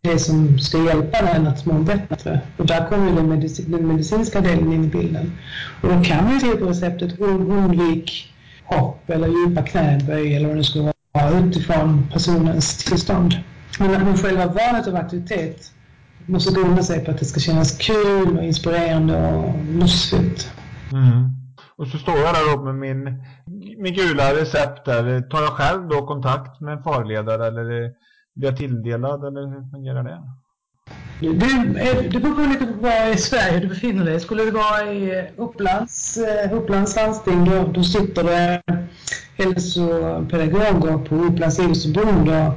det 0.00 0.18
som 0.18 0.58
ska 0.58 0.78
hjälpa 0.78 1.22
den 1.22 1.46
att 1.46 1.66
må 1.66 1.72
bättre. 1.72 2.40
Och 2.56 2.66
där 2.66 2.88
kommer 2.88 3.12
den, 3.12 3.28
medic 3.28 3.56
den 3.56 3.88
medicinska 3.88 4.40
delen 4.40 4.72
in 4.72 4.84
i 4.84 4.88
bilden. 4.88 5.32
Och 5.82 5.88
då 5.88 6.04
kan 6.04 6.24
man 6.24 6.34
ju 6.34 6.40
se 6.40 6.56
på 6.56 6.64
receptet 6.64 7.20
undvik 7.20 8.34
hopp 8.64 9.10
eller 9.10 9.28
djupa 9.28 9.62
knäböj 9.62 10.36
eller 10.36 10.48
vad 10.48 10.56
det 10.56 10.64
skulle 10.64 10.84
vara 10.84 10.97
utifrån 11.38 12.08
personens 12.12 12.84
tillstånd. 12.84 13.34
Men 13.78 14.16
själva 14.16 14.46
valet 14.46 14.86
av 14.88 14.96
aktivitet 14.96 15.72
måste 16.26 16.54
grunda 16.54 16.82
sig 16.82 17.04
på 17.04 17.10
att 17.10 17.18
det 17.18 17.24
ska 17.24 17.40
kännas 17.40 17.78
kul 17.78 18.38
och 18.38 18.44
inspirerande 18.44 19.34
och 19.34 19.54
lustfyllt. 19.64 20.52
Mm. 20.92 21.30
Och 21.76 21.86
så 21.86 21.98
står 21.98 22.18
jag 22.18 22.34
där 22.34 22.56
då 22.56 22.62
med 22.62 22.74
min, 22.74 23.24
min 23.78 23.94
gula 23.94 24.34
recept 24.34 24.84
där. 24.84 25.20
Tar 25.20 25.42
jag 25.42 25.52
själv 25.52 25.88
då 25.88 26.06
kontakt 26.06 26.60
med 26.60 26.76
en 26.76 26.82
farledare 26.82 27.46
eller 27.46 27.92
blir 28.34 28.48
jag 28.48 28.56
tilldelad 28.56 29.24
eller 29.24 29.46
hur 29.46 29.70
fungerar 29.70 30.02
det? 30.04 30.18
Det, 31.20 31.26
eh, 31.26 32.12
det 32.12 32.20
beror 32.20 32.34
på 32.34 32.40
lite 32.40 32.66
på 32.66 32.72
var 32.72 33.14
i 33.14 33.16
Sverige 33.16 33.60
du 33.60 33.68
befinner 33.68 34.04
dig. 34.04 34.20
Skulle 34.20 34.44
det 34.44 34.50
vara 34.50 34.92
i 34.92 35.18
eh, 35.18 35.24
Upplands, 35.36 36.16
eh, 36.16 36.52
Upplands 36.52 36.96
landsting 36.96 37.44
då, 37.44 37.66
då 37.72 37.84
sitter 37.84 38.24
det 38.24 38.62
hälsopedagoger 39.36 40.98
på 40.98 41.14
Upplands 41.14 41.58
idrottsförbund 41.58 42.28
och 42.28 42.52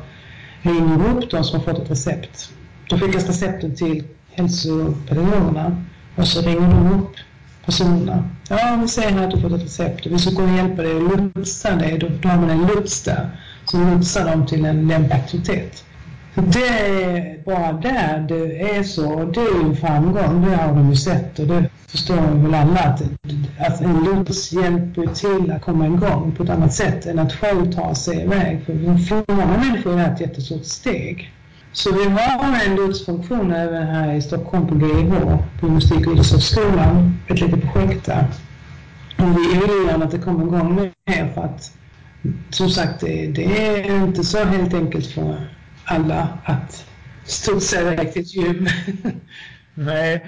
ringer 0.61 1.09
upp 1.09 1.31
de 1.31 1.43
som 1.43 1.59
har 1.59 1.65
fått 1.65 1.83
ett 1.83 1.91
recept. 1.91 2.51
Då 2.89 2.97
skickas 2.97 3.27
receptet 3.27 3.77
till 3.77 4.03
hälsopedagogerna 4.31 5.83
och 6.15 6.27
så 6.27 6.41
ringer 6.41 6.69
de 6.69 6.99
upp 6.99 7.15
personerna. 7.65 8.29
Ja, 8.49 8.79
vi 8.81 8.87
ser 8.87 9.09
här 9.09 9.27
att 9.27 9.31
du 9.31 9.41
fått 9.41 9.53
ett 9.53 9.63
recept 9.63 10.05
och 10.05 10.11
vi 10.11 10.19
ska 10.19 10.35
kunna 10.35 10.57
hjälpa 10.57 10.81
dig 10.81 10.97
att 10.97 11.35
lotsa 11.35 11.75
dig. 11.75 11.97
Då, 11.97 12.07
då 12.21 12.29
har 12.29 12.37
man 12.37 12.49
en 12.49 12.67
lots 12.67 13.03
där 13.03 13.29
som 13.65 13.93
lotsar 13.93 14.25
dem 14.25 14.47
till 14.47 14.65
en 14.65 14.87
lämplig 14.87 15.15
aktivitet. 15.15 15.83
Det 16.35 16.67
är 16.67 17.43
bara 17.45 17.73
där 17.73 18.25
det 18.27 18.61
är 18.75 18.83
så. 18.83 19.25
Det 19.25 19.39
är 19.39 19.63
ju 19.63 19.69
en 19.69 19.75
framgång. 19.75 20.45
Det 20.45 20.55
har 20.55 20.67
de 20.67 20.89
ju 20.89 20.95
sett 20.95 21.39
och 21.39 21.47
det 21.47 21.69
förstår 21.87 22.15
väl 22.15 22.53
alla 22.53 22.79
att, 22.79 23.01
att 23.59 23.81
en 23.81 24.03
lots 24.03 24.51
hjälper 24.51 25.07
till 25.07 25.51
att 25.51 25.61
komma 25.61 25.87
igång 25.87 26.35
på 26.37 26.43
ett 26.43 26.49
annat 26.49 26.73
sätt 26.73 27.05
än 27.05 27.19
att 27.19 27.33
själv 27.33 27.73
ta 27.73 27.95
sig 27.95 28.21
iväg. 28.21 28.65
För 28.65 28.97
för 28.97 29.33
många 29.33 29.57
människor 29.57 29.93
är 29.93 29.97
det 29.97 30.03
ett 30.03 30.21
jättestort 30.21 30.65
steg. 30.65 31.33
Så 31.73 31.93
vi 31.93 32.03
har 32.03 32.65
en 32.65 32.75
lotsfunktion 32.75 33.51
även 33.51 33.87
här 33.87 34.13
i 34.13 34.21
Stockholm 34.21 34.67
på 34.67 34.75
GH, 34.75 35.37
på 35.59 35.67
Musik 35.67 36.07
och 36.07 36.13
idrottshögskolan, 36.13 37.17
ett 37.27 37.41
litet 37.41 37.73
projekt 37.73 38.05
där. 38.05 38.27
Och 39.17 39.37
vi 39.37 39.59
vill 39.59 39.87
gärna 39.87 40.05
att 40.05 40.11
det 40.11 40.19
kommer 40.19 40.45
igång 40.45 40.75
mer 40.75 41.31
för 41.33 41.41
att 41.41 41.71
som 42.49 42.69
sagt, 42.69 42.99
det, 43.01 43.27
det 43.27 43.67
är 43.67 44.03
inte 44.03 44.23
så 44.23 44.45
helt 44.45 44.73
enkelt 44.73 45.05
för 45.05 45.47
alla 45.91 46.37
att 46.45 46.85
studsa 47.23 47.81
iväg 47.81 48.13
till 48.13 48.21
ett 48.21 48.35
gym. 48.35 48.67
Nej, 49.73 50.25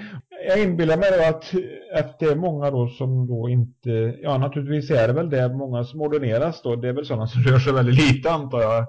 jag 0.48 0.62
inbillar 0.62 0.96
mig 0.96 1.10
då 1.18 1.24
att, 1.24 1.54
att 2.00 2.18
det 2.18 2.26
är 2.26 2.36
många 2.36 2.70
då 2.70 2.88
som 2.88 3.26
då 3.26 3.48
inte, 3.48 3.90
ja 4.22 4.38
naturligtvis 4.38 4.90
är 4.90 5.08
det 5.08 5.14
väl 5.14 5.30
det, 5.30 5.48
många 5.48 5.84
som 5.84 6.00
ordineras 6.00 6.62
då, 6.62 6.76
det 6.76 6.88
är 6.88 6.92
väl 6.92 7.06
sådana 7.06 7.26
som 7.26 7.42
rör 7.42 7.58
sig 7.58 7.72
väldigt 7.72 7.94
lite 7.94 8.30
antar 8.30 8.60
jag, 8.60 8.86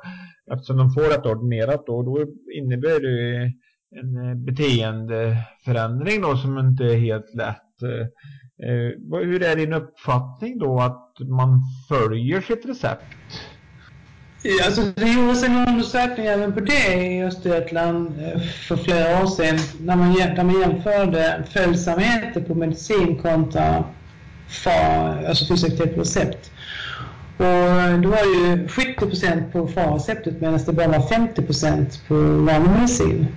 eftersom 0.53 0.78
de 0.78 0.91
får 0.91 1.09
detta 1.09 1.30
ordinerat 1.30 1.86
då, 1.86 2.03
då 2.03 2.26
innebär 2.53 2.99
det 2.99 3.51
en 3.99 4.30
eh, 4.30 4.36
beteendeförändring 4.36 6.21
då 6.21 6.38
som 6.38 6.59
inte 6.59 6.84
är 6.84 6.97
helt 6.97 7.36
lätt. 7.36 7.82
Eh, 7.84 8.69
eh, 8.69 8.91
hur 9.26 9.43
är 9.43 9.55
din 9.55 9.73
uppfattning 9.73 10.59
då 10.59 10.80
att 10.80 11.13
man 11.19 11.61
följer 11.89 12.41
sitt 12.41 12.65
recept? 12.65 13.05
Alltså, 14.65 14.81
det 14.95 15.07
gjordes 15.07 15.43
en 15.43 15.67
undersökning 15.67 16.25
även 16.25 16.53
på 16.53 16.59
det 16.59 16.93
i 16.93 17.23
Östergötland 17.23 18.19
eh, 18.19 18.41
för 18.41 18.77
flera 18.77 19.23
år 19.23 19.27
sedan 19.27 19.59
när 19.79 19.95
man, 19.95 20.13
där 20.13 20.43
man 20.43 20.59
jämförde 20.59 21.43
följsamheter 21.53 22.41
på 22.41 22.55
medicin 22.55 23.17
kontra 23.17 23.83
FAR, 24.47 25.25
alltså 25.27 25.45
fysisk 25.45 25.77
på 25.77 26.01
recept. 26.01 26.51
Och 27.37 27.45
eh, 27.45 27.99
det 27.99 28.07
var 28.07 28.17
ju 28.17 28.67
70% 28.67 29.51
på 29.51 29.67
FAR-receptet 29.67 30.41
medan 30.41 30.59
det 30.65 30.73
bara 30.73 30.87
var 30.87 30.99
50% 30.99 32.07
på 32.07 32.15
vanlig 32.15 32.71
medicin. 32.71 33.27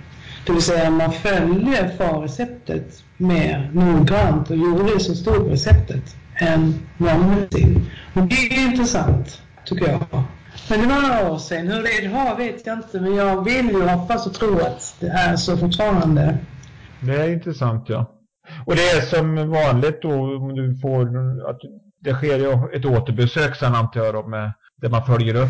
Det 0.47 0.53
vill 0.53 0.63
säga 0.63 0.91
man 0.91 1.13
följde 1.13 1.91
FAR-receptet 1.99 3.03
mer 3.17 3.71
noggrant 3.73 4.51
och 4.51 4.57
gjorde 4.57 4.95
det 4.95 5.01
som 5.01 5.15
stod 5.15 5.37
på 5.37 5.49
receptet 5.51 6.17
än 6.35 6.75
vanlig 6.99 7.29
medicin. 7.29 7.91
Och 8.15 8.23
det 8.23 8.35
är 8.35 8.71
intressant, 8.71 9.43
tycker 9.65 9.89
jag. 9.89 10.25
Men 10.69 10.81
det 10.81 10.87
var 10.87 11.01
några 11.01 11.31
år 11.33 11.39
sedan. 11.39 11.69
Hur 11.69 11.83
det 11.83 11.89
är 11.89 12.05
idag 12.05 12.37
vet 12.37 12.67
jag 12.67 12.79
inte. 12.79 13.01
Men 13.01 13.15
jag 13.15 13.45
vill 13.45 13.69
ju 13.69 13.89
hoppas 13.89 14.27
och 14.27 14.35
tro 14.35 14.59
att 14.59 14.95
det 15.01 15.07
är 15.07 15.37
så 15.37 15.57
fortfarande. 15.57 16.39
Det 17.01 17.15
är 17.15 17.29
intressant 17.33 17.89
ja. 17.89 18.15
Och 18.67 18.77
det 18.77 18.91
är 18.91 19.01
som 19.01 19.51
vanligt 19.51 20.03
då 20.03 20.13
om 20.13 20.55
du 20.55 20.77
får 20.81 21.03
att 21.51 21.61
det 22.01 22.15
sker 22.15 22.39
ju 22.39 22.77
ett 22.77 22.85
återbesök 22.85 23.57
sen 23.57 23.75
antar 23.75 24.05
jag 24.05 24.15
då 24.15 24.27
med 24.27 24.53
det 24.77 24.89
man 24.89 25.07
följer 25.07 25.35
upp. 25.35 25.49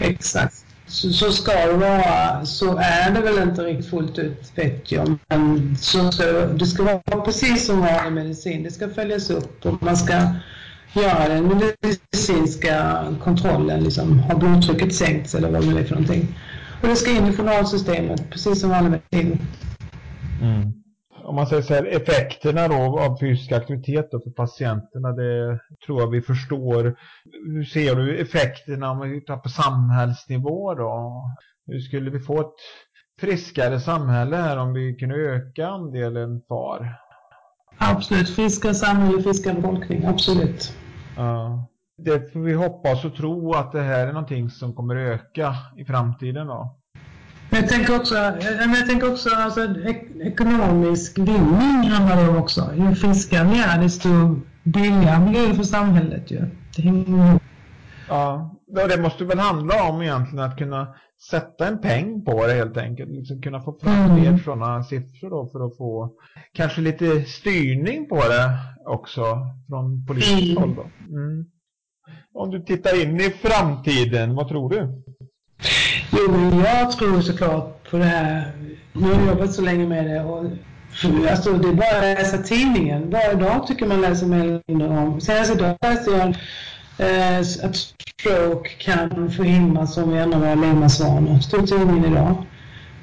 Exakt. 0.00 0.54
Så, 0.86 1.10
så 1.12 1.32
ska 1.32 1.66
det 1.66 1.72
vara. 1.72 2.44
Så 2.44 2.76
är 2.76 3.10
det 3.10 3.20
väl 3.20 3.48
inte 3.48 3.62
riktigt 3.62 3.90
fullt 3.90 4.18
ut 4.18 4.52
vet 4.54 4.92
jag. 4.92 5.18
Men 5.28 5.76
så 5.76 6.12
ska 6.12 6.24
det 6.32 6.66
ska 6.66 6.82
vara 6.82 7.20
precis 7.24 7.66
som 7.66 7.80
vanlig 7.80 8.12
medicin. 8.12 8.62
Det 8.62 8.70
ska 8.70 8.88
följas 8.88 9.30
upp 9.30 9.66
och 9.66 9.82
man 9.82 9.96
ska 9.96 10.14
göra 10.94 11.28
den 11.28 11.60
medicinska 11.82 13.04
kontrollen, 13.24 13.80
liksom, 13.84 14.18
har 14.18 14.38
blodtrycket 14.38 14.94
sänkts 14.94 15.34
eller 15.34 15.50
vad 15.50 15.62
det 15.62 15.80
är 15.80 15.84
för 15.84 15.94
någonting. 15.94 16.26
Och 16.82 16.88
det 16.88 16.96
ska 16.96 17.10
in 17.10 17.26
i 17.26 17.32
journalsystemet, 17.32 18.30
precis 18.30 18.60
som 18.60 18.72
alla 18.72 18.88
medicin. 18.88 19.38
Mm. 20.42 20.72
Om 21.24 21.36
man 21.36 21.46
säger 21.46 21.62
så 21.62 21.74
här, 21.74 21.84
effekterna 21.84 22.68
då 22.68 23.00
av 23.00 23.18
fysisk 23.20 23.52
aktivitet 23.52 24.08
då 24.10 24.20
för 24.20 24.30
patienterna, 24.30 25.12
det 25.12 25.60
tror 25.86 26.00
jag 26.00 26.10
vi 26.10 26.22
förstår. 26.22 26.96
Hur 27.46 27.64
ser 27.64 27.94
du 27.94 28.18
effekterna 28.18 28.90
om 28.90 29.10
vi 29.10 29.20
tar 29.20 29.36
på 29.36 29.48
samhällsnivå 29.48 30.74
då? 30.74 31.22
Hur 31.66 31.80
skulle 31.80 32.10
vi 32.10 32.20
få 32.20 32.40
ett 32.40 32.54
friskare 33.20 33.80
samhälle 33.80 34.36
här 34.36 34.56
om 34.56 34.72
vi 34.72 34.94
kunde 34.94 35.16
öka 35.16 35.66
andelen 35.66 36.42
FAR? 36.48 36.96
Absolut, 37.82 38.28
friskare 38.28 38.74
samhälle, 38.74 39.22
friskare 39.22 39.54
befolkning, 39.54 40.06
absolut. 40.06 40.72
Ja. 41.16 41.66
Det 42.02 42.32
får 42.32 42.40
vi 42.40 42.52
hoppas 42.52 43.04
och 43.04 43.14
tro 43.14 43.54
att 43.54 43.72
det 43.72 43.82
här 43.82 44.06
är 44.06 44.12
någonting 44.12 44.50
som 44.50 44.74
kommer 44.74 44.96
öka 44.96 45.54
i 45.76 45.84
framtiden 45.84 46.46
då. 46.46 46.76
Men 47.50 47.60
jag 47.60 47.70
tänker 47.70 47.96
också, 47.96 48.14
jag 48.14 48.86
tänker 48.86 49.12
också 49.12 49.28
alltså, 49.36 49.60
ek 49.64 50.10
ekonomisk 50.20 51.18
vinning 51.18 51.90
handlar 51.90 52.16
det 52.16 52.28
om 52.28 52.36
också. 52.36 52.70
Ju 52.76 52.94
friskare 52.94 53.48
vi 53.48 53.60
är, 53.60 53.82
desto 53.82 54.08
billigare 54.62 55.28
blir 55.28 55.48
det 55.48 55.54
för 55.54 55.62
samhället 55.62 56.30
ju. 56.30 56.44
Det 56.76 56.82
hänger 56.82 57.08
ihop. 57.08 57.42
Ja, 58.74 58.86
det 58.86 59.02
måste 59.02 59.24
väl 59.24 59.38
handla 59.38 59.90
om 59.90 60.02
egentligen 60.02 60.44
att 60.44 60.58
kunna 60.58 60.94
sätta 61.30 61.68
en 61.68 61.80
peng 61.80 62.24
på 62.24 62.46
det 62.46 62.52
helt 62.52 62.76
enkelt. 62.76 63.10
Liksom 63.10 63.42
kunna 63.42 63.60
få 63.60 63.78
fram 63.82 64.10
mm. 64.10 64.22
mer 64.22 64.38
sådana 64.38 64.84
siffror 64.84 65.30
då 65.30 65.48
för 65.52 65.66
att 65.66 65.76
få 65.76 66.12
kanske 66.52 66.80
lite 66.80 67.24
styrning 67.24 68.08
på 68.08 68.16
det 68.16 68.58
också 68.86 69.22
från 69.68 70.06
politiskt 70.06 70.42
mm. 70.42 70.56
håll 70.56 70.74
då. 70.74 70.90
Mm. 71.08 71.44
Om 72.34 72.50
du 72.50 72.60
tittar 72.60 73.02
in 73.02 73.20
i 73.20 73.30
framtiden, 73.30 74.34
vad 74.34 74.48
tror 74.48 74.70
du? 74.70 75.02
Jo, 76.12 76.32
men 76.32 76.58
jag 76.58 76.92
tror 76.92 77.20
såklart 77.20 77.90
på 77.90 77.96
det 77.96 78.04
här. 78.04 78.52
Nu 78.92 79.02
har 79.02 79.12
jag 79.12 79.26
jobbat 79.26 79.52
så 79.52 79.62
länge 79.62 79.86
med 79.86 80.06
det 80.06 80.24
och 80.24 80.44
Alltså 81.30 81.52
det 81.52 81.68
är 81.68 81.72
bara 81.72 81.96
att 81.96 82.18
läsa 82.18 82.38
tidningen. 82.38 83.10
Varje 83.10 83.34
dag 83.34 83.66
tycker 83.66 83.86
man 83.86 84.00
läser 84.00 84.26
mer 84.26 84.62
om. 84.68 85.20
Senast 85.20 85.54
idag 85.54 85.76
läste 85.82 86.10
jag 86.10 86.36
Eh, 87.00 87.38
att 87.38 87.76
stroke 87.76 88.70
kan 88.78 89.30
förhindras 89.30 89.96
om 89.96 90.12
vi 90.12 90.18
ändrar 90.18 90.38
våra 90.38 90.54
levnadsvanor. 90.54 91.38
Stod 91.38 91.66
tidningen 91.66 92.04
idag. 92.04 92.46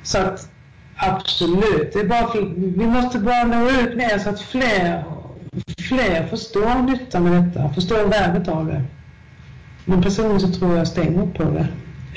Så 0.03 0.17
att 0.17 0.51
absolut, 0.95 1.93
det 1.93 1.99
är 1.99 2.07
bara 2.07 2.27
för, 2.27 2.41
vi 2.77 2.87
måste 2.87 3.19
bara 3.19 3.43
nå 3.43 3.69
ut 3.69 3.97
mer 3.97 4.17
så 4.17 4.29
att 4.29 4.41
fler, 4.41 5.03
fler 5.77 6.27
förstår 6.27 6.81
nyttan 6.81 7.23
med 7.23 7.43
detta, 7.43 7.69
förstår 7.69 8.07
värdet 8.07 8.47
av 8.47 8.65
det. 8.65 8.83
Men 9.85 10.01
personligen 10.01 10.39
så 10.39 10.59
tror 10.59 10.77
jag 10.77 10.87
stänger 10.87 11.27
på 11.27 11.43
det. 11.43 11.67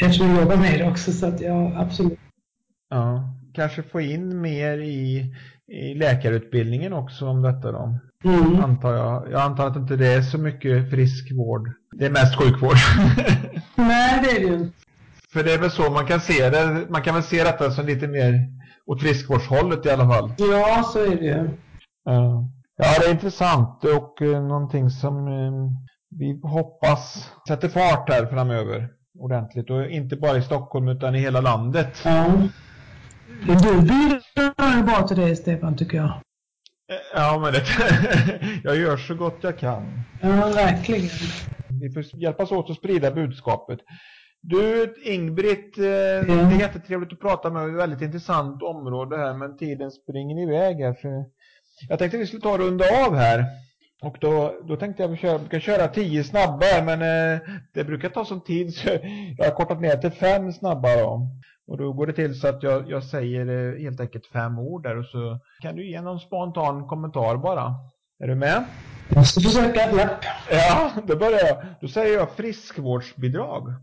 Eftersom 0.00 0.28
jag 0.28 0.40
jobbar 0.40 0.56
med 0.56 0.78
det 0.78 0.90
också 0.90 1.12
så 1.12 1.26
att 1.26 1.40
ja, 1.40 1.72
absolut. 1.76 2.18
Ja, 2.90 3.34
kanske 3.54 3.82
få 3.82 4.00
in 4.00 4.40
mer 4.40 4.78
i, 4.78 5.34
i 5.66 5.94
läkarutbildningen 5.94 6.92
också 6.92 7.26
om 7.26 7.42
detta 7.42 7.72
då. 7.72 7.98
Mm. 8.24 8.64
Antar 8.64 8.94
jag. 8.94 9.30
Jag 9.30 9.40
antar 9.40 9.66
att 9.66 9.76
inte 9.76 9.96
det 9.96 10.12
är 10.12 10.22
så 10.22 10.38
mycket 10.38 10.90
friskvård. 10.90 11.72
Det 11.92 12.06
är 12.06 12.10
mest 12.10 12.36
sjukvård. 12.38 12.76
Nej, 13.74 14.20
det 14.22 14.30
är 14.30 14.40
det 14.40 14.46
ju 14.46 14.70
För 15.32 15.44
det 15.44 15.54
är 15.54 15.58
väl 15.58 15.70
så 15.70 15.90
man 15.90 16.06
kan 16.06 16.20
se 16.20 16.50
det. 16.50 16.86
Man 16.88 17.02
kan 17.02 17.14
väl 17.14 17.22
se 17.22 17.44
detta 17.44 17.70
som 17.70 17.86
lite 17.86 18.08
mer 18.08 18.34
åt 18.86 19.00
friskvårdshållet 19.00 19.86
i 19.86 19.90
alla 19.90 20.08
fall. 20.08 20.34
Ja, 20.38 20.82
så 20.92 20.98
är 21.04 21.16
det 21.16 21.24
ju. 21.24 21.50
Ja. 22.04 22.48
ja, 22.76 22.86
det 23.00 23.06
är 23.06 23.10
intressant 23.10 23.84
och 23.84 24.22
eh, 24.22 24.42
någonting 24.42 24.90
som 24.90 25.28
eh, 25.28 25.52
vi 26.18 26.40
hoppas 26.42 27.30
sätter 27.48 27.68
fart 27.68 28.08
här 28.10 28.26
framöver 28.26 28.88
ordentligt. 29.18 29.70
Och 29.70 29.86
inte 29.86 30.16
bara 30.16 30.36
i 30.36 30.42
Stockholm 30.42 30.88
utan 30.88 31.14
i 31.14 31.18
hela 31.18 31.40
landet. 31.40 32.02
Ja. 32.04 32.26
Du 33.46 33.54
bidrar 33.80 34.82
bra 34.82 35.08
till 35.08 35.16
det, 35.16 35.36
Stefan, 35.36 35.76
tycker 35.76 35.96
jag. 35.96 36.20
Ja, 37.14 37.38
men 37.38 37.52
det, 37.52 37.62
jag 38.64 38.76
gör 38.76 38.96
så 38.96 39.14
gott 39.14 39.38
jag 39.40 39.58
kan. 39.58 40.02
Ja, 40.22 40.52
verkligen. 40.54 41.08
Vi 41.80 41.90
får 41.90 42.20
hjälpas 42.22 42.52
åt 42.52 42.70
att 42.70 42.76
sprida 42.76 43.10
budskapet. 43.10 43.78
Du, 44.42 44.94
Ingbritt, 45.04 45.74
ja. 45.76 45.82
det 45.82 46.32
är 46.32 46.60
jättetrevligt 46.60 47.12
att 47.12 47.20
prata 47.20 47.50
med 47.50 47.62
dig. 47.62 47.72
Väldigt 47.72 48.02
intressant 48.02 48.62
område 48.62 49.16
här, 49.16 49.34
men 49.34 49.56
tiden 49.56 49.90
springer 49.90 50.42
iväg 50.42 50.76
här. 50.76 50.94
För 50.94 51.24
jag 51.88 51.98
tänkte 51.98 52.16
att 52.16 52.22
vi 52.22 52.26
skulle 52.26 52.42
ta 52.42 52.52
och 52.52 52.58
runda 52.58 52.84
av 53.06 53.14
här. 53.16 53.44
Och 54.02 54.16
då, 54.20 54.60
då 54.68 54.76
tänkte 54.76 55.02
jag 55.02 55.08
att 55.34 55.42
vi 55.42 55.46
ska 55.46 55.60
köra 55.60 55.88
tio 55.88 56.24
snabba, 56.24 56.84
men 56.84 57.02
eh, 57.02 57.40
det 57.74 57.84
brukar 57.84 58.08
ta 58.08 58.24
sån 58.24 58.44
tid 58.44 58.74
så 58.74 58.88
jag 59.38 59.44
har 59.44 59.54
kortat 59.54 59.80
ner 59.80 59.96
till 59.96 60.10
fem 60.10 60.52
snabba 60.52 60.96
då. 60.96 61.28
Och 61.70 61.76
då 61.76 61.92
går 61.92 62.06
det 62.06 62.12
till 62.12 62.40
så 62.40 62.48
att 62.48 62.62
jag, 62.62 62.90
jag 62.90 63.04
säger 63.04 63.78
helt 63.78 64.00
enkelt 64.00 64.26
fem 64.26 64.58
ord 64.58 64.82
där 64.82 64.96
och 64.96 65.04
så 65.04 65.38
kan 65.62 65.76
du 65.76 65.90
ge 65.90 66.00
någon 66.00 66.20
spontan 66.20 66.88
kommentar 66.88 67.36
bara. 67.36 67.74
Är 68.18 68.28
du 68.28 68.34
med? 68.34 68.64
Jag 69.08 69.26
ska 69.26 69.40
försöka, 69.40 69.96
japp. 69.96 70.24
Ja, 70.50 70.90
då 71.06 71.16
börjar 71.16 71.38
jag. 71.38 71.64
Då 71.80 71.88
säger 71.88 72.18
jag 72.18 72.30
friskvårdsbidrag. 72.30 73.74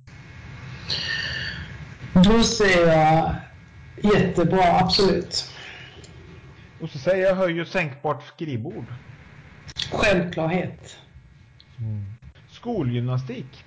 Då 2.14 2.44
säger 2.44 2.88
jag 2.88 3.36
jättebra, 4.14 4.80
absolut. 4.80 5.52
Och 6.82 6.90
så 6.90 6.98
säger 6.98 7.26
jag 7.26 7.36
höj 7.36 7.62
och 7.62 7.68
sänkbart 7.68 8.24
skrivbord. 8.24 8.86
Självklarhet. 9.92 10.98
Skolgymnastik. 12.50 13.66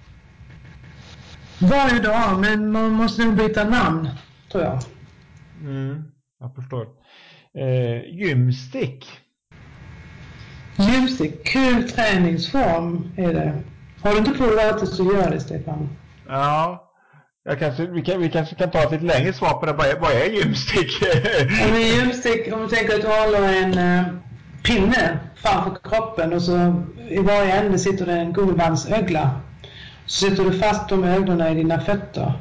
Varje 1.60 2.00
dag, 2.00 2.40
men 2.40 2.72
man 2.72 2.90
måste 2.90 3.24
nog 3.24 3.34
byta 3.34 3.64
namn, 3.64 4.08
tror 4.52 4.64
jag. 4.64 4.78
Mm, 5.62 6.04
jag 6.40 6.54
förstår. 6.54 6.86
Eh, 7.54 8.18
gymstick. 8.18 9.06
Gymstick, 10.76 11.44
kul 11.44 11.90
träningsform 11.90 13.10
är 13.16 13.34
det. 13.34 13.54
Har 14.02 14.12
du 14.12 14.18
inte 14.18 14.30
provat 14.30 14.80
det 14.80 14.86
så 14.86 15.04
gör 15.04 15.30
det, 15.30 15.40
Stefan. 15.40 15.88
Ja. 16.28 16.86
Jag 17.44 17.58
kanske, 17.58 17.86
vi, 17.86 18.02
kan, 18.02 18.20
vi 18.20 18.30
kanske 18.30 18.54
kan 18.54 18.70
ta 18.70 18.82
ett 18.82 18.92
lite 18.92 19.04
längre 19.04 19.32
svar 19.32 19.52
på 19.52 19.66
det. 19.66 19.72
Vad 19.72 19.86
är, 19.86 20.00
vad 20.00 20.12
är 20.12 20.24
gymstick? 20.24 21.02
Om 21.68 21.74
en 21.74 21.86
gymstick, 21.86 22.52
om 22.52 22.60
du 22.60 22.68
tänker 22.68 22.94
att 22.94 23.00
du 23.00 23.08
håller 23.08 23.62
en 23.62 23.78
eh, 23.78 24.04
pinne 24.64 25.18
framför 25.34 25.78
kroppen 25.82 26.32
och 26.32 26.42
så 26.42 26.82
i 27.08 27.18
varje 27.18 27.52
ände 27.52 27.78
sitter 27.78 28.06
det 28.06 28.12
en 28.12 28.32
gummibandögla. 28.32 29.30
Så 30.06 30.26
sätter 30.26 30.44
du 30.44 30.58
fast 30.58 30.88
de 30.88 31.04
öglorna 31.04 31.50
i 31.50 31.54
dina 31.54 31.80
fötter. 31.80 32.32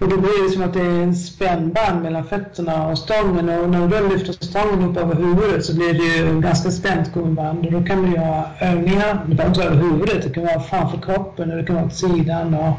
Och 0.00 0.08
då 0.08 0.16
blir 0.16 0.44
det 0.44 0.50
som 0.50 0.62
att 0.62 0.72
det 0.72 0.80
är 0.80 1.02
en 1.02 1.14
spännband 1.16 2.02
mellan 2.02 2.24
fötterna 2.24 2.86
och 2.86 2.98
stången 2.98 3.48
och 3.48 3.70
när 3.70 3.88
du 3.88 3.98
då 3.98 4.08
lyfter 4.08 4.32
stången 4.32 4.88
upp 4.88 4.96
över 4.96 5.14
huvudet 5.14 5.64
så 5.64 5.74
blir 5.74 5.92
det 5.92 6.16
ju 6.16 6.28
en 6.28 6.40
ganska 6.40 6.70
spänt 6.70 7.14
gummiband 7.14 7.66
och 7.66 7.72
då 7.72 7.84
kan 7.84 8.02
du 8.02 8.16
göra 8.16 8.44
övningar. 8.58 9.24
Det 9.26 9.34
behöver 9.34 9.48
inte 9.48 9.60
vara 9.60 9.70
över 9.70 9.82
huvudet, 9.82 10.22
det 10.22 10.30
kan 10.30 10.44
vara 10.44 10.60
framför 10.60 10.98
kroppen 10.98 11.50
och 11.50 11.56
det 11.56 11.64
kan 11.64 11.74
vara 11.74 11.86
åt 11.86 11.94
sidan. 11.94 12.54
Och 12.54 12.74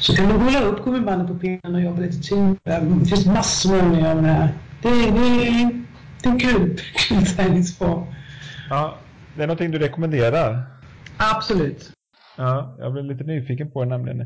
så 0.00 0.16
kan 0.16 0.28
du 0.28 0.34
rulla 0.34 0.62
upp 0.62 0.84
gummibandet 0.84 1.28
på 1.28 1.34
pinnen 1.34 1.74
och 1.74 1.80
jobba 1.80 2.00
lite 2.00 2.28
tyngre. 2.28 2.58
Det 2.64 3.06
finns 3.08 3.26
massor 3.26 3.70
med 3.72 3.80
övningar 3.80 4.14
med 4.14 4.24
det 4.24 4.30
här. 4.30 4.52
Det 4.82 4.88
är, 4.88 5.12
det 5.12 5.48
är, 5.48 5.82
det 6.22 6.28
är 6.28 6.32
en 6.32 6.40
kul, 6.40 6.80
kul 7.08 7.26
träningsform. 7.26 8.04
ja, 8.70 8.94
det 9.36 9.42
är 9.42 9.46
någonting 9.46 9.70
du 9.70 9.78
rekommenderar? 9.78 10.62
Absolut. 11.16 11.92
Ja, 12.36 12.76
jag 12.78 12.92
blev 12.92 13.04
lite 13.04 13.24
nyfiken 13.24 13.70
på 13.70 13.84
det 13.84 13.90
nämligen. 13.90 14.20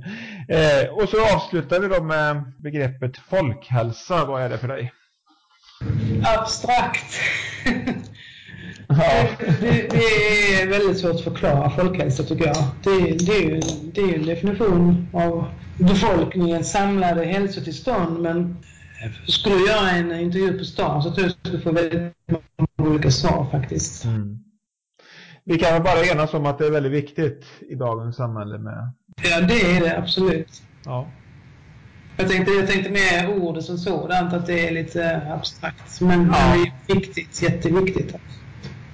Eh, 0.48 0.88
och 0.90 1.08
så 1.08 1.34
avslutar 1.34 1.80
vi 1.80 1.88
då 1.88 2.02
med 2.02 2.52
begreppet 2.58 3.16
folkhälsa. 3.16 4.24
Vad 4.24 4.42
är 4.42 4.48
det 4.48 4.58
för 4.58 4.68
dig? 4.68 4.92
Abstrakt. 6.38 7.20
Ja. 8.88 9.28
Det, 9.60 9.90
det 9.90 9.96
är 10.62 10.66
väldigt 10.66 10.98
svårt 10.98 11.14
att 11.14 11.20
förklara 11.20 11.70
folkhälsa 11.70 12.22
tycker 12.22 12.46
jag. 12.46 12.56
Det, 12.84 13.26
det, 13.26 13.32
är 13.32 13.42
ju, 13.42 13.60
det 13.92 14.00
är 14.00 14.06
ju 14.06 14.14
en 14.14 14.26
definition 14.26 15.08
av 15.12 15.44
befolkningens 15.78 16.72
samlade 16.72 17.24
hälsotillstånd 17.24 18.20
men 18.20 18.56
skulle 19.26 19.56
du 19.56 19.66
göra 19.66 19.90
en 19.90 20.20
intervju 20.20 20.58
på 20.58 20.64
stan 20.64 21.02
så 21.02 21.10
tror 21.10 21.26
jag 21.26 21.30
att 21.30 21.42
du 21.42 21.48
skulle 21.48 21.62
få 21.62 21.72
väldigt 21.72 22.14
många 22.30 22.90
olika 22.90 23.10
svar 23.10 23.46
faktiskt. 23.50 24.04
Mm. 24.04 24.38
Vi 25.48 25.58
kan 25.58 25.72
väl 25.72 25.82
bara 25.82 26.04
enas 26.04 26.34
om 26.34 26.46
att 26.46 26.58
det 26.58 26.66
är 26.66 26.70
väldigt 26.70 26.92
viktigt 26.92 27.44
i 27.68 27.74
dagens 27.74 28.16
samhälle 28.16 28.58
med... 28.58 28.92
Ja, 29.22 29.40
det 29.40 29.76
är 29.76 29.80
det 29.80 29.98
absolut. 29.98 30.62
Ja. 30.84 31.06
Jag 32.16 32.28
tänkte, 32.28 32.52
jag 32.52 32.66
tänkte 32.66 32.90
mer 32.90 33.42
ordet 33.42 33.64
som 33.64 33.78
sådant, 33.78 34.32
att 34.32 34.46
det 34.46 34.68
är 34.68 34.72
lite 34.72 35.22
abstrakt. 35.32 36.00
Men 36.00 36.26
Ja. 36.26 36.54
det 36.86 36.92
är 36.92 36.94
viktigt, 36.94 37.42
jätteviktigt. 37.42 38.14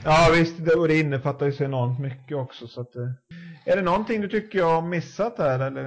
Ja 0.04 0.28
visst, 0.34 0.64
det, 0.64 0.74
och 0.74 0.88
det 0.88 1.00
innefattar 1.00 1.46
ju 1.46 1.52
så 1.52 1.64
enormt 1.64 2.00
mycket 2.00 2.36
också. 2.36 2.68
Så 2.68 2.80
att, 2.80 2.96
eh, 2.96 3.08
är 3.64 3.76
det 3.76 3.82
någonting 3.82 4.20
du 4.20 4.28
tycker 4.28 4.58
jag 4.58 4.74
har 4.74 4.88
missat 4.88 5.34
här 5.38 5.58
eller, 5.58 5.84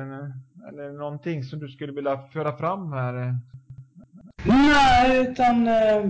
eller 0.69 0.97
någonting 0.97 1.43
som 1.43 1.59
du 1.59 1.67
skulle 1.67 1.91
vilja 1.93 2.17
föra 2.33 2.57
fram 2.57 2.91
här? 2.91 3.37
Nej, 4.43 5.21
utan 5.21 5.67
eh, 5.67 6.05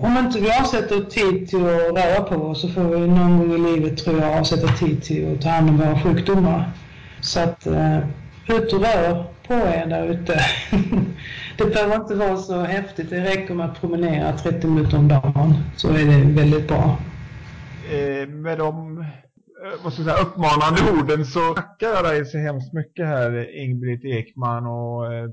om 0.00 0.18
inte 0.18 0.40
vi 0.40 0.50
avsätter 0.60 1.00
tid 1.00 1.48
till 1.48 1.66
att 1.66 1.96
röra 1.96 2.22
på 2.22 2.34
oss 2.34 2.60
så 2.60 2.68
får 2.68 2.84
vi 2.84 3.06
någon 3.06 3.38
gång 3.38 3.54
i 3.54 3.58
livet, 3.58 3.98
tror 3.98 4.20
jag, 4.20 4.38
avsätta 4.38 4.68
tid 4.68 5.02
till 5.02 5.34
att 5.34 5.42
ta 5.42 5.48
hand 5.48 5.70
om 5.70 5.78
våra 5.78 6.00
sjukdomar. 6.00 6.70
Så 7.20 7.40
att 7.40 7.66
eh, 7.66 7.98
ut 8.48 8.72
och 8.72 8.80
rör 8.80 9.24
på 9.46 9.54
er 9.54 9.86
där 9.86 10.06
ute. 10.06 10.40
det 11.58 11.64
behöver 11.64 11.96
inte 11.96 12.14
vara 12.14 12.36
så 12.36 12.62
häftigt. 12.62 13.10
Det 13.10 13.24
räcker 13.24 13.54
med 13.54 13.66
att 13.66 13.80
promenera 13.80 14.38
30 14.38 14.66
minuter 14.66 14.98
om 14.98 15.08
dagen 15.08 15.54
så 15.76 15.88
är 15.88 16.04
det 16.04 16.42
väldigt 16.42 16.68
bra. 16.68 16.98
Eh, 17.92 18.28
med 18.28 18.58
de 18.58 19.00
eh, 19.00 19.06
vad 19.84 19.92
ska 19.92 20.02
jag 20.02 20.10
säga, 20.10 20.26
uppmanande 20.26 20.80
orden 21.00 21.24
så 21.24 21.54
tackar 21.54 21.86
jag 21.86 22.04
dig 22.04 22.26
så 22.26 22.38
hemskt 22.38 22.72
mycket 22.72 23.06
här 23.06 23.56
Ingrid 23.62 24.04
Ekman 24.04 24.66
och 24.66 25.14
eh, 25.14 25.24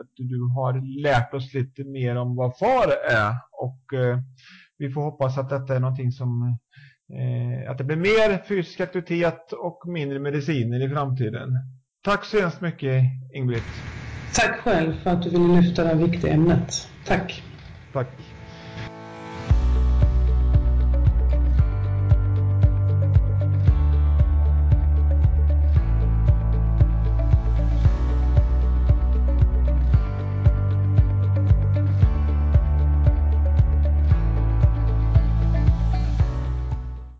att 0.00 0.10
du 0.16 0.40
har 0.56 1.02
lärt 1.02 1.34
oss 1.34 1.54
lite 1.54 1.84
mer 1.84 2.16
om 2.16 2.36
vad 2.36 2.58
FAR 2.58 2.88
är 3.10 3.34
och 3.64 3.98
eh, 3.98 4.18
vi 4.78 4.90
får 4.90 5.02
hoppas 5.02 5.38
att 5.38 5.50
detta 5.50 5.76
är 5.76 5.80
någonting 5.80 6.12
som 6.12 6.58
eh, 7.12 7.70
att 7.70 7.78
det 7.78 7.84
blir 7.84 7.96
mer 7.96 8.44
fysisk 8.48 8.80
aktivitet 8.80 9.52
och 9.52 9.82
mindre 9.86 10.18
mediciner 10.18 10.86
i 10.86 10.88
framtiden. 10.88 11.48
Tack 12.04 12.24
så 12.24 12.40
hemskt 12.40 12.60
mycket 12.60 13.02
Ingbritt. 13.34 13.62
Tack 14.34 14.56
själv 14.56 14.92
för 15.02 15.10
att 15.10 15.22
du 15.22 15.30
ville 15.30 15.60
lyfta 15.60 15.82
det 15.82 15.88
här 15.88 15.96
viktiga 15.96 16.32
ämnet. 16.32 16.88
Tack. 17.06 17.42
Tack. 17.92 18.33